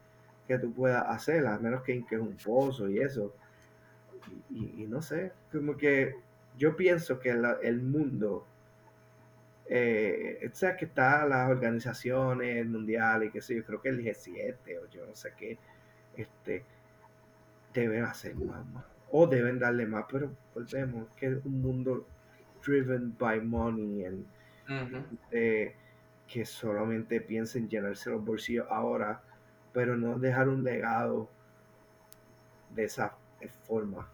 que 0.49 0.59
tú 0.59 0.73
puedas 0.73 1.05
hacer, 1.09 1.47
a 1.47 1.59
menos 1.59 1.83
que, 1.83 2.05
que 2.07 2.17
es 2.17 2.21
un 2.21 2.37
pozo 2.37 2.89
y 2.89 2.99
eso. 3.01 3.35
Y, 4.51 4.83
y 4.83 4.87
no 4.87 5.03
sé, 5.03 5.33
como 5.53 5.77
que 5.77 6.15
yo 6.57 6.77
pienso 6.77 7.19
que 7.21 7.35
la- 7.35 7.59
el 7.63 7.83
mundo, 7.83 8.47
eh, 9.67 10.49
o 10.51 10.55
sea, 10.55 10.77
que 10.77 10.85
están 10.87 11.31
las 11.31 11.49
organizaciones 11.49 12.67
mundiales, 12.67 13.33
qué 13.33 13.41
sé 13.41 13.57
yo, 13.57 13.65
creo 13.65 13.81
que 13.81 13.89
el 13.89 14.05
G7 14.05 14.57
o 14.83 14.89
yo 14.91 15.07
no 15.07 15.15
sé 15.15 15.33
qué, 15.37 15.59
este, 16.17 16.65
deben 17.73 18.05
hacer 18.05 18.35
más, 18.37 18.67
más, 18.67 18.85
o 19.11 19.27
deben 19.27 19.59
darle 19.59 19.87
más, 19.87 20.05
pero 20.11 20.31
volvemos, 20.55 21.09
que 21.17 21.27
es 21.27 21.45
un 21.45 21.63
mundo 21.63 22.07
driven 22.65 23.17
by 23.19 23.41
money 23.41 24.05
and 24.05 24.27
eh, 25.31 25.75
que 26.27 26.45
solamente 26.47 27.21
piensa 27.21 27.59
en 27.59 27.69
llenarse 27.69 28.11
los 28.11 28.25
bolsillos 28.25 28.67
ahora, 28.71 29.21
pero 29.73 29.97
no 29.97 30.19
dejar 30.19 30.49
un 30.49 30.65
legado 30.65 31.29
de 32.75 32.85
esa 32.85 33.15
forma. 33.67 34.09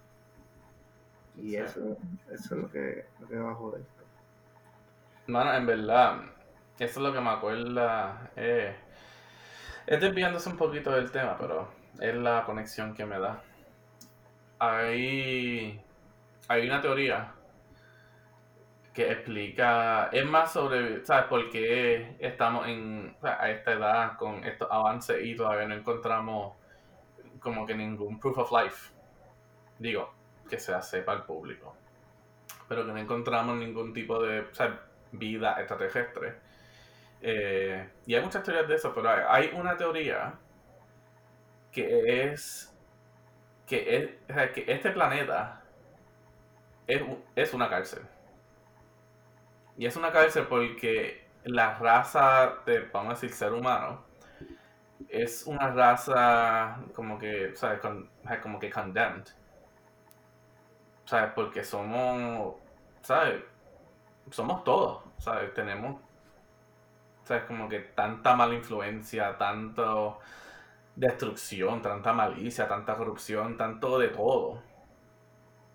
Y 1.36 1.54
eso, 1.54 1.96
eso 2.30 2.54
es 2.54 2.60
lo 2.62 2.70
que, 2.70 3.04
lo 3.20 3.28
que 3.28 3.36
va 3.36 3.52
a 3.52 3.54
joder. 3.54 3.82
Mano, 5.26 5.54
en 5.54 5.66
verdad, 5.66 6.16
eso 6.78 7.00
es 7.00 7.06
lo 7.06 7.12
que 7.12 7.20
me 7.20 7.30
acuerda. 7.30 8.30
Eh, 8.36 8.74
es 9.86 10.00
desviándose 10.00 10.48
un 10.48 10.56
poquito 10.56 10.90
del 10.92 11.10
tema, 11.10 11.36
pero 11.38 11.68
es 12.00 12.14
la 12.14 12.44
conexión 12.44 12.94
que 12.94 13.04
me 13.06 13.18
da. 13.18 13.42
Hay, 14.58 15.80
hay 16.48 16.66
una 16.66 16.80
teoría 16.80 17.32
que 18.92 19.12
explica, 19.12 20.08
es 20.12 20.26
más 20.26 20.52
sobre, 20.52 21.04
¿sabes? 21.04 21.26
Por 21.26 21.48
qué 21.50 22.16
estamos 22.18 22.66
en, 22.66 23.16
a 23.22 23.50
esta 23.50 23.72
edad 23.72 24.16
con 24.16 24.44
estos 24.44 24.68
avances 24.70 25.24
y 25.24 25.36
todavía 25.36 25.68
no 25.68 25.74
encontramos 25.74 26.56
como 27.40 27.66
que 27.66 27.74
ningún 27.74 28.18
proof 28.18 28.38
of 28.38 28.52
life. 28.52 28.92
Digo, 29.78 30.12
que 30.48 30.58
se 30.58 30.80
sepa 30.82 31.12
al 31.12 31.24
público. 31.24 31.76
Pero 32.68 32.84
que 32.84 32.92
no 32.92 32.98
encontramos 32.98 33.56
ningún 33.56 33.92
tipo 33.92 34.20
de 34.22 34.42
vida 35.12 35.56
extraterrestre. 35.58 36.34
Eh, 37.22 37.88
y 38.06 38.14
hay 38.14 38.22
muchas 38.22 38.42
teorías 38.44 38.68
de 38.68 38.76
eso, 38.76 38.94
pero 38.94 39.10
hay, 39.10 39.50
una 39.54 39.76
teoría 39.76 40.34
que 41.72 42.24
es 42.32 42.72
que, 43.66 43.96
es, 43.96 44.50
que 44.52 44.64
este 44.68 44.90
planeta 44.90 45.62
es, 46.86 47.02
es 47.36 47.54
una 47.54 47.68
cárcel. 47.70 48.02
Y 49.76 49.86
es 49.86 49.96
una 49.96 50.12
cárcel 50.12 50.46
porque 50.48 51.24
la 51.44 51.74
raza 51.78 52.58
de, 52.66 52.80
vamos 52.92 53.12
a 53.12 53.14
decir, 53.14 53.32
ser 53.32 53.52
humano, 53.52 54.04
es 55.08 55.44
una 55.46 55.70
raza 55.70 56.78
como 56.94 57.18
que, 57.18 57.54
¿sabes? 57.56 57.80
Con- 57.80 58.08
como 58.42 58.58
que 58.58 58.70
condemned. 58.70 59.26
¿Sabes? 61.04 61.32
Porque 61.34 61.64
somos, 61.64 62.54
¿sabes? 63.02 63.42
Somos 64.30 64.64
todos, 64.64 65.02
¿sabes? 65.18 65.52
Tenemos, 65.54 66.00
¿sabes? 67.24 67.44
Como 67.44 67.68
que 67.68 67.80
tanta 67.80 68.34
mala 68.36 68.54
influencia, 68.54 69.36
tanto 69.36 70.18
destrucción, 70.96 71.80
tanta 71.82 72.12
malicia, 72.12 72.68
tanta 72.68 72.96
corrupción, 72.96 73.56
tanto 73.56 73.98
de 73.98 74.08
todo. 74.08 74.62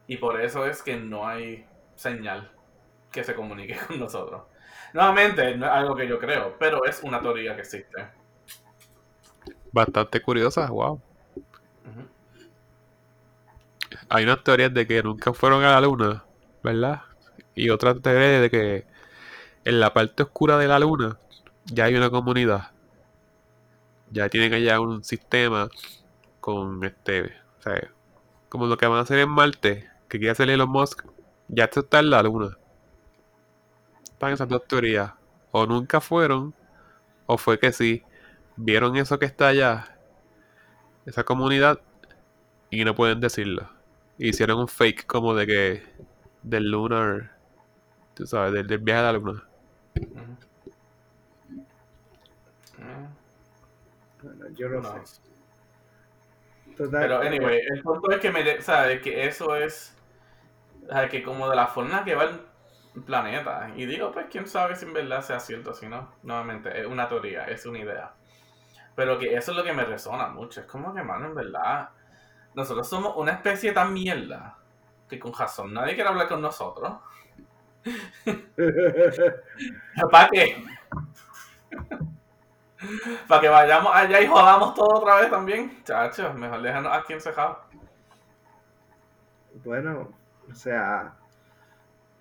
Y 0.08 0.18
por 0.18 0.39
eso 0.39 0.66
es 0.66 0.84
que 0.84 0.97
no 0.97 1.28
hay 1.28 1.66
señal 1.95 2.51
que 3.12 3.24
se 3.24 3.34
comunique 3.34 3.78
con 3.88 3.99
nosotros. 3.99 4.43
Nuevamente, 4.93 5.58
no 5.58 5.66
es 5.66 5.72
algo 5.72 5.95
que 5.95 6.08
yo 6.08 6.20
creo, 6.20 6.56
pero 6.58 6.86
es 6.86 7.01
una 7.03 7.20
teoría 7.22 7.56
que 7.56 7.62
existe. 7.62 8.08
Bastante 9.72 10.22
curiosa, 10.22 10.68
wow. 10.68 11.01
Hay 14.10 14.24
unas 14.24 14.43
teorías 14.43 14.74
de 14.74 14.86
que 14.86 15.01
nunca 15.01 15.34
fueron 15.34 15.64
a 15.64 15.72
la 15.72 15.82
luna, 15.82 16.24
¿verdad? 16.64 17.01
Y 17.56 17.70
otras 17.70 18.01
teorías 18.01 18.41
de 18.41 18.49
que 18.49 18.86
en 19.64 19.80
la 19.80 19.93
parte 19.93 20.24
oscura 20.24 20.58
de 20.58 20.68
la 20.68 20.80
luna 20.80 21.18
ya 21.66 21.86
hay 21.86 21.95
una 21.95 22.10
comunidad. 22.10 22.72
Ya 24.12 24.30
tienen 24.30 24.53
allá 24.53 24.80
un 24.80 25.03
sistema 25.03 25.70
con 26.39 26.84
este, 26.84 27.24
o 27.60 27.62
sea, 27.62 27.91
como 28.49 28.68
lo 28.68 28.78
que 28.78 28.86
van 28.88 28.99
a 28.99 29.01
hacer 29.01 29.20
en 29.20 29.30
Marte, 29.30 29.89
que 30.08 30.20
quiere 30.20 30.32
hacer 30.32 30.49
Elon 30.49 30.70
Musk, 30.70 31.06
ya 31.47 31.66
esto 31.66 31.82
está 31.82 31.99
en 31.99 32.10
la 32.12 32.24
luna. 32.24 32.58
Están 34.03 34.34
esas 34.34 34.47
dos 34.47 34.68
teorías. 34.68 35.14
O 35.51 35.66
nunca 35.66 36.01
fueron, 36.01 36.53
o 37.26 37.38
fue 37.38 37.60
que 37.60 37.72
sí, 37.72 38.03
vieron 38.58 38.95
eso 38.97 39.20
que 39.20 39.26
está 39.26 39.47
allá, 39.47 39.97
esa 41.06 41.24
comunidad, 41.24 41.80
y 42.70 42.84
no 42.86 42.95
pueden 42.95 43.20
decirlo. 43.20 43.70
Hicieron 44.18 44.60
un 44.60 44.68
fake 44.68 45.06
como 45.06 45.34
de 45.34 45.47
que 45.47 45.84
del 46.43 46.70
lunar, 46.72 47.35
tú 48.16 48.26
sabes, 48.26 48.53
del, 48.53 48.68
del 48.68 48.80
viaje 48.80 49.01
a 49.01 49.03
la 49.03 49.13
luna. 49.13 49.43
Bueno, 54.22 54.49
yo 54.55 54.68
no, 54.70 54.82
no. 54.82 55.05
sé. 55.05 55.22
Total, 56.76 57.01
Pero 57.01 57.22
anyway, 57.22 57.59
el 57.74 57.82
punto 57.82 58.11
es 58.11 58.20
que 58.20 58.32
me 58.32 58.61
¿sabes? 58.61 59.01
que 59.01 59.26
eso 59.28 59.55
es 59.55 59.95
o 60.89 61.09
que 61.09 61.24
como 61.24 61.49
de 61.49 61.55
la 61.55 61.68
forma 61.68 62.03
que 62.03 62.16
va 62.16 62.26
el 62.26 62.41
planeta. 63.05 63.72
Y 63.76 63.86
digo, 63.86 64.11
pues 64.11 64.28
quién 64.32 64.47
sabe 64.47 64.76
si 64.76 64.86
en 64.86 64.93
verdad 64.93 65.22
sea 65.22 65.39
cierto, 65.39 65.74
si 65.74 65.88
no, 65.88 66.11
nuevamente, 66.24 66.80
es 66.80 66.86
una 66.88 67.07
teoría, 67.09 67.45
es 67.45 67.66
una 67.66 67.80
idea. 67.80 68.13
Pero 68.95 69.20
que 69.20 69.36
eso 69.36 69.51
es 69.51 69.57
lo 69.57 69.63
que 69.63 69.74
me 69.74 69.86
resona 69.86 70.28
mucho. 70.28 70.61
Es 70.61 70.68
como 70.68 70.93
que, 70.93 71.03
mano, 71.03 71.28
en 71.28 71.36
verdad, 71.36 71.89
nosotros 72.55 72.88
somos 72.89 73.16
una 73.18 73.34
especie 73.34 73.74
tan 73.74 73.93
mierda 73.93 74.57
que 75.09 75.20
con 75.20 75.34
razón 75.34 75.74
nadie 75.74 75.95
quiere 75.95 76.09
hablar 76.09 76.28
con 76.28 76.41
nosotros. 76.41 76.93
¿Para 80.12 80.30
qué? 80.30 80.56
Para 83.28 83.42
que 83.42 83.50
vayamos 83.50 83.92
allá 83.96 84.22
y 84.22 84.28
jodamos 84.28 84.74
todo 84.76 85.00
otra 85.00 85.16
vez 85.22 85.30
también. 85.30 85.84
Chacho, 85.84 86.34
mejor 86.34 86.62
déjanos 86.62 86.92
aquí 86.94 87.14
encejados. 87.14 87.58
bueno, 89.64 90.10
o 90.52 90.56
sea, 90.56 91.16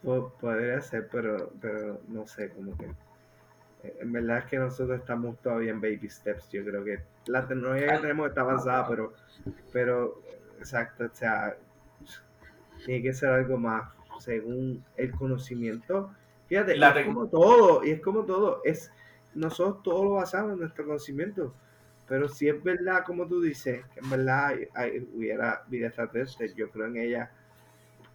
po- 0.03 0.33
podría 0.41 0.81
ser, 0.81 1.09
pero, 1.11 1.51
pero 1.61 2.01
no 2.09 2.27
sé, 2.27 2.51
como 2.51 2.77
que. 2.77 2.87
eh, 3.85 3.99
En 4.01 4.13
verdad 4.13 4.41
es 4.41 4.47
que 4.47 4.59
nosotros 4.59 5.01
estamos 5.01 5.39
todavía 5.43 5.73
en 5.73 5.83
baby 5.83 6.11
steps. 6.11 6.51
Yo 6.51 6.65
creo 6.65 6.85
que 6.85 7.01
la 7.27 7.47
tecnología 7.47 7.95
que 7.95 8.01
tenemos 8.01 8.31
está 8.31 8.43
avanzada, 8.43 8.89
pero, 8.89 9.15
pero, 9.73 10.23
exacto, 10.61 11.07
o 11.07 11.17
sea, 11.17 11.57
tiene 12.85 13.03
que 13.03 13.15
ser 13.15 13.31
algo 13.31 13.57
más 13.59 13.91
según 14.19 14.85
el 14.97 15.11
conocimiento. 15.13 16.11
Fíjate, 16.47 16.77
La 16.77 16.91
es 16.99 17.07
como 17.07 17.27
todo, 17.29 17.85
y 17.85 17.91
es 17.91 18.01
como 18.01 18.25
todo, 18.25 18.61
es 18.65 18.91
nosotros 19.35 19.83
todo 19.83 20.05
lo 20.05 20.11
basamos 20.13 20.53
en 20.53 20.61
nuestro 20.61 20.85
conocimiento. 20.85 21.55
Pero 22.07 22.29
si 22.29 22.49
es 22.49 22.63
verdad, 22.63 23.03
como 23.07 23.27
tú 23.27 23.41
dices, 23.41 23.85
que 23.95 24.01
en 24.01 24.11
verdad 24.11 24.47
hay- 24.49 24.69
hay- 24.75 25.09
hubiera 25.15 25.65
vida 25.69 25.87
extraterrestre, 25.87 26.53
yo 26.55 26.71
creo 26.71 26.87
en 26.87 26.99
ella. 26.99 27.31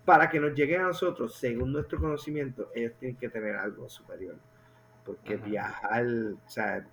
Para 0.06 0.30
que 0.30 0.40
nos 0.40 0.54
lleguen 0.54 0.82
a 0.82 0.88
nosotros, 0.88 1.36
según 1.36 1.72
nuestro 1.74 2.00
conocimiento, 2.00 2.70
ellos 2.76 2.94
tienen 3.00 3.18
que 3.18 3.30
tener 3.30 3.56
algo 3.56 3.90
superior. 3.90 4.36
Porque 5.06 5.38
viajar, 5.38 6.06
o 6.06 6.50
sea, 6.50 6.86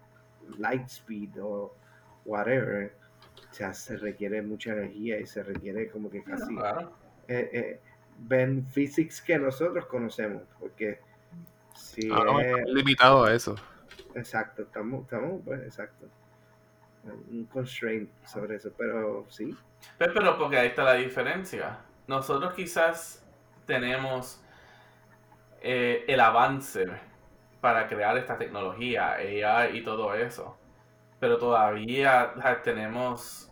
light 0.59 0.87
speed 0.87 1.31
o 1.43 1.75
whatever, 2.25 2.93
o 3.51 3.55
sea, 3.55 3.73
se 3.75 3.97
requiere 3.99 4.41
mucha 4.43 4.73
energía 4.73 5.21
y 5.21 5.27
se 5.27 5.43
requiere 5.43 5.89
como 5.91 6.11
que 6.11 6.23
casi 6.23 6.55
Claro. 6.57 6.93
eh, 7.29 7.51
eh, 7.53 7.81
ven 8.19 8.67
physics 8.67 9.21
que 9.23 9.39
nosotros 9.39 9.87
conocemos. 9.87 10.43
Porque 10.59 11.01
si 11.75 12.11
Ah, 12.13 12.23
no, 12.25 12.41
es- 12.41 12.47
estamos 12.47 12.71
limitados 12.71 13.29
a 13.29 13.35
eso. 13.35 13.55
Exacto, 14.15 14.63
estamos, 14.63 15.03
estamos, 15.03 15.43
pues, 15.45 15.61
exacto. 15.63 16.07
Un 17.31 17.45
constraint 17.47 18.11
sobre 18.27 18.57
eso, 18.57 18.73
pero 18.77 19.27
sí. 19.29 19.57
Pues, 19.99 20.11
pero 20.13 20.37
porque 20.37 20.59
ahí 20.59 20.69
está 20.69 20.83
la 20.83 20.95
diferencia. 20.95 21.79
Nosotros 22.09 22.53
quizás 22.55 23.25
tenemos 23.67 24.43
eh, 25.61 26.05
el 26.09 26.21
avance 26.21 26.85
para 27.61 27.89
crear 27.89 28.17
esta 28.17 28.37
tecnología, 28.39 29.13
AI 29.15 29.79
y 29.79 29.85
todo 29.85 30.15
eso. 30.15 30.57
Pero 31.21 31.39
todavía 31.39 32.35
tenemos 32.63 33.46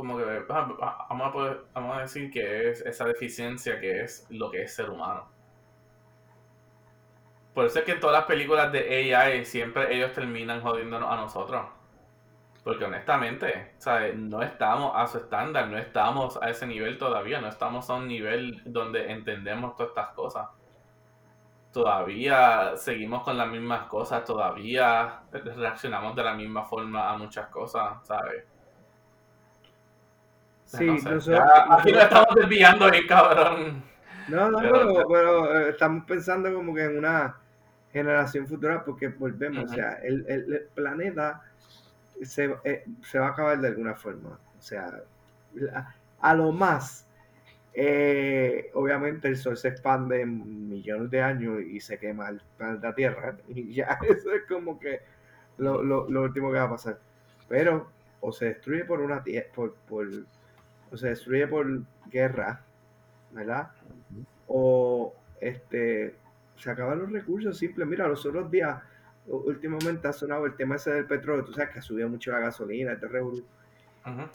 como 0.00 0.18
que 0.18 0.24
vamos 0.48 0.78
a, 0.80 1.32
poder, 1.32 1.60
vamos 1.74 1.96
a 1.96 2.00
decir 2.00 2.30
que 2.30 2.70
es 2.70 2.80
esa 2.80 3.04
deficiencia 3.04 3.78
que 3.80 4.00
es 4.00 4.26
lo 4.30 4.50
que 4.50 4.62
es 4.62 4.74
ser 4.74 4.90
humano. 4.90 5.28
Por 7.54 7.66
eso 7.66 7.80
es 7.80 7.84
que 7.84 7.92
en 7.92 8.00
todas 8.00 8.16
las 8.16 8.26
películas 8.26 8.72
de 8.72 9.12
AI 9.14 9.44
siempre 9.44 9.94
ellos 9.94 10.12
terminan 10.12 10.62
jodiéndonos 10.62 11.12
a 11.12 11.16
nosotros. 11.16 11.66
Porque 12.64 12.84
honestamente, 12.84 13.74
¿sabes? 13.78 14.16
no 14.16 14.42
estamos 14.42 14.92
a 14.94 15.06
su 15.06 15.18
estándar, 15.18 15.68
no 15.68 15.78
estamos 15.78 16.38
a 16.42 16.50
ese 16.50 16.66
nivel 16.66 16.98
todavía, 16.98 17.40
no 17.40 17.48
estamos 17.48 17.88
a 17.90 17.94
un 17.94 18.06
nivel 18.06 18.62
donde 18.64 19.10
entendemos 19.12 19.76
todas 19.76 19.90
estas 19.90 20.08
cosas. 20.14 20.48
Todavía 21.72 22.76
seguimos 22.76 23.22
con 23.22 23.38
las 23.38 23.48
mismas 23.48 23.84
cosas, 23.88 24.24
todavía 24.24 25.22
reaccionamos 25.32 26.16
de 26.16 26.24
la 26.24 26.34
misma 26.34 26.64
forma 26.64 27.10
a 27.10 27.16
muchas 27.16 27.46
cosas, 27.48 28.06
¿sabes? 28.06 28.44
Sí, 30.78 30.86
nosotros, 30.86 31.40
aquí 31.68 31.90
nos 31.90 32.04
estamos 32.04 32.34
desviando 32.36 32.90
bien, 32.92 33.06
cabrón. 33.08 33.82
No, 34.28 34.50
no, 34.52 34.58
pero, 34.60 35.08
pero, 35.08 35.60
eh, 35.60 35.70
estamos 35.70 36.04
pensando 36.04 36.54
como 36.54 36.72
que 36.72 36.84
en 36.84 36.98
una 36.98 37.36
generación 37.92 38.46
futura 38.46 38.84
porque 38.84 39.08
volvemos, 39.08 39.64
o 39.64 39.74
sea, 39.74 39.94
el, 39.94 40.24
el, 40.28 40.68
planeta 40.72 41.42
se, 42.22 42.54
eh, 42.62 42.84
se, 43.02 43.18
va 43.18 43.26
a 43.26 43.30
acabar 43.30 43.60
de 43.60 43.66
alguna 43.66 43.96
forma. 43.96 44.38
O 44.58 44.62
sea, 44.62 45.02
a, 46.20 46.34
lo 46.34 46.52
más, 46.52 47.04
eh, 47.74 48.70
obviamente 48.74 49.26
el 49.26 49.36
Sol 49.36 49.56
se 49.56 49.68
expande 49.68 50.20
en 50.20 50.68
millones 50.68 51.10
de 51.10 51.20
años 51.20 51.62
y 51.62 51.80
se 51.80 51.98
quema 51.98 52.28
el 52.28 52.40
planeta 52.56 52.94
Tierra. 52.94 53.36
Y 53.48 53.74
ya 53.74 53.98
eso 54.08 54.32
es 54.32 54.44
como 54.48 54.78
que 54.78 55.00
lo, 55.58 55.82
lo, 55.82 56.08
lo 56.08 56.22
último 56.22 56.52
que 56.52 56.58
va 56.58 56.64
a 56.64 56.70
pasar. 56.70 57.00
Pero 57.48 57.90
o 58.20 58.30
se 58.30 58.44
destruye 58.46 58.84
por 58.84 59.00
una 59.00 59.24
por, 59.54 59.74
por 59.88 60.06
o 60.90 60.96
se 60.96 61.08
destruye 61.08 61.46
por 61.46 61.82
guerra, 62.10 62.62
¿verdad? 63.32 63.70
O 64.46 65.14
este 65.40 66.14
se 66.56 66.70
acaban 66.70 66.98
los 66.98 67.10
recursos 67.10 67.56
simples. 67.56 67.88
Mira, 67.88 68.06
los 68.06 68.24
otros 68.26 68.50
días, 68.50 68.82
últimamente 69.26 70.08
ha 70.08 70.12
sonado 70.12 70.46
el 70.46 70.54
tema 70.56 70.76
ese 70.76 70.92
del 70.92 71.06
petróleo, 71.06 71.44
tú 71.44 71.52
sabes 71.52 71.70
que 71.70 71.78
ha 71.78 71.82
subido 71.82 72.08
mucho 72.08 72.32
la 72.32 72.40
gasolina, 72.40 72.92
este 72.92 73.06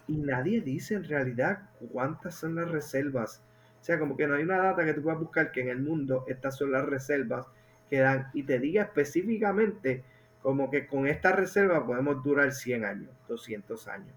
Y 0.07 0.17
nadie 0.17 0.61
dice 0.61 0.95
en 0.95 1.03
realidad 1.03 1.69
cuántas 1.91 2.35
son 2.35 2.55
las 2.55 2.69
reservas. 2.69 3.41
O 3.81 3.83
sea, 3.85 3.99
como 3.99 4.17
que 4.17 4.25
no 4.25 4.35
hay 4.35 4.43
una 4.43 4.57
data 4.57 4.83
que 4.83 4.93
tú 4.93 5.03
puedas 5.03 5.19
buscar 5.19 5.51
que 5.51 5.61
en 5.61 5.69
el 5.69 5.79
mundo 5.79 6.25
estas 6.27 6.57
son 6.57 6.71
las 6.71 6.85
reservas 6.85 7.45
que 7.89 7.99
dan 7.99 8.29
y 8.33 8.43
te 8.43 8.57
diga 8.57 8.83
específicamente 8.83 10.03
como 10.41 10.71
que 10.71 10.87
con 10.87 11.07
esta 11.07 11.31
reserva 11.31 11.85
podemos 11.85 12.23
durar 12.23 12.51
100 12.51 12.85
años, 12.85 13.11
200 13.27 13.87
años, 13.87 14.15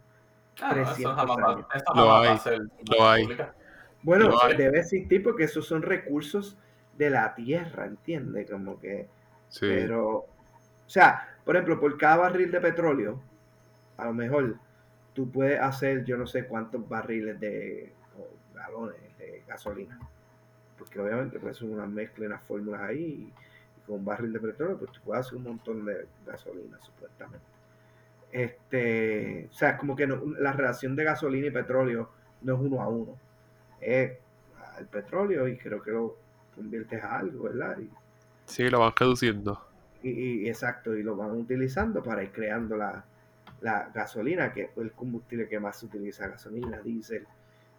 300 0.58 1.18
años. 1.18 1.66
lo 1.94 2.14
hay, 2.14 2.38
lo 2.90 3.08
hay. 3.08 3.28
Bueno, 4.02 4.30
debe 4.56 4.80
existir 4.80 5.22
porque 5.22 5.44
esos 5.44 5.66
son 5.66 5.82
recursos 5.82 6.56
de 6.96 7.10
la 7.10 7.34
tierra, 7.34 7.86
¿entiendes? 7.86 8.50
Como 8.50 8.78
que... 8.80 9.08
Sí. 9.48 9.66
Pero, 9.66 10.16
o 10.16 10.26
sea, 10.86 11.36
por 11.44 11.56
ejemplo, 11.56 11.80
por 11.80 11.96
cada 11.96 12.16
barril 12.16 12.50
de 12.50 12.60
petróleo, 12.60 13.20
a 13.96 14.04
lo 14.04 14.14
mejor 14.14 14.56
tú 15.14 15.30
puedes 15.30 15.60
hacer 15.60 16.04
yo 16.04 16.16
no 16.16 16.26
sé 16.26 16.46
cuántos 16.46 16.88
barriles 16.88 17.40
de 17.40 17.92
galones 18.54 19.18
de 19.18 19.42
gasolina. 19.46 19.98
Porque 20.76 21.00
obviamente 21.00 21.40
pues 21.40 21.56
son 21.56 21.72
una 21.72 21.86
mezcla, 21.86 22.26
unas 22.26 22.42
fórmulas 22.42 22.82
ahí, 22.82 23.32
y, 23.32 23.32
con 23.86 23.96
un 23.96 24.04
barril 24.04 24.32
de 24.32 24.40
petróleo, 24.40 24.78
pues 24.78 24.92
tú 24.92 25.00
puedes 25.04 25.26
hacer 25.26 25.38
un 25.38 25.44
montón 25.44 25.84
de 25.84 26.06
gasolina, 26.26 26.78
supuestamente. 26.80 27.57
Este, 28.32 29.48
o 29.50 29.54
sea, 29.54 29.78
como 29.78 29.96
que 29.96 30.06
la 30.06 30.52
relación 30.52 30.94
de 30.96 31.04
gasolina 31.04 31.46
y 31.46 31.50
petróleo 31.50 32.10
no 32.42 32.54
es 32.54 32.60
uno 32.60 32.82
a 32.82 32.88
uno. 32.88 33.16
Es 33.80 34.12
el 34.78 34.86
petróleo 34.86 35.48
y 35.48 35.56
creo 35.56 35.82
que 35.82 35.90
lo 35.90 36.16
conviertes 36.54 37.02
a 37.02 37.18
algo, 37.18 37.44
¿verdad? 37.44 37.78
Y, 37.78 37.90
sí, 38.46 38.68
lo 38.68 38.80
van 38.80 38.92
reduciendo. 38.98 39.64
Y, 40.02 40.48
exacto, 40.48 40.96
y 40.96 41.02
lo 41.02 41.16
van 41.16 41.32
utilizando 41.32 42.02
para 42.02 42.22
ir 42.22 42.30
creando 42.30 42.76
la, 42.76 43.04
gasolina, 43.60 44.52
que 44.52 44.62
es 44.62 44.76
el 44.76 44.92
combustible 44.92 45.48
que 45.48 45.58
más 45.58 45.80
se 45.80 45.86
utiliza, 45.86 46.28
gasolina, 46.28 46.80
diésel 46.80 47.26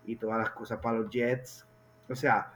y 0.06 0.18
todas 0.18 0.38
las 0.40 0.50
cosas 0.50 0.80
para 0.80 1.00
los 1.00 1.10
jets. 1.10 1.66
O 2.10 2.16
sea, 2.16 2.52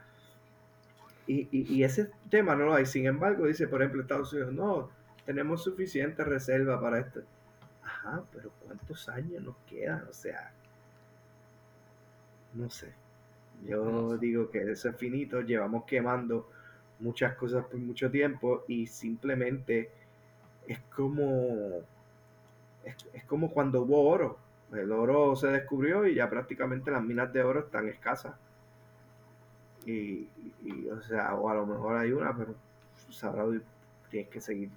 y, 1.26 1.48
y, 1.50 1.82
ese 1.82 2.10
tema 2.28 2.54
no 2.54 2.66
lo 2.66 2.74
hay. 2.74 2.84
Sin 2.84 3.06
embargo, 3.06 3.46
dice, 3.46 3.66
por 3.66 3.80
ejemplo, 3.80 4.02
Estados 4.02 4.30
Unidos, 4.34 4.52
no, 4.52 4.90
tenemos 5.24 5.64
suficiente 5.64 6.22
reserva 6.22 6.78
para 6.78 6.98
esto. 7.00 7.22
Ajá, 8.04 8.22
pero 8.32 8.50
¿cuántos 8.64 9.08
años 9.08 9.42
nos 9.42 9.56
quedan? 9.66 10.06
O 10.08 10.12
sea, 10.12 10.52
no 12.54 12.68
sé. 12.70 12.92
Yo 13.64 14.18
digo 14.18 14.50
que 14.50 14.70
eso 14.70 14.90
es 14.90 14.96
finito, 14.96 15.40
llevamos 15.40 15.84
quemando 15.84 16.50
muchas 17.00 17.34
cosas 17.36 17.64
por 17.66 17.78
mucho 17.78 18.10
tiempo 18.10 18.64
y 18.68 18.86
simplemente 18.86 19.90
es 20.66 20.78
como 20.94 21.82
es, 22.84 23.24
como 23.24 23.50
cuando 23.50 23.82
hubo 23.82 24.08
oro. 24.08 24.38
El 24.72 24.92
oro 24.92 25.36
se 25.36 25.48
descubrió 25.48 26.06
y 26.06 26.16
ya 26.16 26.28
prácticamente 26.28 26.90
las 26.90 27.02
minas 27.02 27.32
de 27.32 27.42
oro 27.42 27.60
están 27.60 27.88
escasas. 27.88 28.34
Y, 29.86 30.28
o 30.90 31.00
sea, 31.02 31.34
o 31.34 31.48
a 31.48 31.54
lo 31.54 31.66
mejor 31.66 31.96
hay 31.96 32.12
una, 32.12 32.36
pero 32.36 32.54
sabrá, 33.10 33.44
tienes 34.10 34.30
que 34.30 34.40
seguir 34.40 34.70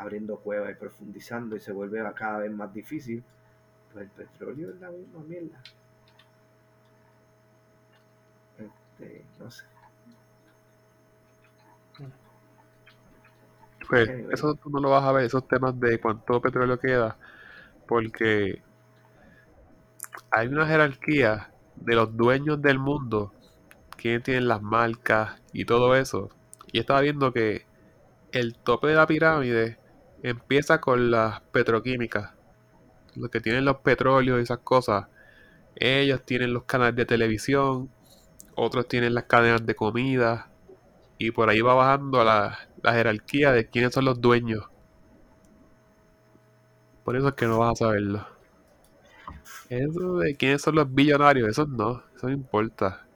abriendo 0.00 0.36
cuevas 0.38 0.70
y 0.70 0.74
profundizando 0.74 1.56
y 1.56 1.60
se 1.60 1.72
vuelve 1.72 2.02
cada 2.14 2.38
vez 2.38 2.50
más 2.50 2.72
difícil. 2.72 3.22
Pues 3.92 4.04
el 4.04 4.10
petróleo 4.10 4.70
es 4.70 4.80
la 4.80 4.90
misma 4.90 5.20
mierda. 5.20 5.62
Este, 8.58 9.24
no 9.38 9.50
sé. 9.50 9.64
Pues 13.88 14.08
eso 14.30 14.54
tú 14.54 14.70
no 14.70 14.80
lo 14.80 14.90
vas 14.90 15.04
a 15.04 15.12
ver, 15.12 15.24
esos 15.24 15.46
temas 15.46 15.78
de 15.78 16.00
cuánto 16.00 16.40
petróleo 16.40 16.78
queda, 16.78 17.16
porque 17.86 18.62
hay 20.30 20.46
una 20.46 20.66
jerarquía 20.66 21.50
de 21.74 21.94
los 21.96 22.16
dueños 22.16 22.62
del 22.62 22.78
mundo, 22.78 23.34
quienes 23.96 24.22
tienen 24.22 24.46
las 24.46 24.62
marcas 24.62 25.42
y 25.52 25.64
todo 25.64 25.96
eso. 25.96 26.30
Y 26.72 26.78
estaba 26.78 27.00
viendo 27.00 27.32
que 27.32 27.66
el 28.30 28.54
tope 28.54 28.86
de 28.86 28.94
la 28.94 29.08
pirámide 29.08 29.79
empieza 30.22 30.80
con 30.80 31.10
las 31.10 31.40
petroquímicas, 31.52 32.32
los 33.16 33.30
que 33.30 33.40
tienen 33.40 33.64
los 33.64 33.78
petróleos 33.78 34.40
y 34.40 34.42
esas 34.42 34.58
cosas. 34.58 35.06
Ellos 35.76 36.24
tienen 36.24 36.52
los 36.52 36.64
canales 36.64 36.96
de 36.96 37.06
televisión, 37.06 37.90
otros 38.54 38.88
tienen 38.88 39.14
las 39.14 39.24
cadenas 39.24 39.64
de 39.66 39.74
comida 39.74 40.50
y 41.18 41.30
por 41.32 41.48
ahí 41.50 41.60
va 41.60 41.74
bajando 41.74 42.24
la, 42.24 42.58
la 42.82 42.92
jerarquía 42.94 43.52
de 43.52 43.68
quiénes 43.68 43.94
son 43.94 44.04
los 44.06 44.20
dueños. 44.20 44.64
Por 47.04 47.16
eso 47.16 47.28
es 47.28 47.34
que 47.34 47.46
no 47.46 47.58
vas 47.58 47.72
a 47.72 47.84
saberlo. 47.86 48.26
Eso 49.68 50.18
de 50.18 50.36
quiénes 50.36 50.62
son 50.62 50.74
los 50.76 50.92
billonarios, 50.92 51.48
eso 51.48 51.66
no, 51.66 52.02
eso 52.16 52.26
no 52.26 52.32
importa. 52.32 53.06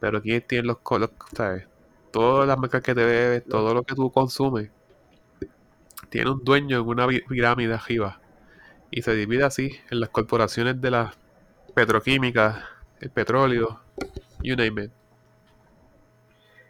Pero 0.00 0.22
quiénes 0.22 0.46
tienen 0.46 0.66
los, 0.68 0.78
los 0.98 1.10
¿sabes? 1.34 1.66
Todas 2.12 2.46
las 2.48 2.58
marcas 2.58 2.82
que 2.82 2.94
te 2.94 3.04
bebes, 3.04 3.44
todo 3.48 3.74
lo 3.74 3.82
que 3.82 3.94
tú 3.94 4.10
consumes, 4.12 4.70
tiene 6.12 6.30
un 6.30 6.44
dueño 6.44 6.78
en 6.78 6.86
una 6.86 7.08
pirámide 7.08 7.72
arriba. 7.72 8.20
Y 8.90 9.00
se 9.00 9.14
divide 9.14 9.44
así 9.44 9.70
en 9.90 9.98
las 9.98 10.10
corporaciones 10.10 10.78
de 10.78 10.90
las 10.90 11.16
petroquímicas, 11.74 12.62
el 13.00 13.08
petróleo, 13.08 13.80
You 14.42 14.54
name 14.54 14.84
it. 14.84 14.90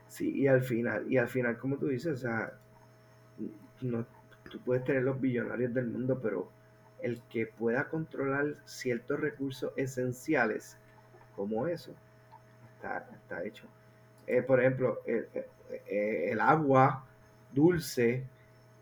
Sí, 0.07 0.30
y 0.43 0.47
al 0.47 0.62
final, 0.62 1.11
y 1.11 1.16
al 1.16 1.26
final, 1.26 1.59
como 1.59 1.76
tú 1.76 1.88
dices, 1.88 2.12
o 2.12 2.16
sea, 2.16 2.53
no, 3.80 4.07
tú 4.49 4.61
puedes 4.61 4.84
tener 4.84 5.03
los 5.03 5.20
billonarios 5.20 5.74
del 5.74 5.88
mundo, 5.88 6.20
pero 6.22 6.49
el 7.01 7.20
que 7.22 7.47
pueda 7.47 7.88
controlar 7.88 8.55
ciertos 8.64 9.18
recursos 9.18 9.72
esenciales 9.76 10.76
como 11.34 11.66
eso, 11.66 11.93
está, 12.76 13.45
hecho. 13.45 13.64
Eh, 14.28 14.43
por 14.43 14.61
ejemplo, 14.61 15.01
el, 15.05 15.26
eh, 15.88 16.28
el, 16.30 16.40
agua 16.40 17.05
dulce 17.53 18.24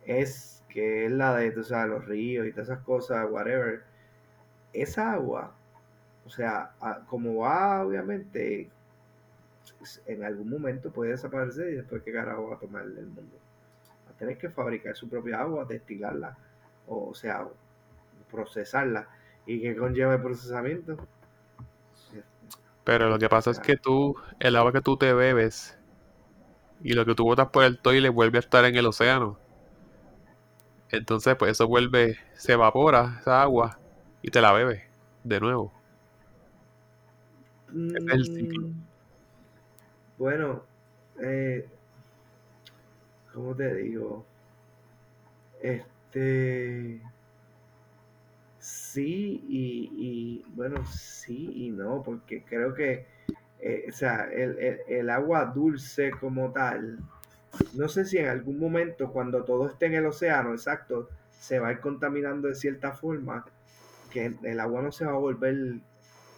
es 0.07 0.63
que 0.69 1.07
es 1.07 1.13
la 1.13 1.37
de, 1.37 1.51
tú 1.51 1.65
sabes, 1.65 1.91
los 1.91 2.05
ríos 2.07 2.47
y 2.47 2.53
todas 2.53 2.69
esas 2.69 2.83
cosas, 2.85 3.27
whatever. 3.31 3.83
Esa 4.73 5.13
agua, 5.13 5.53
o 6.25 6.31
sea, 6.31 6.73
como 7.09 7.41
va 7.41 7.85
obviamente 7.85 8.71
en 10.07 10.25
algún 10.25 10.51
momento 10.51 10.91
puede 10.91 11.13
desaparecer 11.13 11.71
y 11.71 11.77
después 11.77 12.03
qué 12.03 12.13
carajo 12.13 12.49
va 12.49 12.57
a 12.57 12.59
tomar 12.59 12.83
el 12.83 13.07
mundo. 13.07 13.37
Va 14.07 14.13
a 14.13 14.19
tener 14.19 14.39
que 14.39 14.51
fabricar 14.51 14.95
su 14.97 15.09
propia 15.09 15.41
agua, 15.41 15.65
destilarla, 15.65 16.37
o, 16.87 17.15
sea, 17.15 17.47
procesarla. 18.31 19.09
¿Y 19.47 19.61
que 19.63 19.77
conlleva 19.77 20.15
el 20.15 20.23
procesamiento? 20.23 20.97
Pero 22.85 23.09
lo 23.09 23.19
que 23.19 23.29
pasa 23.29 23.51
es 23.51 23.59
que 23.59 23.77
tú, 23.77 24.17
el 24.39 24.57
agua 24.57 24.73
que 24.73 24.81
tú 24.81 24.97
te 24.97 25.13
bebes 25.13 25.79
y 26.83 26.93
lo 26.95 27.05
que 27.05 27.15
tú 27.15 27.25
botas 27.25 27.49
por 27.49 27.65
el 27.65 27.79
toile 27.79 28.09
vuelve 28.09 28.39
a 28.39 28.41
estar 28.41 28.65
en 28.65 28.77
el 28.77 28.87
océano. 28.87 29.39
Entonces, 30.93 31.37
pues 31.39 31.53
eso 31.53 31.67
vuelve, 31.69 32.19
se 32.37 32.53
evapora 32.55 33.19
esa 33.21 33.43
agua 33.43 33.79
y 34.23 34.31
te 34.31 34.41
la 34.41 34.53
bebes 34.53 34.83
de 35.25 35.41
nuevo. 35.41 35.73
Es 37.95 38.03
el 38.09 38.25
ciclo. 38.27 38.67
Mm, 38.67 38.83
Bueno, 40.19 40.63
eh, 41.23 41.67
¿cómo 43.33 43.55
te 43.55 43.75
digo? 43.75 44.25
Este. 45.63 47.01
Sí 48.59 49.43
y, 49.49 49.91
y, 49.97 50.45
bueno, 50.55 50.85
sí 50.87 51.51
y 51.67 51.71
no, 51.71 52.03
porque 52.05 52.43
creo 52.45 52.75
que, 52.75 53.07
eh, 53.61 53.87
o 53.89 53.93
sea, 53.93 54.25
el, 54.33 54.59
el- 54.59 54.81
el 54.89 55.11
agua 55.11 55.47
dulce 55.47 56.11
como 56.11 56.53
tal, 56.53 56.99
no 57.73 57.89
sé 57.89 58.05
si 58.05 58.19
en 58.19 58.29
algún 58.29 58.59
momento 58.59 59.13
cuando 59.13 59.45
todo 59.45 59.69
esté 59.69 59.87
en 59.87 59.95
el 59.95 60.07
océano, 60.07 60.53
exacto, 60.53 61.09
se 61.39 61.59
va 61.59 61.69
a 61.69 61.73
ir 61.73 61.81
contaminando 61.81 62.49
de 62.49 62.55
cierta 62.55 62.93
forma, 62.93 63.45
que 64.11 64.35
el 64.43 64.61
agua 64.61 64.83
no 64.83 64.93
se 64.93 65.05
va 65.07 65.13
a 65.13 65.17
volver, 65.17 65.57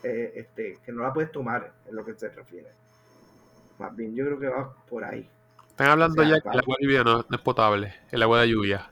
eh, 0.03 0.33
este, 0.37 0.79
que 0.85 0.93
no 0.93 1.03
la 1.03 1.13
puedes 1.13 1.33
tomar, 1.33 1.73
en 1.87 1.97
lo 1.97 2.05
que 2.05 2.15
se 2.15 2.29
refiere. 2.31 2.71
Más 3.79 3.95
bien, 3.95 4.15
yo 4.15 4.25
creo 4.25 4.39
que 4.39 4.49
va 4.49 4.75
por 4.89 5.05
ahí. 5.05 5.29
Están 5.71 5.89
hablando 5.89 6.23
O 6.23 6.25
sea, 6.25 6.31
ya 6.31 6.41
que 6.41 6.49
el 6.53 6.61
agua 6.61 6.77
de 6.79 6.85
lluvia 6.87 7.05
no, 7.05 7.27
no 7.29 7.37
es 7.37 7.43
potable, 7.43 7.95
el 8.11 8.23
agua 8.23 8.41
de 8.43 8.49
lluvia. 8.51 8.91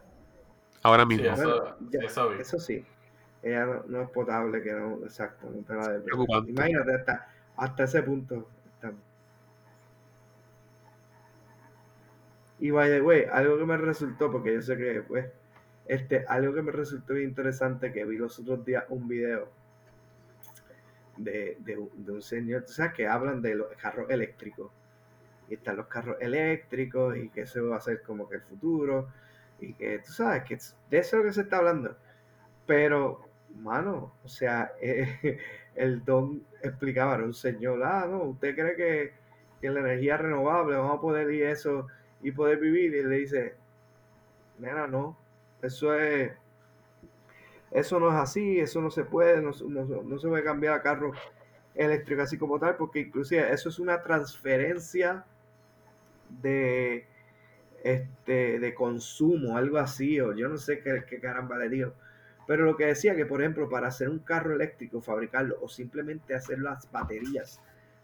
Ahora 0.82 1.06
Sí, 1.08 1.22
mismo. 1.22 1.34
eso, 1.34 1.42
Bueno, 1.44 1.76
ya- 1.90 2.00
sí, 2.00 2.06
eso. 2.06 2.30
Eso 2.38 2.58
sí, 2.58 2.86
ella 3.42 3.66
no, 3.66 3.82
no 3.88 4.02
es 4.02 4.10
potable, 4.10 4.62
que 4.62 4.72
no, 4.72 4.98
exacto, 5.04 5.48
no 5.50 5.62
te 5.62 5.74
la. 5.74 6.00
Imagínate, 6.46 6.94
hasta, 6.94 7.28
hasta 7.56 7.84
ese 7.84 8.02
punto. 8.02 8.48
Y 12.60 12.70
by 12.70 12.88
the 12.90 13.00
way, 13.02 13.24
algo 13.32 13.58
que 13.58 13.64
me 13.66 13.76
resultó, 13.76 14.30
porque 14.30 14.54
yo 14.54 14.62
sé 14.62 14.76
que, 14.76 15.02
pues, 15.02 15.26
este, 15.86 16.24
algo 16.28 16.54
que 16.54 16.62
me 16.62 16.72
resultó 16.72 17.14
bien 17.14 17.30
interesante, 17.30 17.92
que 17.92 18.04
vi 18.04 18.18
los 18.18 18.38
otros 18.38 18.64
días 18.64 18.84
un 18.88 19.08
video 19.08 19.48
de, 21.16 21.56
de, 21.60 21.76
un- 21.76 22.22
señor, 22.22 22.64
tú 22.64 22.72
sabes, 22.72 22.94
que 22.94 23.06
hablan 23.06 23.42
de 23.42 23.54
los 23.54 23.68
carros 23.76 24.08
eléctricos. 24.10 24.70
Y 25.48 25.54
están 25.54 25.76
los 25.76 25.86
carros 25.88 26.16
eléctricos 26.20 27.16
y 27.16 27.28
que 27.30 27.42
eso 27.42 27.68
va 27.68 27.78
a 27.78 27.80
ser 27.80 28.02
como 28.02 28.28
que 28.28 28.36
el 28.36 28.42
futuro. 28.42 29.08
Y 29.60 29.74
que 29.74 30.00
tú 30.00 30.12
sabes 30.12 30.44
que 30.44 30.56
de 30.90 30.98
eso 30.98 31.16
es 31.18 31.22
lo 31.22 31.24
que 31.24 31.32
se 31.34 31.42
está 31.42 31.58
hablando. 31.58 31.96
Pero, 32.66 33.28
mano, 33.56 34.14
o 34.24 34.28
sea, 34.28 34.72
el 35.76 36.04
don 36.04 36.42
explicaba, 36.62 37.16
era 37.16 37.24
un 37.24 37.34
señor, 37.34 37.82
ah, 37.84 38.06
no, 38.10 38.24
¿usted 38.24 38.54
cree 38.54 38.76
que, 38.76 39.12
que 39.60 39.70
la 39.70 39.80
energía 39.80 40.16
renovable 40.18 40.76
vamos 40.76 40.98
a 40.98 41.00
poder 41.00 41.30
ir 41.32 41.44
eso 41.44 41.88
y 42.22 42.32
poder 42.32 42.58
vivir? 42.60 42.94
Y 42.94 43.02
le 43.04 43.16
dice, 43.18 43.54
nena, 44.58 44.86
no, 44.86 45.16
eso 45.62 45.94
es, 45.94 46.32
eso 47.70 48.00
no 48.00 48.08
es 48.08 48.14
así, 48.16 48.58
eso 48.60 48.80
no 48.80 48.90
se 48.90 49.04
puede, 49.04 49.40
no, 49.40 49.52
se- 49.52 49.64
no 49.64 49.84
no 49.84 50.18
se 50.18 50.28
puede 50.28 50.42
cambiar 50.44 50.74
a 50.74 50.82
carro 50.82 51.12
eléctrico 51.74 52.22
así 52.22 52.36
como 52.38 52.58
tal, 52.58 52.76
porque 52.76 53.00
inclusive 53.00 53.52
eso 53.52 53.68
es 53.68 53.78
una 53.78 54.02
transferencia 54.02 55.24
de 56.42 57.06
este 57.84 58.58
de 58.60 58.74
consumo, 58.74 59.56
algo 59.58 59.78
así, 59.78 60.20
o 60.20 60.34
yo 60.34 60.48
no 60.48 60.58
sé 60.58 60.80
qué, 60.80 61.04
qué 61.08 61.20
caramba 61.20 61.58
le 61.58 61.68
digo. 61.68 61.94
Pero 62.46 62.64
lo 62.64 62.76
que 62.76 62.86
decía 62.86 63.16
que, 63.16 63.26
por 63.26 63.40
ejemplo, 63.42 63.68
para 63.70 63.88
hacer 63.88 64.08
un 64.10 64.20
carro 64.20 64.54
eléctrico, 64.54 65.00
fabricarlo, 65.02 65.58
o 65.62 65.68
simplemente 65.68 66.34
hacer 66.34 66.60
las 66.60 66.90
baterías 66.92 67.60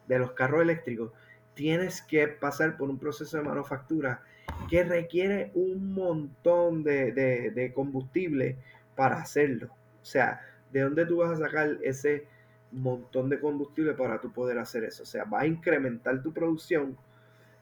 de 0.08 0.18
los 0.20 0.32
carros 0.32 0.62
eléctricos, 0.62 1.12
tienes 1.56 2.02
que 2.02 2.28
pasar 2.28 2.78
por 2.78 2.90
un 2.90 3.00
proceso 3.00 3.38
de 3.38 3.44
manufactura 3.44 4.22
que 4.68 4.84
requiere 4.84 5.52
un 5.56 5.94
montón 5.94 6.84
de, 6.84 7.12
de- 7.12 7.74
combustible 7.74 8.58
para 8.96 9.16
hacerlo. 9.20 9.68
O 10.02 10.06
sea, 10.06 10.40
¿de 10.72 10.82
dónde 10.82 11.06
tú 11.06 11.18
vas 11.18 11.32
a 11.40 11.44
sacar 11.44 11.78
ese 11.82 12.26
montón 12.72 13.30
de 13.30 13.40
combustible 13.40 13.94
para 13.94 14.20
tú 14.20 14.32
poder 14.32 14.58
hacer 14.60 14.84
eso? 14.84 15.04
O 15.04 15.06
sea, 15.06 15.24
va 15.24 15.42
a 15.42 15.48
incrementar 15.48 16.22
tu 16.22 16.32
producción 16.32 16.96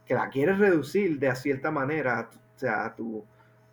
que 0.07 0.15
la 0.15 0.31
quieres 0.31 0.59
reducir 0.59 1.19
de 1.21 1.35
cierta 1.37 1.71
manera, 1.71 2.31
o 2.57 2.59
sea, 2.59 2.95
tu, 2.97 3.25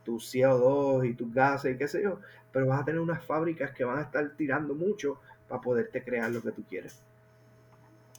tu 0.04 0.20
CO2 0.20 1.06
y 1.06 1.14
tus 1.16 1.34
gases 1.34 1.76
y 1.76 1.80
qué 1.80 1.88
sé 1.90 2.04
yo, 2.04 2.20
pero 2.54 2.68
vas 2.68 2.82
a 2.82 2.86
tener 2.86 3.02
unas 3.02 3.24
fábricas 3.26 3.72
que 3.74 3.86
van 3.86 4.00
a 4.00 4.04
estar 4.04 4.30
tirando 4.38 4.76
mucho 4.76 5.20
para 5.48 5.62
poderte 5.62 6.04
crear 6.04 6.32
lo 6.32 6.42
que 6.44 6.54
tú 6.54 6.64
quieres. 6.70 7.04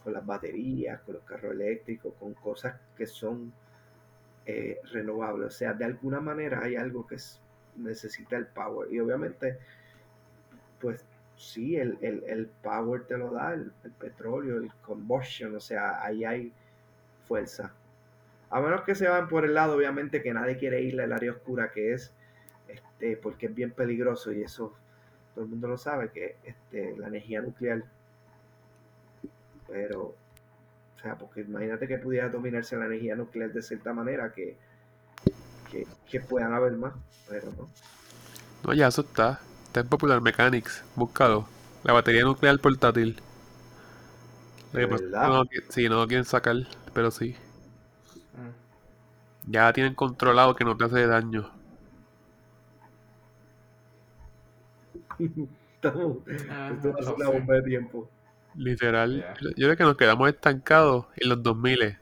Con 0.03 0.13
las 0.13 0.25
baterías, 0.25 1.01
con 1.01 1.15
los 1.15 1.23
carros 1.23 1.53
eléctricos, 1.53 2.13
con 2.19 2.33
cosas 2.33 2.75
que 2.97 3.05
son 3.07 3.53
eh, 4.45 4.79
renovables. 4.93 5.47
O 5.47 5.51
sea, 5.51 5.73
de 5.73 5.85
alguna 5.85 6.19
manera 6.21 6.63
hay 6.63 6.75
algo 6.75 7.07
que 7.07 7.15
es- 7.15 7.41
necesita 7.77 8.37
el 8.37 8.47
power. 8.47 8.91
Y 8.93 8.99
obviamente, 8.99 9.57
pues 10.79 11.05
sí, 11.37 11.75
el, 11.77 11.97
el- 12.01 12.23
el 12.27 12.47
power 12.61 13.03
te 13.05 13.17
lo 13.17 13.31
da 13.31 13.53
el, 13.53 13.71
el 13.83 13.91
petróleo, 13.91 14.57
el 14.57 14.71
combustion, 14.81 15.55
o 15.55 15.59
sea, 15.59 16.03
ahí 16.03 16.23
hay 16.25 16.53
fuerza. 17.27 17.73
A 18.49 18.61
menos 18.61 18.83
que 18.83 18.95
se 18.95 19.07
van 19.09 19.27
por 19.29 19.45
el 19.45 19.53
lado, 19.55 19.77
obviamente, 19.77 20.23
que 20.23 20.33
nadie 20.33 20.57
quiere 20.57 20.81
ir 20.81 20.99
al 21.01 21.13
área 21.13 21.33
oscura 21.33 21.71
que 21.71 21.93
es, 21.93 22.13
este, 22.67 23.17
porque 23.17 23.47
es 23.47 23.55
bien 23.55 23.71
peligroso 23.71 24.31
y 24.33 24.43
eso 24.43 24.75
todo 25.35 25.45
el 25.45 25.51
mundo 25.51 25.67
lo 25.69 25.77
sabe, 25.77 26.11
que 26.11 26.37
este, 26.45 26.97
la 26.97 27.07
energía 27.09 27.41
nuclear. 27.41 27.83
Pero, 29.67 30.01
o 30.95 30.99
sea, 31.01 31.17
porque 31.17 31.41
imagínate 31.41 31.87
que 31.87 31.97
pudiera 31.99 32.29
dominarse 32.29 32.77
la 32.77 32.85
energía 32.87 33.15
nuclear 33.15 33.53
de 33.53 33.61
cierta 33.63 33.93
manera 33.93 34.31
que, 34.33 34.59
que, 35.69 35.87
que 36.05 36.19
puedan 36.21 36.53
haber 36.53 36.73
más, 36.77 36.93
pero 37.27 37.51
no. 37.53 37.73
No, 38.63 38.73
ya 38.73 38.87
eso 38.87 39.01
está. 39.01 39.39
Está 39.67 39.81
en 39.81 39.89
Popular 39.89 40.21
Mechanics. 40.21 40.83
Búscalo. 40.95 41.47
La 41.83 41.93
batería 41.93 42.23
nuclear 42.23 42.59
portátil. 42.59 43.21
No 44.73 45.43
sí, 45.69 45.87
no 45.89 45.95
lo 45.97 46.07
quieren 46.07 46.25
sacar, 46.25 46.55
pero 46.93 47.11
sí. 47.11 47.35
Mm. 48.37 48.53
Ya 49.45 49.71
tienen 49.71 49.95
controlado 49.95 50.53
que 50.53 50.65
no 50.65 50.75
te 50.75 50.83
hace 50.83 51.07
daño. 51.07 51.49
Estamos, 55.75 56.17
Ah, 56.47 56.71
esto 56.73 56.91
va 56.93 56.99
a 56.99 57.03
ser 57.03 57.15
una 57.15 57.29
sí. 57.29 57.31
bomba 57.31 57.55
de 57.55 57.63
tiempo. 57.63 58.12
Literal. 58.55 59.15
Yeah. 59.15 59.33
Yo 59.55 59.67
creo 59.67 59.77
que 59.77 59.83
nos 59.83 59.97
quedamos 59.97 60.29
estancados 60.29 61.05
en 61.17 61.29
los 61.29 61.41
2000. 61.43 61.97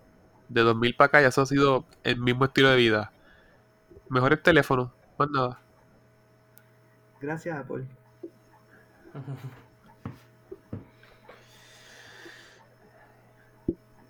De 0.50 0.62
2000 0.62 0.96
para 0.96 1.06
acá 1.08 1.22
ya 1.22 1.28
eso 1.30 1.42
ha 1.42 1.46
sido 1.46 1.86
el 2.04 2.18
mismo 2.18 2.46
estilo 2.46 2.70
de 2.70 2.76
vida. 2.78 3.12
Mejores 4.10 4.44
teléfonos, 4.44 4.90
más 5.18 5.30
nada. 5.30 5.60
Gracias, 7.22 7.58
Apple. 7.58 7.86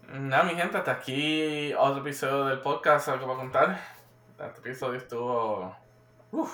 Nada, 0.08 0.44
mi 0.44 0.56
gente, 0.56 0.78
hasta 0.78 0.92
aquí 0.92 1.74
otro 1.74 2.02
episodio 2.02 2.46
del 2.46 2.60
podcast, 2.60 3.08
algo 3.08 3.28
para 3.28 3.40
contar. 3.40 3.80
Este 4.40 4.60
episodio 4.60 4.98
estuvo... 4.98 5.76
Uf. 6.32 6.54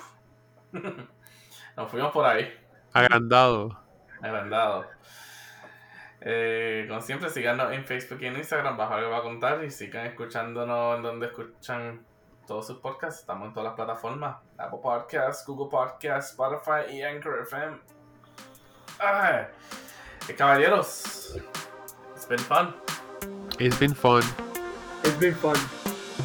Nos 1.76 1.90
fuimos 1.90 2.12
por 2.12 2.26
ahí, 2.26 2.52
Agrandado. 2.92 3.78
agrandado. 4.20 4.84
Eh, 6.20 6.86
como 6.88 7.00
siempre, 7.00 7.30
síganos 7.30 7.72
en 7.72 7.84
Facebook 7.84 8.18
y 8.20 8.26
en 8.26 8.36
Instagram, 8.36 8.76
bajo 8.76 8.94
algo 8.94 9.10
para 9.10 9.22
contar. 9.22 9.64
Y 9.64 9.70
sigan 9.70 10.06
escuchándonos 10.06 10.96
en 10.96 11.02
donde 11.02 11.26
escuchan 11.26 12.04
todos 12.46 12.66
sus 12.66 12.78
podcasts. 12.78 13.20
Estamos 13.20 13.48
en 13.48 13.54
todas 13.54 13.66
las 13.68 13.74
plataformas: 13.74 14.36
Apple 14.56 14.80
Podcasts, 14.82 15.46
Google 15.46 15.70
Podcasts, 15.70 16.32
Spotify 16.32 16.92
y 16.92 17.02
Anchor 17.02 17.40
FM. 17.42 17.78
Ay, 18.98 19.46
eh, 20.28 20.34
caballeros, 20.34 21.36
it's 22.14 22.26
been 22.26 22.38
fun. 22.40 22.74
It's 23.58 23.78
been 23.78 23.94
fun. 23.94 24.22
It's 25.04 25.18
been 25.18 25.34
fun. 25.34 25.56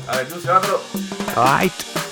A 0.08 0.18
ver, 0.18 0.28
tú. 0.28 0.40
Alright. 1.36 2.03